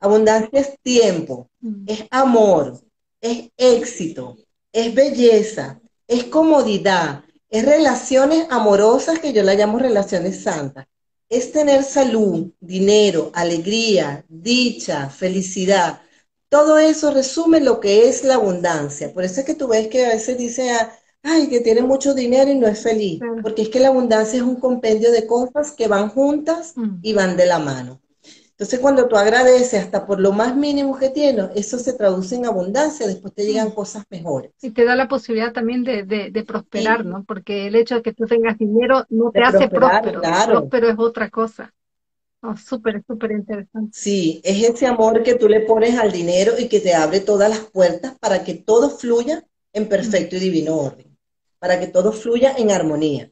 abundancia 0.00 0.60
es 0.60 0.78
tiempo, 0.82 1.48
es 1.86 2.04
amor, 2.10 2.80
es 3.20 3.50
éxito, 3.56 4.36
es 4.72 4.94
belleza, 4.94 5.80
es 6.08 6.24
comodidad, 6.24 7.22
es 7.50 7.64
relaciones 7.64 8.46
amorosas 8.50 9.18
que 9.18 9.32
yo 9.32 9.42
la 9.42 9.54
llamo 9.54 9.78
relaciones 9.78 10.42
santas. 10.42 10.86
Es 11.28 11.52
tener 11.52 11.84
salud, 11.84 12.50
dinero, 12.58 13.30
alegría, 13.34 14.24
dicha, 14.28 15.08
felicidad. 15.10 16.00
Todo 16.48 16.78
eso 16.78 17.12
resume 17.12 17.60
lo 17.60 17.78
que 17.78 18.08
es 18.08 18.24
la 18.24 18.34
abundancia. 18.34 19.12
Por 19.12 19.22
eso 19.22 19.40
es 19.40 19.46
que 19.46 19.54
tú 19.54 19.68
ves 19.68 19.86
que 19.88 20.06
a 20.06 20.08
veces 20.08 20.36
dice, 20.38 20.72
ah, 20.72 20.92
ay, 21.22 21.48
que 21.48 21.60
tiene 21.60 21.82
mucho 21.82 22.14
dinero 22.14 22.50
y 22.50 22.58
no 22.58 22.66
es 22.66 22.82
feliz. 22.82 23.20
Porque 23.42 23.62
es 23.62 23.68
que 23.68 23.78
la 23.78 23.88
abundancia 23.88 24.38
es 24.38 24.42
un 24.42 24.56
compendio 24.56 25.12
de 25.12 25.26
cosas 25.26 25.70
que 25.70 25.86
van 25.86 26.08
juntas 26.08 26.72
mm. 26.74 26.98
y 27.02 27.12
van 27.12 27.36
de 27.36 27.46
la 27.46 27.60
mano. 27.60 27.99
Entonces, 28.60 28.80
cuando 28.80 29.08
tú 29.08 29.16
agradeces 29.16 29.82
hasta 29.82 30.04
por 30.04 30.20
lo 30.20 30.32
más 30.32 30.54
mínimo 30.54 30.98
que 30.98 31.08
tienes, 31.08 31.46
eso 31.54 31.78
se 31.78 31.94
traduce 31.94 32.34
en 32.34 32.44
abundancia, 32.44 33.06
después 33.06 33.32
te 33.32 33.46
llegan 33.46 33.70
cosas 33.70 34.04
mejores. 34.10 34.52
Y 34.60 34.72
te 34.72 34.84
da 34.84 34.94
la 34.96 35.08
posibilidad 35.08 35.54
también 35.54 35.82
de, 35.82 36.44
prosperar, 36.46 37.06
¿no? 37.06 37.24
Porque 37.24 37.68
el 37.68 37.74
hecho 37.74 37.94
de 37.94 38.02
que 38.02 38.12
tú 38.12 38.26
tengas 38.26 38.58
dinero 38.58 39.06
no 39.08 39.30
te 39.30 39.40
hace 39.40 39.66
próspero. 39.70 40.20
Claro. 40.20 40.58
Próspero 40.58 40.90
es 40.90 40.98
otra 40.98 41.30
cosa. 41.30 41.72
Oh, 42.42 42.54
súper, 42.54 43.02
súper 43.06 43.30
interesante. 43.30 43.92
Sí, 43.94 44.42
es 44.44 44.62
ese 44.62 44.86
amor 44.86 45.22
que 45.22 45.36
tú 45.36 45.48
le 45.48 45.60
pones 45.60 45.98
al 45.98 46.12
dinero 46.12 46.52
y 46.58 46.68
que 46.68 46.80
te 46.80 46.92
abre 46.92 47.20
todas 47.20 47.48
las 47.48 47.60
puertas 47.60 48.18
para 48.18 48.44
que 48.44 48.52
todo 48.52 48.90
fluya 48.90 49.42
en 49.72 49.88
perfecto 49.88 50.36
y 50.36 50.38
divino 50.38 50.76
orden, 50.76 51.16
para 51.58 51.80
que 51.80 51.86
todo 51.86 52.12
fluya 52.12 52.54
en 52.58 52.72
armonía. 52.72 53.30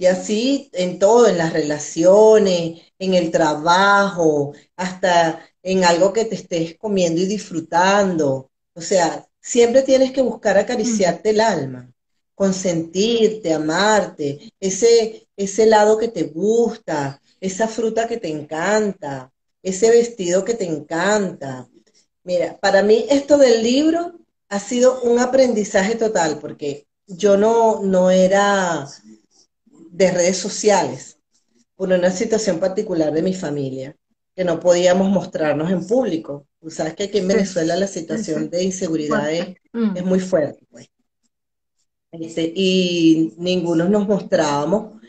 Y 0.00 0.06
así 0.06 0.70
en 0.72 0.98
todo, 0.98 1.28
en 1.28 1.36
las 1.36 1.52
relaciones, 1.52 2.80
en 2.98 3.12
el 3.12 3.30
trabajo, 3.30 4.54
hasta 4.74 5.44
en 5.62 5.84
algo 5.84 6.14
que 6.14 6.24
te 6.24 6.36
estés 6.36 6.78
comiendo 6.78 7.20
y 7.20 7.26
disfrutando. 7.26 8.50
O 8.72 8.80
sea, 8.80 9.28
siempre 9.42 9.82
tienes 9.82 10.12
que 10.12 10.22
buscar 10.22 10.56
acariciarte 10.56 11.28
el 11.28 11.42
alma, 11.42 11.92
consentirte, 12.34 13.52
amarte, 13.52 14.50
ese, 14.58 15.28
ese 15.36 15.66
lado 15.66 15.98
que 15.98 16.08
te 16.08 16.22
gusta, 16.22 17.20
esa 17.38 17.68
fruta 17.68 18.08
que 18.08 18.16
te 18.16 18.28
encanta, 18.28 19.30
ese 19.62 19.90
vestido 19.90 20.46
que 20.46 20.54
te 20.54 20.64
encanta. 20.64 21.68
Mira, 22.24 22.58
para 22.58 22.82
mí 22.82 23.04
esto 23.10 23.36
del 23.36 23.62
libro 23.62 24.18
ha 24.48 24.60
sido 24.60 25.02
un 25.02 25.18
aprendizaje 25.18 25.94
total, 25.96 26.38
porque 26.38 26.86
yo 27.06 27.36
no, 27.36 27.82
no 27.82 28.10
era 28.10 28.88
de 29.90 30.10
redes 30.10 30.38
sociales 30.38 31.18
por 31.74 31.88
una 31.88 32.10
situación 32.10 32.60
particular 32.60 33.12
de 33.12 33.22
mi 33.22 33.34
familia, 33.34 33.96
que 34.34 34.44
no 34.44 34.60
podíamos 34.60 35.08
mostrarnos 35.08 35.70
en 35.70 35.86
público. 35.86 36.46
Tú 36.60 36.70
sabes 36.70 36.94
que 36.94 37.04
aquí 37.04 37.18
en 37.18 37.28
Venezuela 37.28 37.74
la 37.76 37.86
situación 37.86 38.50
de 38.50 38.64
inseguridad 38.64 39.32
es, 39.32 39.56
mm. 39.72 40.04
muy 40.04 40.20
fuerte. 40.20 40.66
Pues. 40.70 40.88
Este, 42.12 42.52
y 42.54 43.32
ninguno 43.38 43.88
nos 43.88 44.06
mostrábamos. 44.06 45.00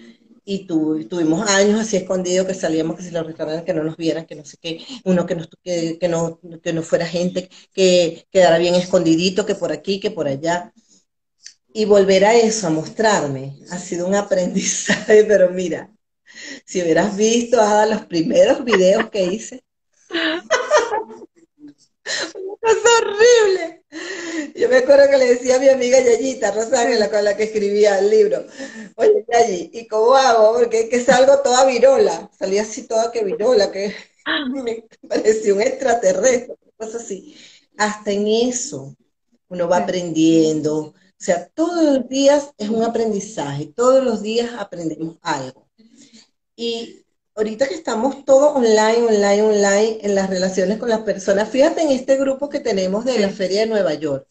y 0.43 0.65
tuvimos 0.65 1.47
años 1.49 1.79
así 1.79 1.97
escondidos 1.97 2.47
que 2.47 2.53
salíamos 2.53 2.95
que 2.95 3.03
si 3.03 3.11
los 3.11 3.25
restaurantes 3.25 3.63
que 3.63 3.73
no 3.73 3.83
nos 3.83 3.95
vieran, 3.95 4.25
que 4.25 4.35
no 4.35 4.43
sé 4.43 4.57
qué, 4.59 4.83
uno 5.03 5.25
que, 5.25 5.97
que, 5.99 6.07
no, 6.07 6.39
que 6.63 6.73
no 6.73 6.81
fuera 6.81 7.05
gente, 7.05 7.49
que 7.73 8.25
quedara 8.31 8.57
bien 8.57 8.75
escondidito, 8.75 9.45
que 9.45 9.55
por 9.55 9.71
aquí, 9.71 9.99
que 9.99 10.11
por 10.11 10.27
allá. 10.27 10.73
Y 11.73 11.85
volver 11.85 12.25
a 12.25 12.33
eso, 12.35 12.67
a 12.67 12.69
mostrarme, 12.69 13.57
ha 13.71 13.77
sido 13.77 14.07
un 14.07 14.15
aprendizaje, 14.15 15.23
pero 15.27 15.49
mira, 15.49 15.89
si 16.65 16.81
hubieras 16.81 17.15
visto 17.15 17.57
los 17.89 18.05
primeros 18.05 18.63
videos 18.63 19.09
que 19.09 19.23
hice, 19.23 19.63
es 22.61 22.77
horrible. 22.99 23.83
Yo 24.55 24.69
me 24.69 24.77
acuerdo 24.77 25.09
que 25.09 25.17
le 25.17 25.33
decía 25.33 25.55
a 25.55 25.59
mi 25.59 25.69
amiga 25.69 25.99
Yayita 25.99 26.51
Rosángela, 26.51 27.09
con 27.09 27.23
la 27.23 27.35
que 27.35 27.43
escribía 27.43 27.99
el 27.99 28.09
libro, 28.09 28.45
oye 28.95 29.25
Yayi, 29.31 29.69
¿y 29.73 29.87
cómo 29.87 30.15
hago? 30.15 30.53
Porque 30.59 30.81
es 30.81 30.89
que 30.89 31.03
salgo 31.03 31.39
toda 31.39 31.65
virola, 31.65 32.29
salí 32.37 32.57
así 32.57 32.87
toda 32.87 33.11
que 33.11 33.23
virola, 33.23 33.71
que 33.71 33.95
me 34.53 34.85
parecía 35.07 35.53
un 35.53 35.61
extraterrestre, 35.61 36.55
cosas 36.77 37.03
así. 37.03 37.35
Hasta 37.77 38.11
en 38.11 38.27
eso 38.27 38.95
uno 39.49 39.67
va 39.67 39.77
aprendiendo, 39.77 40.93
o 41.21 41.23
sea, 41.23 41.47
todos 41.49 41.83
los 41.83 42.09
días 42.09 42.51
es 42.57 42.69
un 42.69 42.81
aprendizaje, 42.81 43.67
todos 43.67 44.03
los 44.03 44.23
días 44.23 44.53
aprendemos 44.57 45.19
algo. 45.21 45.69
Y 46.55 47.05
ahorita 47.35 47.67
que 47.67 47.75
estamos 47.75 48.25
todos 48.25 48.55
online, 48.55 49.03
online, 49.03 49.41
online 49.43 49.99
en 50.01 50.15
las 50.15 50.31
relaciones 50.31 50.79
con 50.79 50.89
las 50.89 51.01
personas, 51.01 51.47
fíjate 51.47 51.83
en 51.83 51.91
este 51.91 52.17
grupo 52.17 52.49
que 52.49 52.59
tenemos 52.59 53.05
de 53.05 53.19
la 53.19 53.29
Feria 53.29 53.59
de 53.59 53.67
Nueva 53.67 53.93
York. 53.93 54.27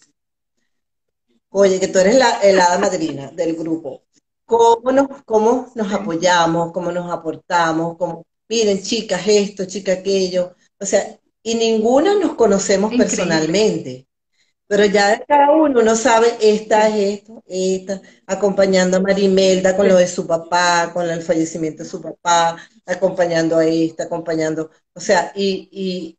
Oye, 1.51 1.79
que 1.79 1.87
tú 1.87 2.01
eres 2.01 2.17
la 2.17 2.41
helada 2.41 2.77
madrina 2.81 3.31
del 3.31 3.55
grupo. 3.55 4.03
¿Cómo 4.45 4.91
nos, 4.91 5.23
cómo 5.25 5.71
nos 5.77 5.93
apoyamos, 5.93 6.73
cómo 6.73 6.91
nos 6.91 7.09
aportamos, 7.09 7.97
cómo, 7.99 8.27
miren, 8.49 8.83
chicas, 8.83 9.23
esto, 9.29 9.65
chicas, 9.65 9.99
aquello. 9.99 10.57
O 10.81 10.85
sea, 10.85 11.21
y 11.41 11.55
ninguna 11.55 12.17
nos 12.17 12.35
conocemos 12.35 12.93
personalmente. 12.97 14.09
Pero 14.71 14.85
ya 14.85 15.21
cada 15.27 15.51
uno 15.51 15.83
no 15.83 15.97
sabe, 15.97 16.29
esta 16.41 16.87
es 16.87 17.19
esto, 17.19 17.43
esta, 17.49 18.01
acompañando 18.25 18.99
a 18.99 19.01
Marimelda 19.01 19.77
con 19.77 19.89
lo 19.89 19.97
de 19.97 20.07
su 20.07 20.29
papá, 20.29 20.93
con 20.95 21.11
el 21.11 21.23
fallecimiento 21.23 21.83
de 21.83 21.89
su 21.89 22.01
papá, 22.01 22.57
acompañando 22.87 23.59
a 23.59 23.65
esta, 23.65 24.05
acompañando, 24.05 24.71
o 24.93 25.01
sea, 25.01 25.33
y, 25.35 26.17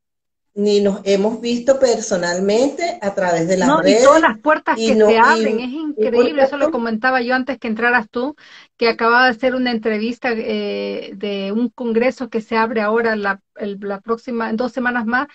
ni 0.54 0.82
nos 0.82 1.00
hemos 1.06 1.40
visto 1.40 1.80
personalmente 1.80 3.00
a 3.02 3.16
través 3.16 3.48
de 3.48 3.56
las 3.56 3.70
no, 3.70 3.88
Y 3.88 3.96
todas 4.04 4.22
las 4.22 4.38
puertas 4.40 4.76
que 4.76 4.96
se 4.96 5.18
abren, 5.18 5.60
es 5.62 5.72
increíble, 5.72 6.44
eso 6.44 6.58
lo 6.58 6.72
comentaba 6.72 7.22
yo 7.22 7.34
antes 7.34 7.58
que 7.58 7.70
entraras 7.70 8.10
tú, 8.10 8.36
que 8.76 8.90
acababa 8.90 9.24
de 9.24 9.32
hacer 9.32 9.56
una 9.56 9.72
entrevista 9.72 10.30
eh, 10.34 11.12
de 11.16 11.54
un 11.54 11.70
congreso 11.70 12.28
que 12.28 12.42
se 12.42 12.58
abre 12.58 12.82
ahora 12.82 13.16
la, 13.16 13.42
la 13.56 14.02
próxima, 14.02 14.50
en 14.50 14.58
dos 14.58 14.74
semanas 14.74 15.06
más, 15.06 15.30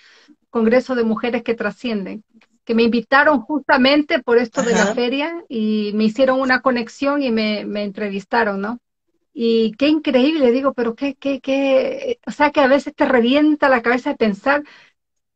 Congreso 0.51 0.93
de 0.93 1.03
Mujeres 1.03 1.41
que 1.41 1.55
Trascienden 1.55 2.23
que 2.67 2.75
me 2.75 2.83
invitaron 2.83 3.39
justamente 3.39 4.21
por 4.21 4.37
esto 4.37 4.61
de 4.61 4.73
la 4.73 4.87
feria 4.93 5.41
y 5.47 5.91
me 5.95 6.03
hicieron 6.03 6.41
una 6.41 6.59
conexión 6.59 7.23
y 7.23 7.31
me, 7.31 7.61
entrevistaron, 7.81 8.59
¿no? 8.59 8.79
Y 9.33 9.71
qué 9.77 9.87
increíble, 9.87 10.51
digo, 10.51 10.73
pero 10.73 10.93
qué, 10.93 11.15
qué, 11.15 11.39
qué, 11.39 12.19
o 12.27 12.31
sea 12.31 12.51
que 12.51 12.59
a 12.59 12.67
veces 12.67 12.93
te 12.93 13.05
revienta 13.05 13.69
la 13.69 13.81
cabeza 13.81 14.09
de 14.09 14.17
pensar 14.17 14.63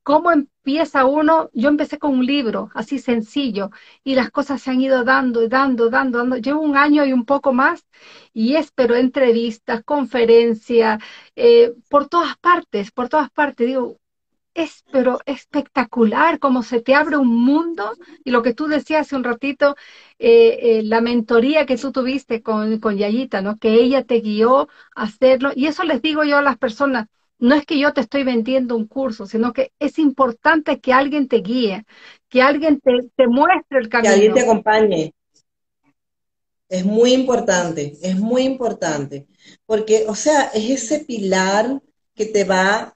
cómo 0.03 0.31
empieza 0.33 1.05
uno, 1.05 1.49
yo 1.53 1.69
empecé 1.69 1.99
con 1.99 2.11
un 2.17 2.25
libro 2.25 2.69
así 2.73 2.99
sencillo 2.99 3.69
y 4.03 4.15
las 4.15 4.29
cosas 4.29 4.61
se 4.61 4.71
han 4.71 4.81
ido 4.81 5.05
dando 5.05 5.41
y 5.41 5.47
dando, 5.47 5.89
dando, 5.89 6.17
dando, 6.17 6.35
llevo 6.37 6.59
un 6.59 6.75
año 6.75 7.05
y 7.05 7.13
un 7.13 7.23
poco 7.23 7.53
más 7.53 7.85
y 8.33 8.55
espero 8.57 8.95
entrevistas, 8.95 9.83
conferencias, 9.85 11.01
eh, 11.37 11.73
por 11.89 12.09
todas 12.09 12.35
partes, 12.37 12.91
por 12.91 13.07
todas 13.07 13.29
partes, 13.31 13.67
digo, 13.67 14.00
es 14.53 14.83
pero 14.91 15.19
espectacular, 15.25 16.39
como 16.39 16.63
se 16.63 16.81
te 16.81 16.93
abre 16.93 17.17
un 17.17 17.27
mundo 17.43 17.93
y 18.23 18.31
lo 18.31 18.43
que 18.43 18.53
tú 18.53 18.67
decías 18.67 19.01
hace 19.01 19.15
un 19.15 19.23
ratito, 19.23 19.75
eh, 20.19 20.59
eh, 20.61 20.83
la 20.83 21.01
mentoría 21.01 21.65
que 21.65 21.77
tú 21.77 21.91
tuviste 21.91 22.41
con, 22.41 22.79
con 22.79 22.97
Yayita, 22.97 23.41
¿no? 23.41 23.57
Que 23.57 23.75
ella 23.75 24.03
te 24.03 24.19
guió 24.19 24.67
a 24.95 25.03
hacerlo 25.03 25.51
y 25.55 25.67
eso 25.67 25.83
les 25.83 26.01
digo 26.01 26.23
yo 26.23 26.37
a 26.37 26.41
las 26.41 26.57
personas, 26.57 27.07
no 27.39 27.55
es 27.55 27.65
que 27.65 27.79
yo 27.79 27.91
te 27.93 28.01
estoy 28.01 28.23
vendiendo 28.23 28.75
un 28.75 28.87
curso, 28.87 29.25
sino 29.25 29.51
que 29.51 29.71
es 29.79 29.97
importante 29.97 30.79
que 30.79 30.93
alguien 30.93 31.27
te 31.27 31.37
guíe, 31.37 31.85
que 32.29 32.41
alguien 32.41 32.79
te, 32.79 33.09
te 33.15 33.27
muestre 33.27 33.79
el 33.79 33.89
camino. 33.89 34.13
Que 34.13 34.15
alguien 34.15 34.33
te 34.33 34.41
acompañe. 34.41 35.13
Es 36.69 36.85
muy 36.85 37.13
importante, 37.13 37.97
es 38.01 38.17
muy 38.17 38.43
importante, 38.43 39.27
porque, 39.65 40.05
o 40.07 40.15
sea, 40.15 40.43
es 40.53 40.69
ese 40.69 41.03
pilar 41.03 41.81
que 42.15 42.25
te 42.27 42.45
va 42.45 42.95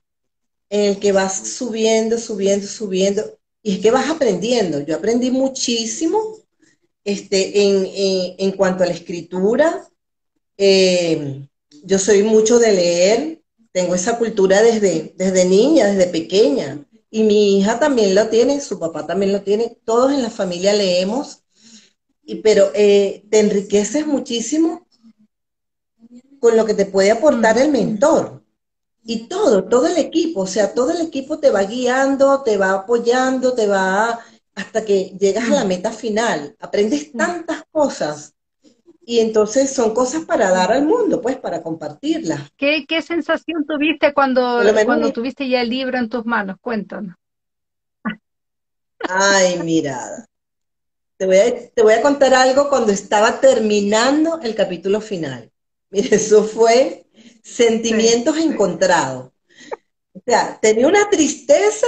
en 0.69 0.81
el 0.81 0.99
que 0.99 1.11
vas 1.11 1.47
subiendo, 1.47 2.17
subiendo, 2.17 2.67
subiendo, 2.67 3.39
y 3.61 3.73
es 3.73 3.79
que 3.79 3.91
vas 3.91 4.09
aprendiendo. 4.09 4.79
Yo 4.81 4.95
aprendí 4.95 5.31
muchísimo 5.31 6.37
este, 7.03 8.37
en, 8.37 8.51
cuanto 8.53 8.83
a 8.83 8.87
la 8.87 8.93
escritura. 8.93 9.87
Eh, 10.57 11.47
yo 11.83 11.99
soy 11.99 12.23
mucho 12.23 12.59
de 12.59 12.71
leer, 12.71 13.41
tengo 13.71 13.95
esa 13.95 14.17
cultura 14.17 14.61
desde, 14.61 15.13
desde 15.17 15.45
niña, 15.45 15.87
desde 15.87 16.11
pequeña. 16.11 16.85
Y 17.09 17.23
mi 17.23 17.57
hija 17.57 17.79
también 17.79 18.13
lo 18.13 18.29
tiene, 18.29 18.61
su 18.61 18.79
papá 18.79 19.07
también 19.07 19.31
lo 19.31 19.41
tiene, 19.41 19.77
todos 19.85 20.11
en 20.11 20.21
la 20.21 20.29
familia 20.29 20.73
leemos, 20.73 21.43
y, 22.23 22.35
pero 22.35 22.71
eh, 22.73 23.23
te 23.29 23.39
enriqueces 23.39 24.05
muchísimo 24.05 24.85
con 26.39 26.57
lo 26.57 26.65
que 26.65 26.73
te 26.73 26.85
puede 26.85 27.11
aportar 27.11 27.57
el 27.57 27.71
mentor. 27.71 28.44
Y 29.07 29.27
todo, 29.27 29.65
todo 29.65 29.85
el 29.85 29.97
equipo, 29.97 30.41
o 30.41 30.47
sea, 30.47 30.73
todo 30.73 30.91
el 30.91 31.01
equipo 31.01 31.37
te 31.39 31.51
va 31.51 31.61
guiando, 31.63 32.41
te 32.41 32.57
va 32.57 32.71
apoyando, 32.71 33.53
te 33.53 33.67
va 33.67 34.19
hasta 34.55 34.83
que 34.83 35.15
llegas 35.19 35.45
a 35.45 35.53
la 35.53 35.65
mm. 35.65 35.67
meta 35.67 35.91
final. 35.91 36.55
Aprendes 36.59 37.13
mm. 37.13 37.17
tantas 37.17 37.63
cosas 37.71 38.33
y 39.05 39.19
entonces 39.19 39.71
son 39.71 39.93
cosas 39.93 40.25
para 40.25 40.49
dar 40.49 40.71
al 40.71 40.85
mundo, 40.85 41.21
pues 41.21 41.37
para 41.37 41.61
compartirlas. 41.61 42.49
¿Qué, 42.57 42.83
sensación 43.03 43.65
tuviste 43.67 44.13
cuando, 44.13 44.61
cuando 44.85 45.13
tuviste 45.13 45.47
ya 45.47 45.61
el 45.61 45.69
libro 45.69 45.99
en 45.99 46.09
tus 46.09 46.25
manos? 46.25 46.57
Cuéntanos. 46.59 47.15
Ay, 49.07 49.59
mira, 49.63 50.27
te 51.17 51.27
voy, 51.27 51.37
a, 51.37 51.69
te 51.69 51.83
voy 51.83 51.93
a 51.93 52.01
contar 52.01 52.33
algo 52.33 52.69
cuando 52.69 52.91
estaba 52.91 53.39
terminando 53.39 54.39
el 54.41 54.55
capítulo 54.55 54.99
final. 54.99 55.51
Mire, 55.91 56.15
eso 56.15 56.43
fue 56.43 57.04
sentimientos 57.45 58.37
encontrados. 58.37 59.31
O 60.13 60.21
sea, 60.25 60.57
tenía 60.59 60.87
una 60.87 61.09
tristeza, 61.09 61.85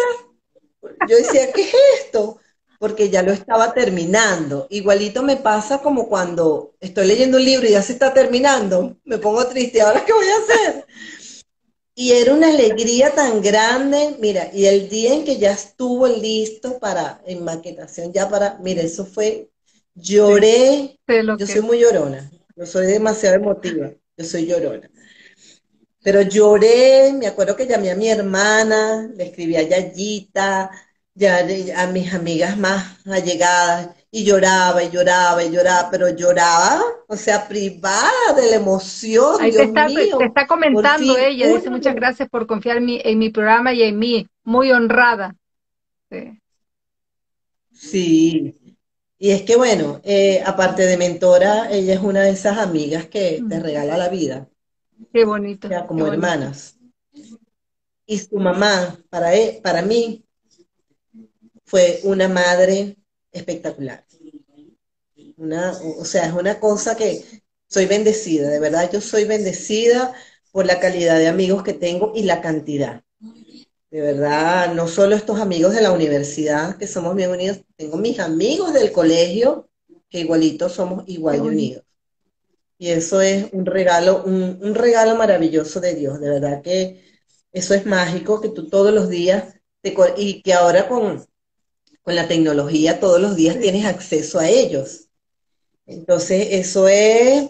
yo 1.10 1.18
decía, 1.18 1.52
¿qué 1.52 1.64
es 1.64 1.74
esto? 2.02 2.40
Porque 2.80 3.10
ya 3.10 3.24
lo 3.24 3.32
estaba 3.32 3.74
terminando. 3.74 4.68
Igualito 4.70 5.24
me 5.24 5.38
pasa 5.38 5.80
como 5.80 6.08
cuando 6.08 6.76
estoy 6.80 7.08
leyendo 7.08 7.38
un 7.38 7.46
libro 7.46 7.68
y 7.68 7.72
ya 7.72 7.82
se 7.82 7.94
está 7.94 8.14
terminando, 8.14 8.98
me 9.04 9.18
pongo 9.18 9.48
triste, 9.48 9.82
¿ahora 9.82 10.06
qué 10.06 10.14
voy 10.14 10.28
a 10.28 10.38
hacer? 10.38 10.86
Y 11.96 12.12
era 12.12 12.34
una 12.36 12.50
alegría 12.50 13.16
tan 13.16 13.42
grande, 13.42 14.16
mira, 14.20 14.52
y 14.54 14.66
el 14.68 14.88
día 14.88 15.16
en 15.16 15.26
que 15.26 15.38
ya 15.40 15.52
estuvo 15.52 16.08
listo 16.08 16.78
para, 16.78 17.22
en 17.26 17.44
maquetación, 17.44 18.14
ya 18.14 18.30
para, 18.30 18.60
mira, 18.60 18.84
eso 18.84 19.04
fue, 19.06 19.50
lloré, 19.96 21.00
yo 21.40 21.48
soy 21.48 21.62
muy 21.62 21.80
llorona, 21.80 22.30
yo 22.56 22.68
soy 22.68 22.86
demasiado 22.86 23.38
emotiva, 23.38 23.92
yo 24.16 24.26
soy 24.26 24.46
llorona. 24.46 24.92
Pero 26.08 26.22
lloré, 26.22 27.12
me 27.12 27.28
acuerdo 27.28 27.54
que 27.54 27.68
llamé 27.68 27.92
a 27.92 27.96
mi 27.98 28.08
hermana, 28.08 29.10
le 29.14 29.26
escribí 29.26 29.58
a 29.58 29.64
Yayita, 29.64 30.72
ya 31.14 31.40
a 31.76 31.88
mis 31.88 32.14
amigas 32.14 32.58
más 32.58 33.06
allegadas, 33.06 33.90
y 34.10 34.24
lloraba 34.24 34.82
y 34.82 34.90
lloraba 34.90 35.44
y 35.44 35.52
lloraba, 35.52 35.90
pero 35.92 36.08
lloraba, 36.08 36.82
o 37.10 37.18
sea, 37.18 37.46
privada 37.46 38.34
de 38.38 38.52
la 38.52 38.56
emoción. 38.56 39.36
Ahí 39.42 39.52
te, 39.52 39.64
está, 39.64 39.88
te 39.88 40.24
está 40.24 40.48
comentando 40.48 41.18
ella, 41.18 41.54
dice 41.54 41.70
muchas 41.70 41.94
gracias 41.94 42.30
por 42.30 42.48
confiar 42.48 42.78
en 42.78 42.86
mi, 42.86 43.02
en 43.04 43.20
mi 43.20 43.30
programa 43.30 43.74
y 43.74 43.84
en 43.84 44.00
mí, 44.00 44.30
muy 44.46 44.72
honrada. 44.72 45.36
Sí. 47.74 48.56
Y 49.20 49.32
es 49.32 49.42
que 49.42 49.58
bueno, 49.58 50.00
eh, 50.06 50.42
aparte 50.46 50.84
de 50.84 50.96
mentora, 50.96 51.70
ella 51.70 51.96
es 51.96 52.00
una 52.00 52.22
de 52.22 52.30
esas 52.30 52.60
amigas 52.60 53.08
que 53.08 53.44
te 53.50 53.60
regala 53.60 53.98
la 53.98 54.08
vida. 54.08 54.48
Qué 55.14 55.26
bonito. 55.26 55.70
como 55.88 56.08
hermanas. 56.08 56.78
Y 58.06 58.20
su 58.20 58.38
mamá, 58.38 58.98
para, 59.10 59.34
él, 59.34 59.60
para 59.62 59.82
mí, 59.82 60.24
fue 61.66 62.00
una 62.04 62.28
madre 62.28 62.98
espectacular. 63.32 64.06
Una, 65.36 65.74
o 65.98 66.06
sea, 66.06 66.26
es 66.26 66.34
una 66.34 66.60
cosa 66.60 66.96
que 66.96 67.24
soy 67.68 67.86
bendecida, 67.86 68.50
de 68.50 68.60
verdad, 68.60 68.90
yo 68.92 69.02
soy 69.02 69.26
bendecida 69.26 70.14
por 70.52 70.66
la 70.66 70.80
calidad 70.80 71.20
de 71.20 71.28
amigos 71.28 71.64
que 71.64 71.74
tengo 71.74 72.14
y 72.16 72.24
la 72.24 72.42
cantidad. 72.42 73.04
De 73.92 74.02
verdad, 74.02 74.74
no 74.74 74.88
solo 74.88 75.16
estos 75.16 75.40
amigos 75.40 75.74
de 75.74 75.82
la 75.82 75.92
universidad, 75.92 76.78
que 76.78 76.88
somos 76.88 77.16
bien 77.16 77.32
unidos, 77.32 77.62
tengo 77.76 77.98
mis 77.98 78.20
amigos 78.20 78.74
del 78.74 78.92
colegio, 78.92 79.70
que 80.10 80.22
igualitos 80.22 80.74
somos 80.74 81.04
igual 81.08 81.42
unidos. 81.42 81.84
Y 82.78 82.90
eso 82.92 83.22
es 83.22 83.48
un 83.54 83.66
regalo, 83.66 84.24
un, 84.24 84.60
un 84.62 84.76
regalo 84.76 85.16
maravilloso 85.16 85.80
de 85.80 85.96
Dios, 85.96 86.20
de 86.20 86.30
verdad 86.30 86.62
que 86.62 87.04
eso 87.52 87.74
es 87.74 87.86
mágico, 87.86 88.40
que 88.42 88.50
tú 88.50 88.70
todos 88.70 88.94
los 88.94 89.10
días, 89.10 89.56
te, 89.82 89.96
y 90.18 90.42
que 90.44 90.54
ahora 90.54 90.88
con, 90.88 91.26
con 92.04 92.16
la 92.16 92.28
tecnología 92.28 93.00
todos 93.00 93.22
los 93.22 93.36
días 93.36 93.60
tienes 93.60 93.86
acceso 93.86 94.40
a 94.40 94.50
ellos. 94.50 95.10
Entonces, 95.88 96.50
eso 96.52 96.88
es 96.88 97.50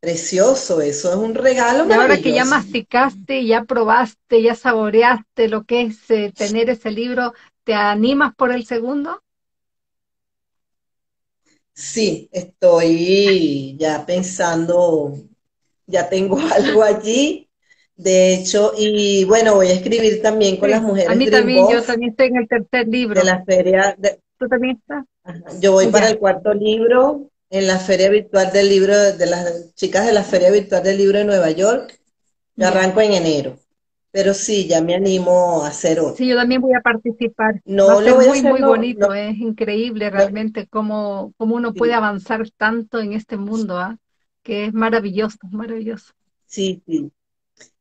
precioso, 0.00 0.80
eso 0.82 1.10
es 1.10 1.16
un 1.16 1.34
regalo 1.34 1.86
y 1.86 1.92
ahora 1.92 2.18
que 2.18 2.32
ya 2.32 2.44
masticaste, 2.44 3.46
ya 3.46 3.64
probaste, 3.64 4.42
ya 4.42 4.54
saboreaste 4.54 5.48
lo 5.48 5.64
que 5.64 5.82
es 5.82 6.10
eh, 6.10 6.32
tener 6.36 6.70
ese 6.70 6.90
libro, 6.90 7.32
¿te 7.64 7.74
animas 7.74 8.34
por 8.34 8.52
el 8.52 8.66
segundo? 8.66 9.22
Sí, 11.78 12.28
estoy 12.32 13.76
ya 13.78 14.04
pensando, 14.04 15.14
ya 15.86 16.08
tengo 16.08 16.36
algo 16.52 16.82
allí, 16.82 17.48
de 17.94 18.34
hecho, 18.34 18.72
y 18.76 19.24
bueno, 19.26 19.54
voy 19.54 19.68
a 19.68 19.74
escribir 19.74 20.20
también 20.20 20.56
con 20.56 20.70
las 20.70 20.82
mujeres. 20.82 21.08
A 21.08 21.14
mí 21.14 21.30
también, 21.30 21.68
yo 21.70 21.80
también 21.84 22.10
estoy 22.10 22.26
en 22.26 22.36
el 22.38 22.48
tercer 22.48 22.88
libro. 22.88 23.20
De 23.20 23.24
la 23.24 23.44
feria. 23.44 23.96
¿Tú 24.38 24.48
también 24.48 24.76
estás? 24.76 25.04
Yo 25.60 25.70
voy 25.70 25.86
para 25.86 26.08
el 26.08 26.18
cuarto 26.18 26.52
libro 26.52 27.30
en 27.48 27.68
la 27.68 27.78
feria 27.78 28.10
virtual 28.10 28.50
del 28.52 28.68
libro, 28.68 29.12
de 29.12 29.26
las 29.26 29.72
chicas 29.76 30.04
de 30.04 30.12
la 30.12 30.24
feria 30.24 30.50
virtual 30.50 30.82
del 30.82 30.98
libro 30.98 31.18
de 31.18 31.26
Nueva 31.26 31.52
York. 31.52 31.96
Yo 32.56 32.66
arranco 32.66 33.00
en 33.02 33.12
enero. 33.12 33.56
Pero 34.10 34.32
sí, 34.32 34.66
ya 34.66 34.80
me 34.80 34.94
animo 34.94 35.62
a 35.62 35.68
hacer 35.68 36.00
otro. 36.00 36.16
Sí, 36.16 36.26
yo 36.26 36.36
también 36.36 36.62
voy 36.62 36.74
a 36.74 36.80
participar. 36.80 37.60
No 37.64 38.00
lo 38.00 38.16
muy, 38.16 38.42
muy 38.42 38.62
bonito, 38.62 39.12
es 39.12 39.36
increíble 39.36 40.08
realmente 40.10 40.66
cómo, 40.66 41.34
cómo 41.36 41.56
uno 41.56 41.74
puede 41.74 41.92
avanzar 41.92 42.48
tanto 42.56 43.00
en 43.00 43.12
este 43.12 43.36
mundo, 43.36 43.76
¿ah? 43.76 43.98
que 44.42 44.66
es 44.66 44.72
maravilloso, 44.72 45.38
maravilloso. 45.50 46.12
Sí, 46.46 46.82
sí. 46.86 47.10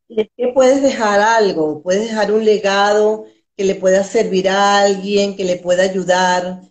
Y 0.10 0.22
es 0.22 0.28
que 0.36 0.50
puedes 0.54 0.82
dejar 0.82 1.22
algo, 1.22 1.82
puedes 1.82 2.10
dejar 2.10 2.32
un 2.32 2.44
legado 2.44 3.26
que 3.56 3.64
le 3.64 3.76
pueda 3.76 4.04
servir 4.04 4.50
a 4.50 4.80
alguien, 4.80 5.36
que 5.36 5.46
le 5.46 5.58
pueda 5.58 5.84
ayudar. 5.84 6.62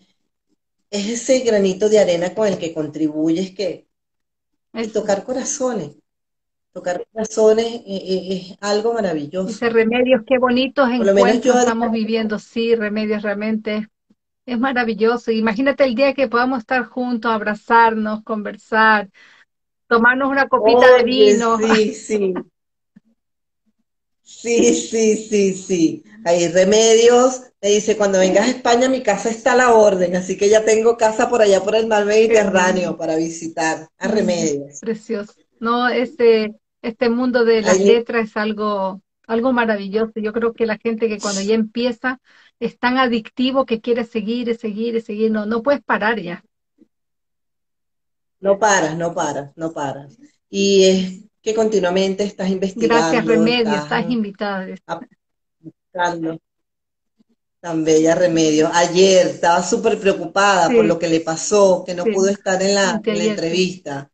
Es 0.91 1.09
ese 1.09 1.41
granito 1.41 1.89
de 1.89 1.99
arena 1.99 2.35
con 2.35 2.47
el 2.47 2.59
que 2.59 2.75
contribuyes 2.75 3.55
que 3.55 3.89
es 4.73 4.93
tocar 4.93 5.25
corazones 5.25 5.97
tocar 6.77 7.07
corazones 7.11 7.67
eh, 7.67 7.83
eh, 7.87 8.29
es, 8.33 8.59
algo 8.61 8.93
maravilloso. 8.93 9.49
Dice 9.49 9.71
Remedios, 9.71 10.21
qué 10.27 10.37
bonitos 10.37 10.91
encuentros 10.91 11.57
estamos 11.57 11.91
viviendo, 11.91 12.39
sí, 12.39 12.75
Remedios 12.75 13.23
realmente 13.23 13.89
es 14.45 14.59
maravilloso. 14.59 15.31
Imagínate 15.31 15.85
el 15.85 15.95
día 15.95 16.13
que 16.13 16.29
podamos 16.29 16.59
estar 16.59 16.85
juntos, 16.85 17.33
abrazarnos, 17.33 18.23
conversar, 18.25 19.09
tomarnos 19.89 20.29
una 20.29 20.49
copita 20.49 20.99
de 20.99 21.05
vino. 21.05 21.57
Sí, 21.59 21.95
sí. 21.95 22.35
Sí, 24.23 24.75
sí, 24.75 25.17
sí, 25.17 25.55
sí. 25.55 26.05
Hay 26.27 26.49
remedios. 26.49 27.43
Me 27.63 27.71
dice, 27.71 27.97
cuando 27.97 28.19
vengas 28.19 28.49
a 28.49 28.51
España, 28.51 28.91
mi 28.91 29.03
casa 29.03 29.31
está 29.31 29.53
a 29.53 29.57
la 29.57 29.73
orden, 29.73 30.15
así 30.15 30.37
que 30.37 30.51
ya 30.51 30.63
tengo 30.63 30.99
casa 30.99 31.31
por 31.31 31.41
allá 31.41 31.63
por 31.63 31.75
el 31.75 31.87
mar 31.87 32.05
Mediterráneo 32.05 32.99
para 32.99 33.17
visitar 33.17 33.89
a 33.97 34.09
remedios. 34.09 34.81
Precioso. 34.81 35.33
No, 35.59 35.89
este, 35.89 36.55
este 36.83 37.11
mundo 37.11 37.45
de 37.45 37.63
las 37.63 37.81
letras 37.81 38.31
es 38.31 38.37
algo, 38.37 39.03
algo 39.27 39.53
maravilloso. 39.53 40.13
Yo 40.17 40.33
creo 40.33 40.53
que 40.53 40.67
la 40.67 40.79
gente 40.79 41.09
que 41.09 41.19
cuando 41.19 41.41
ya 41.41 41.55
empieza 41.55 42.21
es 42.61 42.79
tan 42.79 42.99
adictivo 42.99 43.67
que 43.67 43.81
quiere 43.81 44.05
seguir 44.05 44.49
y 44.49 44.55
seguir 44.55 44.97
y 44.97 45.01
seguir, 45.01 45.31
no, 45.31 45.47
no 45.47 45.63
puedes 45.63 45.83
parar 45.83 46.21
ya. 46.21 46.45
No 48.41 48.59
paras, 48.59 48.97
no 48.97 49.15
paras, 49.15 49.53
no 49.57 49.73
paras. 49.73 50.19
Y 50.49 50.85
es 50.85 51.25
que 51.43 51.55
continuamente 51.55 52.25
estás 52.25 52.49
investigando. 52.51 52.95
Gracias, 52.95 53.25
Remedio, 53.25 53.75
estás, 53.75 54.11
invitada. 54.11 54.67
Buscando. 55.61 56.41
Tan 57.61 57.85
bella 57.85 58.15
Remedio. 58.15 58.71
Ayer 58.73 59.27
estaba 59.27 59.63
súper 59.63 59.99
preocupada 59.99 60.69
por 60.69 60.85
lo 60.85 60.99
que 60.99 61.09
le 61.09 61.21
pasó, 61.21 61.83
que 61.85 61.95
no 61.95 62.05
pudo 62.05 62.29
estar 62.29 62.63
en 62.63 62.75
la, 62.75 63.01
en 63.03 63.19
la 63.19 63.25
entrevista. 63.25 64.11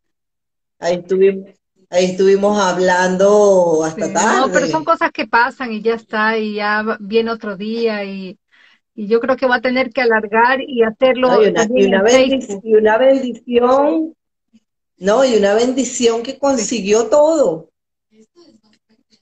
Ahí 0.79 0.97
estuvimos, 0.97 1.51
ahí 1.93 2.07
estuvimos 2.07 2.59
hablando 2.59 3.85
hasta 3.85 4.13
tarde. 4.13 4.41
No, 4.41 4.53
pero 4.53 4.67
son 4.67 4.85
cosas 4.85 5.13
que 5.13 5.27
pasan 5.27 5.73
y 5.73 5.83
ya 5.83 5.95
está, 5.95 6.39
y 6.39 6.55
ya 6.55 6.99
viene 6.99 7.31
otro 7.31 7.57
día 7.57 8.05
y, 8.05 8.39
yo 8.95 9.21
creo 9.21 9.37
que 9.37 9.47
va 9.47 9.57
a 9.57 9.61
tener 9.63 9.91
que 9.91 10.03
alargar 10.03 10.61
y 10.61 10.83
hacerlo. 10.83 11.43
y, 11.43 11.49
una, 11.49 11.65
y, 11.65 11.87
una 11.87 12.11
y, 12.63 12.75
una, 12.75 12.99
bendición, 12.99 14.15
no, 14.99 15.25
y 15.25 15.35
una 15.37 15.55
bendición 15.55 16.23
que 16.23 16.39
consiguió 16.39 17.07
todo 17.07 17.72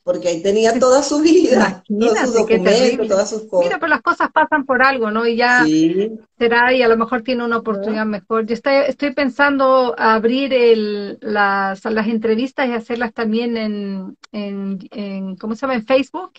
porque 0.03 0.29
ahí 0.29 0.43
tenía 0.43 0.79
toda 0.79 1.03
su 1.03 1.21
vida, 1.21 1.83
todos 1.87 2.19
sus 2.19 2.35
documentos, 2.35 3.09
todas 3.09 3.31
sus 3.31 3.45
cosas. 3.45 3.67
Mira, 3.67 3.79
pero 3.79 3.91
las 3.91 4.03
cosas 4.03 4.31
pasan 4.33 4.65
por 4.65 4.83
algo, 4.83 5.11
¿no? 5.11 5.27
Y 5.27 5.37
ya 5.37 5.65
será, 6.39 6.73
y 6.73 6.83
a 6.83 6.89
lo 6.89 6.97
mejor 6.97 7.23
tiene 7.23 7.45
una 7.45 7.59
oportunidad 7.59 8.07
mejor. 8.07 8.47
Yo 8.47 8.55
estoy, 8.55 8.75
estoy 8.87 9.13
pensando 9.13 9.95
abrir 9.99 10.55
el, 10.55 11.19
las, 11.21 11.85
las 11.85 12.07
entrevistas 12.09 12.69
y 12.69 12.73
hacerlas 12.73 13.13
también 13.13 13.57
en, 13.57 14.17
en, 14.33 15.37
¿cómo 15.37 15.55
se 15.55 15.63
llama? 15.63 15.75
En 15.75 15.87
Facebook. 15.87 16.33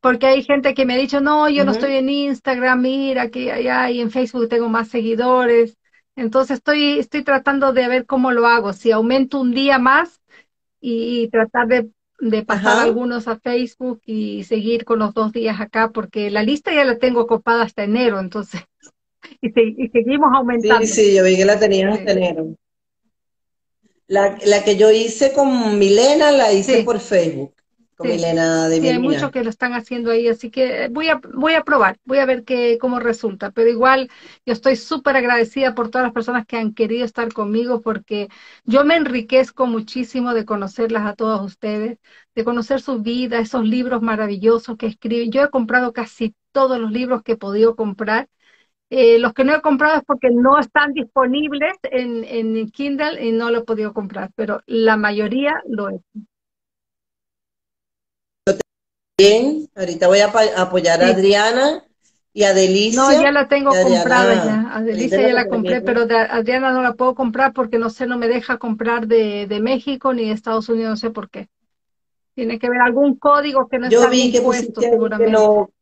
Porque 0.00 0.26
hay 0.26 0.44
gente 0.44 0.74
que 0.74 0.86
me 0.86 0.94
ha 0.94 0.98
dicho, 0.98 1.20
no, 1.20 1.48
yo 1.48 1.64
no 1.64 1.72
estoy 1.72 1.96
en 1.96 2.08
Instagram, 2.08 2.80
mira, 2.80 3.30
que 3.30 3.50
allá 3.50 3.90
y 3.90 4.00
en 4.00 4.12
Facebook 4.12 4.48
tengo 4.48 4.68
más 4.68 4.88
seguidores. 4.88 5.76
Entonces 6.14 6.58
estoy, 6.58 7.00
estoy 7.00 7.24
tratando 7.24 7.72
de 7.72 7.88
ver 7.88 8.06
cómo 8.06 8.30
lo 8.30 8.46
hago, 8.46 8.72
si 8.72 8.92
aumento 8.92 9.40
un 9.40 9.52
día 9.52 9.78
más 9.78 10.20
y 10.80 11.28
tratar 11.30 11.66
de 11.66 11.90
de 12.20 12.42
pasar 12.44 12.78
algunos 12.78 13.28
a 13.28 13.38
Facebook 13.38 14.00
y 14.04 14.44
seguir 14.44 14.84
con 14.84 14.98
los 14.98 15.14
dos 15.14 15.32
días 15.32 15.60
acá, 15.60 15.90
porque 15.90 16.30
la 16.30 16.42
lista 16.42 16.72
ya 16.72 16.84
la 16.84 16.98
tengo 16.98 17.26
copada 17.26 17.62
hasta 17.62 17.84
enero, 17.84 18.18
entonces, 18.18 18.62
y, 19.40 19.50
seguimos 19.88 20.30
aumentando. 20.34 20.86
Sí, 20.86 20.92
sí, 20.92 21.16
yo 21.16 21.24
vi 21.24 21.36
que 21.36 21.44
la 21.44 21.58
tenías 21.58 21.98
hasta 21.98 22.12
enero. 22.12 22.54
La, 24.06 24.38
la, 24.46 24.64
que 24.64 24.76
yo 24.76 24.90
hice 24.90 25.32
con 25.34 25.78
Milena 25.78 26.32
la 26.32 26.52
hice 26.52 26.82
por 26.82 26.98
Facebook 26.98 27.57
con 27.98 28.10
Milena 28.10 28.68
de 28.68 28.80
Sí, 28.80 28.88
hay 28.88 28.98
muchos 29.00 29.30
que 29.32 29.44
lo 29.44 29.50
están 29.50 29.74
haciendo 29.74 30.10
ahí, 30.12 30.28
así 30.28 30.50
que 30.50 30.88
voy 30.90 31.08
a, 31.08 31.20
voy 31.34 31.54
a 31.54 31.64
probar, 31.64 31.98
voy 32.04 32.18
a 32.18 32.26
ver 32.26 32.44
qué, 32.44 32.78
cómo 32.80 33.00
resulta. 33.00 33.50
Pero 33.50 33.70
igual 33.70 34.10
yo 34.46 34.52
estoy 34.52 34.76
súper 34.76 35.16
agradecida 35.16 35.74
por 35.74 35.90
todas 35.90 36.06
las 36.06 36.14
personas 36.14 36.46
que 36.46 36.56
han 36.58 36.74
querido 36.74 37.04
estar 37.04 37.32
conmigo 37.32 37.82
porque 37.82 38.28
yo 38.64 38.84
me 38.84 38.96
enriquezco 38.96 39.66
muchísimo 39.66 40.34
de 40.34 40.44
conocerlas 40.44 41.06
a 41.06 41.14
todos 41.14 41.42
ustedes, 41.44 41.98
de 42.36 42.44
conocer 42.44 42.80
su 42.80 43.00
vida, 43.02 43.40
esos 43.40 43.64
libros 43.64 44.02
maravillosos 44.02 44.76
que 44.76 44.86
escriben. 44.86 45.32
Yo 45.32 45.42
he 45.42 45.50
comprado 45.50 45.92
casi 45.92 46.34
todos 46.52 46.78
los 46.78 46.92
libros 46.92 47.22
que 47.22 47.32
he 47.32 47.36
podido 47.36 47.76
comprar. 47.76 48.28
Eh, 48.90 49.18
los 49.18 49.34
que 49.34 49.44
no 49.44 49.54
he 49.54 49.60
comprado 49.60 49.98
es 49.98 50.04
porque 50.06 50.30
no 50.30 50.58
están 50.58 50.94
disponibles 50.94 51.74
en, 51.84 52.24
en 52.24 52.70
Kindle 52.70 53.22
y 53.24 53.32
no 53.32 53.50
lo 53.50 53.58
he 53.58 53.64
podido 53.64 53.92
comprar, 53.94 54.30
pero 54.34 54.62
la 54.66 54.96
mayoría 54.96 55.60
lo 55.68 55.90
he 55.90 56.00
Bien, 59.18 59.68
ahorita 59.74 60.06
voy 60.06 60.20
a 60.20 60.32
apoyar 60.56 61.02
a 61.02 61.08
Adriana 61.08 61.84
y 62.32 62.44
a 62.44 62.54
Delicia. 62.54 63.02
No, 63.02 63.10
ya 63.20 63.32
la 63.32 63.48
tengo 63.48 63.70
comprada 63.70 64.44
ya. 64.44 64.76
A 64.76 64.80
Delicia 64.80 65.20
ya 65.20 65.32
la 65.34 65.48
compré, 65.48 65.80
pero 65.80 66.06
de 66.06 66.16
Adriana 66.16 66.70
no 66.70 66.82
la 66.82 66.92
puedo 66.92 67.16
comprar 67.16 67.52
porque 67.52 67.80
no 67.80 67.90
sé, 67.90 68.06
no 68.06 68.16
me 68.16 68.28
deja 68.28 68.58
comprar 68.58 69.08
de, 69.08 69.48
de 69.48 69.58
México 69.58 70.14
ni 70.14 70.26
de 70.26 70.34
Estados 70.34 70.68
Unidos, 70.68 70.90
no 70.90 70.96
sé 70.96 71.10
por 71.10 71.28
qué. 71.30 71.48
Tiene 72.36 72.60
que 72.60 72.68
haber 72.68 72.80
algún 72.80 73.16
código 73.16 73.66
que 73.66 73.80
no 73.80 73.90
Yo 73.90 74.08
vi 74.08 74.30
que 74.30 74.40
puesto, 74.40 74.80
seguramente. 74.80 75.32
no, 75.32 75.72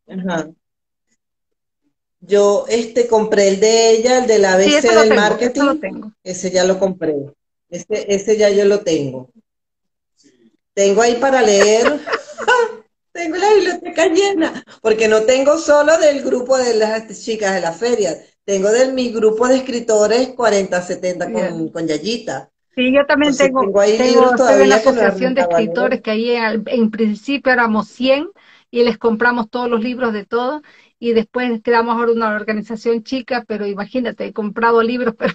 Yo 2.19 2.65
este 2.67 3.07
compré 3.07 3.49
el 3.49 3.59
de 3.59 3.91
ella, 3.91 4.17
el 4.17 4.25
de 4.25 4.39
la 4.39 4.53
ABC 4.53 4.81
del 4.81 5.13
marketing. 5.13 5.61
Lo 5.61 5.77
tengo. 5.77 6.11
Ese 6.23 6.49
ya 6.49 6.63
lo 6.63 6.79
compré. 6.79 7.15
Ese, 7.69 7.85
ese 8.11 8.35
ya 8.35 8.49
yo 8.49 8.65
lo 8.65 8.79
tengo. 8.79 9.29
Tengo 10.73 11.03
ahí 11.03 11.17
para 11.17 11.43
leer 11.43 11.99
tengo 13.17 13.35
la 13.35 13.53
biblioteca 13.53 14.05
llena, 14.07 14.63
porque 14.81 15.07
no 15.07 15.21
tengo 15.21 15.57
solo 15.57 15.97
del 15.97 16.21
grupo 16.23 16.57
de 16.57 16.75
las 16.75 17.23
chicas 17.23 17.55
de 17.55 17.61
la 17.61 17.71
feria, 17.71 18.15
tengo 18.45 18.69
de 18.69 18.93
mi 18.93 19.11
grupo 19.11 19.47
de 19.47 19.57
escritores 19.57 20.35
40-70 20.35 21.33
con, 21.33 21.69
con 21.69 21.87
Yayita. 21.87 22.49
Sí, 22.75 22.93
yo 22.93 23.05
también 23.07 23.35
tengo, 23.35 23.61
tengo, 23.61 23.81
ahí 23.81 23.97
tengo 23.97 24.29
una 24.29 24.75
asociación 24.75 25.33
de 25.33 25.41
escritores 25.41 26.01
que 26.01 26.11
ahí 26.11 26.35
en 26.35 26.91
principio 26.91 27.51
éramos 27.51 27.87
100 27.87 28.29
y 28.69 28.83
les 28.83 28.99
compramos 28.99 29.49
todos 29.49 29.67
los 29.67 29.83
libros 29.83 30.13
de 30.13 30.25
todo 30.25 30.61
y 30.99 31.13
después 31.13 31.61
quedamos 31.63 31.95
ahora 31.95 32.11
una 32.11 32.35
organización 32.35 33.03
chica, 33.03 33.43
pero 33.47 33.65
imagínate, 33.65 34.25
he 34.25 34.33
comprado 34.33 34.83
libros, 34.83 35.15
pero 35.17 35.33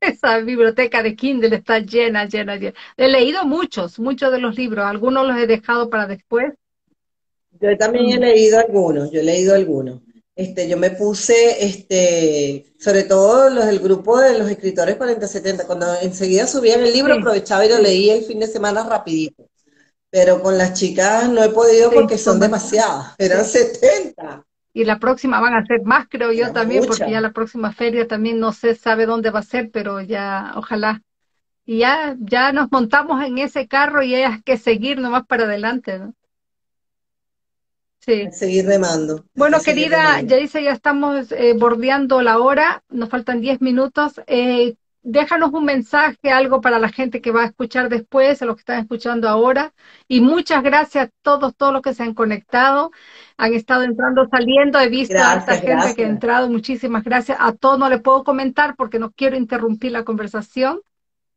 esa 0.00 0.38
biblioteca 0.38 1.04
de 1.04 1.14
Kindle 1.14 1.54
está 1.54 1.78
llena, 1.78 2.24
llena, 2.24 2.56
llena. 2.56 2.74
He 2.96 3.08
leído 3.08 3.44
muchos, 3.44 4.00
muchos 4.00 4.32
de 4.32 4.38
los 4.40 4.56
libros, 4.56 4.84
algunos 4.84 5.26
los 5.28 5.36
he 5.36 5.46
dejado 5.46 5.90
para 5.90 6.08
después 6.08 6.54
yo 7.52 7.76
también 7.76 8.10
he 8.10 8.26
leído 8.26 8.58
algunos, 8.58 9.10
yo 9.10 9.20
he 9.20 9.24
leído 9.24 9.54
algunos. 9.54 10.00
este, 10.36 10.68
yo 10.68 10.76
me 10.78 10.90
puse, 10.90 11.64
este, 11.64 12.72
sobre 12.78 13.04
todo 13.04 13.50
los 13.50 13.66
del 13.66 13.80
grupo 13.80 14.18
de 14.18 14.38
los 14.38 14.48
escritores 14.50 14.96
4070, 14.96 15.66
cuando 15.66 15.86
enseguida 16.00 16.46
subían 16.46 16.80
el 16.82 16.92
libro, 16.92 17.14
aprovechaba 17.14 17.66
y 17.66 17.68
lo 17.68 17.78
leía 17.78 18.14
el 18.16 18.24
fin 18.24 18.40
de 18.40 18.46
semana 18.46 18.88
rapidito. 18.88 19.48
Pero 20.10 20.42
con 20.42 20.58
las 20.58 20.74
chicas 20.74 21.28
no 21.28 21.42
he 21.44 21.50
podido 21.50 21.92
porque 21.92 22.18
son 22.18 22.40
demasiadas, 22.40 23.14
eran 23.18 23.44
70. 23.44 24.44
Y 24.72 24.84
la 24.84 24.98
próxima 24.98 25.40
van 25.40 25.54
a 25.54 25.66
ser 25.66 25.82
más, 25.84 26.06
creo 26.08 26.32
yo 26.32 26.52
también, 26.52 26.86
porque 26.86 27.10
ya 27.10 27.20
la 27.20 27.32
próxima 27.32 27.72
feria 27.72 28.06
también 28.06 28.38
no 28.40 28.52
se 28.52 28.74
sabe 28.76 29.06
dónde 29.06 29.30
va 29.30 29.40
a 29.40 29.42
ser, 29.42 29.70
pero 29.70 30.00
ya, 30.00 30.52
ojalá. 30.56 31.02
Y 31.66 31.78
ya, 31.78 32.16
ya 32.20 32.52
nos 32.52 32.70
montamos 32.72 33.22
en 33.24 33.38
ese 33.38 33.68
carro 33.68 34.02
y 34.02 34.14
hay 34.14 34.42
que 34.42 34.56
seguir 34.58 34.98
nomás 35.00 35.26
para 35.26 35.44
adelante, 35.44 35.98
¿no? 35.98 36.14
Sí. 38.10 38.28
Seguir 38.32 38.66
remando. 38.66 39.24
Bueno, 39.34 39.58
querida, 39.60 40.20
ya 40.22 40.36
dice, 40.36 40.62
ya 40.62 40.72
estamos 40.72 41.30
eh, 41.30 41.54
bordeando 41.56 42.22
la 42.22 42.38
hora, 42.38 42.82
nos 42.88 43.08
faltan 43.08 43.40
10 43.40 43.60
minutos. 43.60 44.20
Eh, 44.26 44.74
déjanos 45.02 45.52
un 45.52 45.64
mensaje, 45.64 46.30
algo 46.30 46.60
para 46.60 46.80
la 46.80 46.88
gente 46.88 47.20
que 47.20 47.30
va 47.30 47.42
a 47.42 47.46
escuchar 47.46 47.88
después, 47.88 48.42
a 48.42 48.46
los 48.46 48.56
que 48.56 48.60
están 48.60 48.80
escuchando 48.80 49.28
ahora. 49.28 49.72
Y 50.08 50.20
muchas 50.20 50.62
gracias 50.62 51.06
a 51.06 51.10
todos, 51.22 51.54
todos 51.56 51.72
los 51.72 51.82
que 51.82 51.94
se 51.94 52.02
han 52.02 52.14
conectado, 52.14 52.90
han 53.36 53.54
estado 53.54 53.84
entrando, 53.84 54.26
saliendo. 54.28 54.80
He 54.80 54.88
visto 54.88 55.16
a 55.16 55.36
esta 55.36 55.56
gente 55.58 55.94
que 55.94 56.04
ha 56.04 56.08
entrado. 56.08 56.50
Muchísimas 56.50 57.04
gracias. 57.04 57.38
A 57.40 57.52
todos 57.52 57.78
no 57.78 57.88
le 57.88 58.00
puedo 58.00 58.24
comentar 58.24 58.74
porque 58.74 58.98
no 58.98 59.12
quiero 59.12 59.36
interrumpir 59.36 59.92
la 59.92 60.04
conversación. 60.04 60.80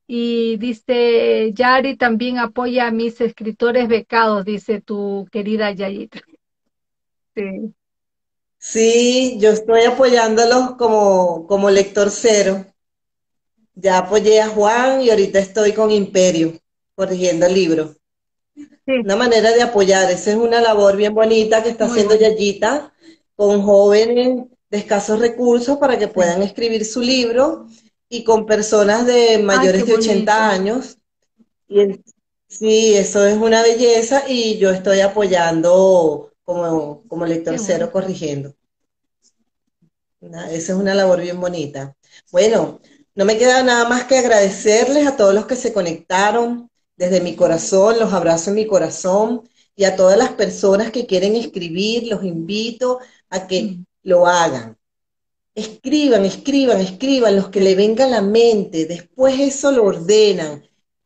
Y 0.07 0.57
dice, 0.57 1.53
Yari 1.53 1.95
también 1.95 2.37
apoya 2.37 2.87
a 2.87 2.91
mis 2.91 3.21
escritores 3.21 3.87
becados, 3.87 4.43
dice 4.43 4.81
tu 4.81 5.27
querida 5.31 5.71
Yayita. 5.71 6.19
Sí. 7.35 7.73
Sí, 8.57 9.37
yo 9.39 9.49
estoy 9.49 9.83
apoyándolos 9.83 10.75
como, 10.77 11.45
como 11.47 11.69
lector 11.69 12.09
cero. 12.09 12.65
Ya 13.75 13.97
apoyé 13.97 14.41
a 14.41 14.47
Juan 14.47 15.01
y 15.01 15.09
ahorita 15.09 15.39
estoy 15.39 15.73
con 15.73 15.91
Imperio, 15.91 16.53
corrigiendo 16.95 17.45
el 17.45 17.53
libro. 17.53 17.95
Una 18.85 19.15
manera 19.15 19.51
de 19.51 19.61
apoyar, 19.61 20.11
esa 20.11 20.31
es 20.31 20.37
una 20.37 20.61
labor 20.61 20.95
bien 20.95 21.13
bonita 21.13 21.63
que 21.63 21.69
está 21.69 21.85
haciendo 21.85 22.15
Yayita 22.15 22.93
con 23.35 23.61
jóvenes 23.63 24.45
de 24.69 24.77
escasos 24.77 25.19
recursos 25.19 25.77
para 25.77 25.97
que 25.97 26.07
puedan 26.07 26.41
escribir 26.41 26.85
su 26.85 27.01
libro 27.01 27.67
y 28.09 28.23
con 28.23 28.45
personas 28.45 29.05
de 29.05 29.39
mayores 29.39 29.85
de 29.85 29.93
80 29.93 30.49
años. 30.49 30.97
Y 31.67 32.01
sí, 32.47 32.95
eso 32.95 33.25
es 33.25 33.37
una 33.37 33.61
belleza 33.61 34.23
y 34.27 34.57
yo 34.57 34.69
estoy 34.71 34.99
apoyando 34.99 36.32
como, 36.45 37.03
como 37.07 37.25
lector 37.25 37.57
cero 37.59 37.89
corrigiendo. 37.91 38.55
esa 40.21 40.51
es 40.51 40.69
una 40.69 40.93
labor 40.93 41.21
bien 41.21 41.39
bonita. 41.39 41.95
Bueno, 42.31 42.79
no 43.15 43.25
me 43.25 43.37
queda 43.37 43.63
nada 43.63 43.87
más 43.87 44.05
que 44.05 44.17
agradecerles 44.17 45.07
a 45.07 45.15
todos 45.15 45.33
los 45.33 45.45
que 45.45 45.55
se 45.55 45.73
conectaron 45.73 46.69
desde 46.95 47.21
mi 47.21 47.35
corazón, 47.35 47.99
los 47.99 48.13
abrazo 48.13 48.49
en 48.49 48.55
mi 48.55 48.67
corazón 48.67 49.47
y 49.75 49.85
a 49.85 49.95
todas 49.95 50.17
las 50.17 50.31
personas 50.33 50.91
que 50.91 51.05
quieren 51.05 51.35
escribir, 51.35 52.07
los 52.07 52.23
invito 52.23 52.99
a 53.29 53.47
que 53.47 53.63
mm. 53.63 53.85
lo 54.03 54.27
hagan. 54.27 54.77
Escriban, 55.55 56.25
escriban, 56.25 56.81
escriban 56.81 57.35
los 57.35 57.49
que 57.49 57.61
le 57.61 57.75
venga 57.75 58.05
a 58.05 58.09
la 58.09 58.21
mente, 58.21 58.85
después 58.85 59.39
eso 59.39 59.71
lo 59.71 59.85
ordenan 59.85 60.63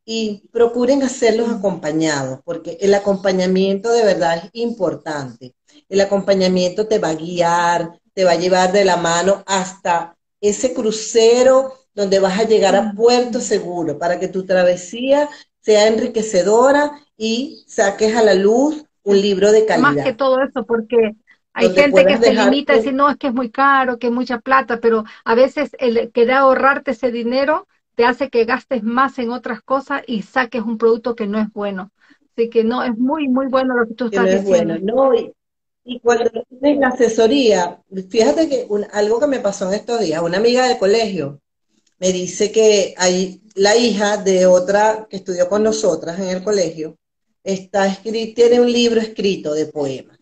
y 0.10 0.47
procuren 0.53 1.03
hacerlos 1.03 1.49
acompañados, 1.49 2.39
porque 2.45 2.78
el 2.80 2.93
acompañamiento 2.93 3.91
de 3.91 4.05
verdad 4.05 4.38
es 4.38 4.49
importante. 4.53 5.53
El 5.89 5.99
acompañamiento 5.99 6.88
te 6.88 6.97
va 6.97 7.10
a 7.10 7.16
guiar, 7.16 7.99
te 8.14 8.24
va 8.24 8.32
a 8.32 8.38
llevar 8.38 8.72
de 8.72 8.86
la 8.86 8.95
mano 8.95 9.43
hasta 9.45 10.16
ese 10.39 10.74
crucero 10.74 11.74
donde 11.93 12.20
vas 12.20 12.39
a 12.39 12.45
llegar 12.45 12.74
a 12.78 12.93
puerto 12.93 13.41
seguro, 13.41 13.99
para 13.99 14.18
que 14.18 14.30
tu 14.30 14.45
travesía 14.45 15.28
sea 15.60 15.88
enriquecedora 15.88 16.89
y 17.18 17.66
saques 17.68 18.16
a 18.16 18.24
la 18.24 18.34
luz 18.34 18.86
un 19.03 19.20
libro 19.20 19.51
de 19.51 19.66
calidad. 19.66 19.93
Más 19.93 20.05
que 20.05 20.14
todo 20.14 20.41
eso, 20.41 20.66
porque 20.66 21.18
hay 21.51 21.74
gente 21.74 22.05
que 22.05 22.18
se 22.18 22.34
limita 22.34 22.72
a 22.72 22.76
decir, 22.78 22.93
no, 22.93 23.10
es 23.10 23.18
que 23.18 23.28
es 23.28 23.34
muy 23.34 23.49
caro, 23.49 23.99
que 23.99 24.08
es 24.08 24.14
mucha 24.14 24.39
plata, 24.39 24.80
pero 24.80 25.03
a 25.26 25.36
veces 25.36 25.72
el 25.80 26.14
querer 26.14 26.36
ahorrarte 26.36 26.91
ese 26.91 27.12
dinero 27.12 27.68
te 27.97 28.05
hace 28.05 28.29
que 28.29 28.45
gastes 28.45 28.83
más 28.83 29.17
en 29.17 29.31
otras 29.31 29.63
cosas 29.63 30.03
y 30.05 30.21
saques 30.21 30.61
un 30.61 30.77
producto 30.77 31.15
que 31.15 31.25
no 31.25 31.41
es 31.41 31.51
bueno. 31.51 31.91
Así 32.31 32.47
que 32.47 32.63
no, 32.63 32.83
es 32.83 32.95
muy, 32.95 33.27
muy 33.27 33.47
bueno 33.47 33.75
lo 33.75 33.87
que 33.87 33.95
tú 33.95 34.05
estás 34.05 34.29
diciendo. 34.29 34.77
no, 34.79 35.15
y, 35.83 35.99
cuando 36.01 36.29
tienes 36.47 36.79
la 36.79 36.89
asesoría, 36.89 37.81
fíjate 38.07 38.47
que 38.47 38.67
algo 38.93 39.19
que 39.19 39.25
me 39.25 39.39
pasó 39.39 39.67
en 39.67 39.73
estos 39.73 39.99
días, 39.99 40.21
una 40.21 40.37
amiga 40.37 40.67
del 40.67 40.77
colegio 40.77 41.41
me 41.97 42.11
dice 42.11 42.51
que 42.51 42.93
hay 42.97 43.41
la 43.55 43.75
hija 43.75 44.17
de 44.17 44.45
otra 44.45 45.07
que 45.09 45.15
estudió 45.17 45.49
con 45.49 45.63
nosotras 45.63 46.19
en 46.19 46.27
el 46.27 46.43
colegio, 46.43 46.97
está 47.43 47.87
escrito, 47.87 48.35
tiene 48.35 48.61
un 48.61 48.71
libro 48.71 49.01
escrito 49.01 49.55
de 49.55 49.65
poemas. 49.65 50.19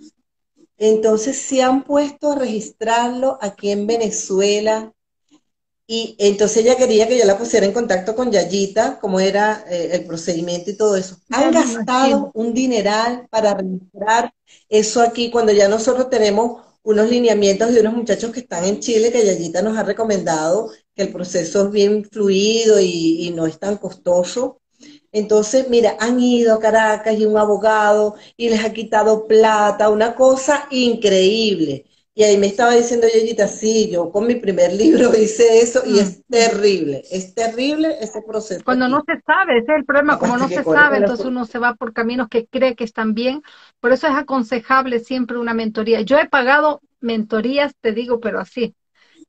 Entonces 0.77 1.35
se 1.35 1.61
han 1.61 1.83
puesto 1.83 2.31
a 2.31 2.39
registrarlo 2.39 3.37
aquí 3.41 3.71
en 3.71 3.85
Venezuela 3.85 4.94
y 5.87 6.15
entonces 6.19 6.57
ella 6.57 6.75
quería 6.77 7.07
que 7.07 7.17
yo 7.17 7.25
la 7.25 7.37
pusiera 7.37 7.65
en 7.65 7.73
contacto 7.73 8.15
con 8.15 8.31
Yayita, 8.31 8.99
cómo 8.99 9.19
era 9.19 9.63
eh, 9.69 9.89
el 9.93 10.05
procedimiento 10.05 10.71
y 10.71 10.77
todo 10.77 10.95
eso. 10.95 11.17
Han 11.31 11.51
gastado 11.51 12.31
un 12.33 12.53
dineral 12.53 13.27
para 13.29 13.53
registrar 13.53 14.33
eso 14.69 15.01
aquí 15.01 15.29
cuando 15.29 15.51
ya 15.51 15.67
nosotros 15.67 16.09
tenemos 16.09 16.61
unos 16.83 17.09
lineamientos 17.09 17.73
de 17.73 17.81
unos 17.81 17.93
muchachos 17.95 18.31
que 18.31 18.41
están 18.41 18.65
en 18.65 18.79
Chile 18.79 19.11
que 19.11 19.25
Yayita 19.25 19.61
nos 19.61 19.77
ha 19.77 19.83
recomendado 19.83 20.71
que 20.95 21.03
el 21.03 21.11
proceso 21.11 21.65
es 21.65 21.71
bien 21.71 22.03
fluido 22.05 22.79
y, 22.79 23.27
y 23.27 23.31
no 23.31 23.45
es 23.45 23.59
tan 23.59 23.77
costoso. 23.77 24.61
Entonces, 25.11 25.69
mira, 25.69 25.95
han 25.99 26.19
ido 26.19 26.53
a 26.55 26.59
Caracas 26.59 27.17
y 27.17 27.25
un 27.25 27.37
abogado 27.37 28.15
y 28.37 28.49
les 28.49 28.63
ha 28.63 28.73
quitado 28.73 29.27
plata, 29.27 29.89
una 29.89 30.15
cosa 30.15 30.67
increíble. 30.71 31.85
Y 32.17 32.23
ahí 32.23 32.37
me 32.37 32.47
estaba 32.47 32.73
diciendo 32.73 33.07
Yoyita, 33.13 33.47
sí, 33.49 33.89
yo 33.91 34.09
con 34.09 34.25
mi 34.25 34.35
primer 34.35 34.71
libro 34.73 35.11
hice 35.17 35.59
eso 35.59 35.83
y 35.85 35.99
es 35.99 36.23
terrible, 36.27 37.03
es 37.11 37.35
terrible 37.35 37.97
ese 37.99 38.21
proceso. 38.21 38.63
Cuando 38.63 38.87
no 38.87 39.03
se 39.05 39.19
sabe, 39.21 39.57
ese 39.59 39.73
es 39.73 39.77
el 39.79 39.85
problema, 39.85 40.17
como 40.17 40.37
no 40.37 40.47
se 40.47 40.63
sabe, 40.63 40.97
entonces 40.97 41.25
uno 41.25 41.45
se 41.45 41.59
va 41.59 41.75
por 41.75 41.93
caminos 41.93 42.29
que 42.29 42.47
cree 42.47 42.75
que 42.75 42.85
están 42.85 43.13
bien, 43.13 43.41
por 43.81 43.91
eso 43.91 44.07
es 44.07 44.13
aconsejable 44.13 44.99
siempre 44.99 45.37
una 45.37 45.53
mentoría. 45.53 46.01
Yo 46.01 46.17
he 46.17 46.29
pagado 46.29 46.81
mentorías, 47.01 47.75
te 47.81 47.91
digo, 47.91 48.19
pero 48.21 48.39
así, 48.39 48.73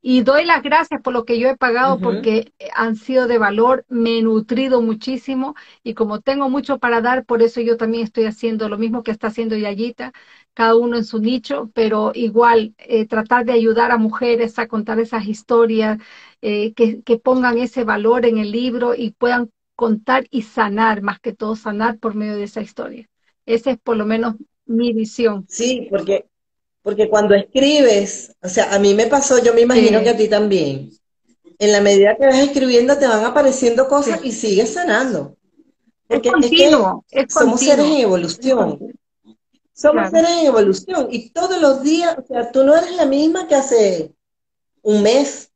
y 0.09 0.23
doy 0.23 0.45
las 0.45 0.63
gracias 0.63 1.03
por 1.03 1.13
lo 1.13 1.25
que 1.25 1.41
yo 1.41 1.49
he 1.49 1.57
pagado 1.57 2.01
porque 2.01 2.53
han 2.77 2.95
sido 2.95 3.27
de 3.27 3.39
valor, 3.39 3.85
me 3.89 4.19
he 4.19 4.23
nutrido 4.23 4.81
muchísimo 4.81 5.57
y 5.83 5.95
como 5.95 6.21
tengo 6.21 6.49
mucho 6.49 6.79
para 6.79 7.01
dar, 7.01 7.25
por 7.25 7.43
eso 7.43 7.61
yo 7.61 7.77
también 7.77 8.05
estoy 8.05 8.27
haciendo 8.27 8.69
lo 8.69 8.79
mismo 8.79 9.03
que 9.03 9.11
está 9.11 9.27
haciendo 9.27 9.57
Yayita, 9.57 10.13
cada 10.55 10.77
uno 10.77 10.97
en 10.97 11.05
su 11.05 11.19
nicho, 11.19 11.73
pero 11.75 12.13
igual 12.15 12.77
eh, 12.79 13.07
tratar 13.09 13.45
de 13.47 13.53
ayudar 13.55 13.91
a 13.91 13.97
mujeres 13.99 14.61
a 14.61 14.69
contar 14.69 15.01
esas 15.01 15.27
historias, 15.27 15.99
eh, 16.41 16.73
que, 16.75 17.03
que 17.03 17.19
pongan 17.19 17.59
ese 17.59 17.83
valor 17.83 18.27
en 18.27 18.39
el 18.39 18.53
libro 18.53 18.95
y 18.95 19.11
puedan 19.11 19.51
contar 19.75 20.29
y 20.31 20.43
sanar, 20.43 21.03
más 21.03 21.19
que 21.19 21.33
todo 21.33 21.57
sanar 21.57 21.99
por 21.99 22.15
medio 22.15 22.37
de 22.37 22.45
esa 22.45 22.61
historia. 22.61 23.09
Esa 23.45 23.73
es 23.73 23.79
por 23.79 23.97
lo 23.97 24.07
menos 24.07 24.37
mi 24.67 24.93
visión. 24.93 25.47
Sí, 25.49 25.89
porque 25.91 26.27
porque 26.87 27.09
cuando 27.09 27.35
escribes, 27.35 28.33
o 28.41 28.49
sea, 28.49 28.73
a 28.73 28.79
mí 28.79 28.95
me 28.95 29.09
pasó, 29.09 29.43
yo 29.43 29.53
me 29.53 29.63
imagino 29.63 30.05
que 30.05 30.11
a 30.11 30.17
ti 30.17 30.29
también, 30.29 30.93
en 31.59 31.73
la 31.73 31.81
medida 31.81 32.17
que 32.17 32.27
vas 32.27 32.39
escribiendo 32.39 32.97
te 32.97 33.09
van 33.09 33.25
apareciendo 33.25 33.89
cosas 33.89 34.21
y 34.23 34.31
sigues 34.31 34.75
sanando. 34.75 35.37
Porque 36.07 36.31
es, 36.41 36.49
que 36.49 37.27
somos 37.29 37.59
seres 37.59 37.85
en 37.87 37.95
evolución. 37.95 38.79
Somos 39.73 40.11
seres 40.11 40.31
en 40.31 40.47
evolución 40.47 41.09
y 41.11 41.31
todos 41.31 41.61
los 41.61 41.83
días, 41.83 42.17
o 42.19 42.25
sea, 42.25 42.53
tú 42.53 42.63
no 42.63 42.77
eres 42.77 42.95
la 42.95 43.07
misma 43.07 43.49
que 43.49 43.57
hace 43.57 44.15
un 44.83 45.03
mes, 45.03 45.51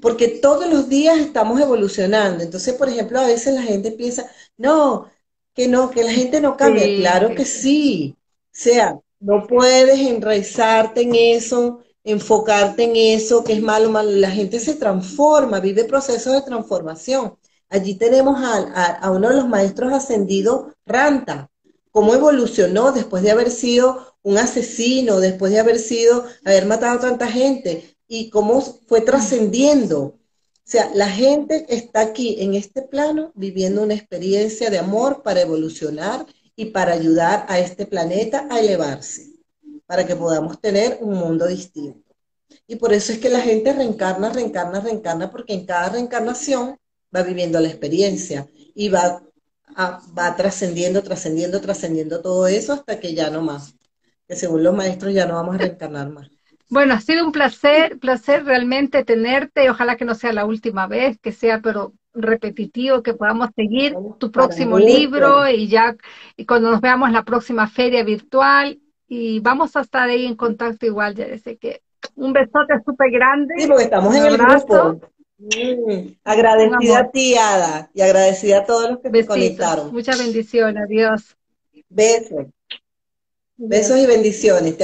porque 0.00 0.28
todos 0.28 0.66
los 0.66 0.88
días 0.88 1.18
estamos 1.18 1.60
evolucionando. 1.60 2.42
Entonces, 2.42 2.72
por 2.72 2.88
ejemplo, 2.88 3.20
a 3.20 3.26
veces 3.26 3.52
la 3.52 3.62
gente 3.62 3.90
piensa, 3.90 4.30
no, 4.56 5.10
que 5.52 5.68
no, 5.68 5.90
que 5.90 6.04
la 6.04 6.12
gente 6.14 6.40
no 6.40 6.56
cambia. 6.56 6.86
claro 7.00 7.34
que 7.34 7.44
sí. 7.44 8.16
O 8.46 8.48
sea, 8.50 8.98
no 9.20 9.46
puedes 9.46 10.00
enraizarte 10.00 11.02
en 11.02 11.14
eso, 11.14 11.80
enfocarte 12.04 12.84
en 12.84 12.96
eso, 12.96 13.44
que 13.44 13.52
es 13.52 13.62
malo, 13.62 13.90
malo. 13.90 14.10
La 14.10 14.30
gente 14.30 14.58
se 14.58 14.74
transforma, 14.74 15.60
vive 15.60 15.84
procesos 15.84 16.32
de 16.32 16.42
transformación. 16.42 17.36
Allí 17.68 17.94
tenemos 17.94 18.40
a, 18.42 19.10
uno 19.10 19.28
de 19.28 19.36
los 19.36 19.48
maestros 19.48 19.92
ascendidos, 19.92 20.72
Ranta, 20.86 21.50
cómo 21.92 22.14
evolucionó 22.14 22.92
después 22.92 23.22
de 23.22 23.30
haber 23.30 23.50
sido 23.50 24.16
un 24.22 24.38
asesino, 24.38 25.20
después 25.20 25.52
de 25.52 25.60
haber 25.60 25.78
sido, 25.78 26.24
haber 26.44 26.66
matado 26.66 26.98
a 26.98 27.00
tanta 27.00 27.28
gente, 27.28 27.96
y 28.08 28.30
cómo 28.30 28.60
fue 28.60 29.02
trascendiendo. 29.02 30.00
O 30.00 30.18
sea, 30.64 30.90
la 30.94 31.08
gente 31.08 31.66
está 31.68 32.00
aquí 32.00 32.36
en 32.40 32.54
este 32.54 32.82
plano 32.82 33.32
viviendo 33.34 33.82
una 33.82 33.94
experiencia 33.94 34.70
de 34.70 34.78
amor 34.78 35.22
para 35.22 35.42
evolucionar 35.42 36.26
y 36.56 36.66
para 36.66 36.92
ayudar 36.92 37.46
a 37.48 37.58
este 37.58 37.86
planeta 37.86 38.46
a 38.50 38.60
elevarse, 38.60 39.32
para 39.86 40.06
que 40.06 40.16
podamos 40.16 40.60
tener 40.60 40.98
un 41.00 41.18
mundo 41.18 41.46
distinto. 41.46 42.14
Y 42.66 42.76
por 42.76 42.92
eso 42.92 43.12
es 43.12 43.18
que 43.18 43.28
la 43.28 43.40
gente 43.40 43.72
reencarna, 43.72 44.30
reencarna, 44.30 44.80
reencarna, 44.80 45.30
porque 45.30 45.54
en 45.54 45.66
cada 45.66 45.90
reencarnación 45.90 46.78
va 47.14 47.22
viviendo 47.22 47.58
la 47.60 47.68
experiencia 47.68 48.46
y 48.74 48.88
va, 48.88 49.22
va 49.76 50.36
trascendiendo, 50.36 51.02
trascendiendo, 51.02 51.60
trascendiendo 51.60 52.20
todo 52.20 52.46
eso 52.46 52.72
hasta 52.72 53.00
que 53.00 53.14
ya 53.14 53.30
no 53.30 53.42
más. 53.42 53.74
Que 54.28 54.36
según 54.36 54.62
los 54.62 54.74
maestros 54.74 55.12
ya 55.12 55.26
no 55.26 55.34
vamos 55.34 55.56
a 55.56 55.58
reencarnar 55.58 56.10
más. 56.10 56.30
Bueno, 56.68 56.94
ha 56.94 57.00
sido 57.00 57.24
un 57.24 57.32
placer, 57.32 57.98
placer 57.98 58.44
realmente 58.44 59.04
tenerte 59.04 59.68
ojalá 59.70 59.96
que 59.96 60.04
no 60.04 60.14
sea 60.14 60.32
la 60.32 60.44
última 60.44 60.86
vez, 60.86 61.18
que 61.18 61.32
sea 61.32 61.60
pero 61.60 61.94
repetitivo, 62.12 63.02
que 63.02 63.14
podamos 63.14 63.50
seguir 63.54 63.94
tu 64.18 64.30
próximo 64.30 64.78
libro 64.78 65.48
y 65.48 65.68
ya 65.68 65.96
y 66.36 66.46
cuando 66.46 66.70
nos 66.70 66.80
veamos 66.80 67.12
la 67.12 67.24
próxima 67.24 67.68
feria 67.68 68.02
virtual 68.04 68.80
y 69.08 69.40
vamos 69.40 69.76
a 69.76 69.80
estar 69.80 70.08
ahí 70.08 70.26
en 70.26 70.36
contacto 70.36 70.86
igual, 70.86 71.14
ya 71.14 71.26
sé 71.38 71.56
que 71.56 71.82
un 72.16 72.32
besote 72.32 72.74
súper 72.84 73.10
grande. 73.10 73.54
Sí, 73.58 73.66
porque 73.66 73.84
estamos 73.84 74.14
en 74.14 74.24
el 74.24 74.38
grupo. 74.38 75.00
Mm, 75.38 76.16
agradecida 76.24 76.98
a 76.98 77.10
ti, 77.10 77.34
Ada, 77.34 77.90
y 77.94 78.02
agradecida 78.02 78.58
a 78.58 78.64
todos 78.64 78.90
los 78.90 79.00
que 79.00 79.10
me 79.10 79.24
conectaron. 79.24 79.92
Muchas 79.92 80.18
bendiciones, 80.18 80.82
adiós. 80.84 81.36
Besos. 81.88 82.46
Besos 83.56 83.98
y 83.98 84.06
bendiciones. 84.06 84.76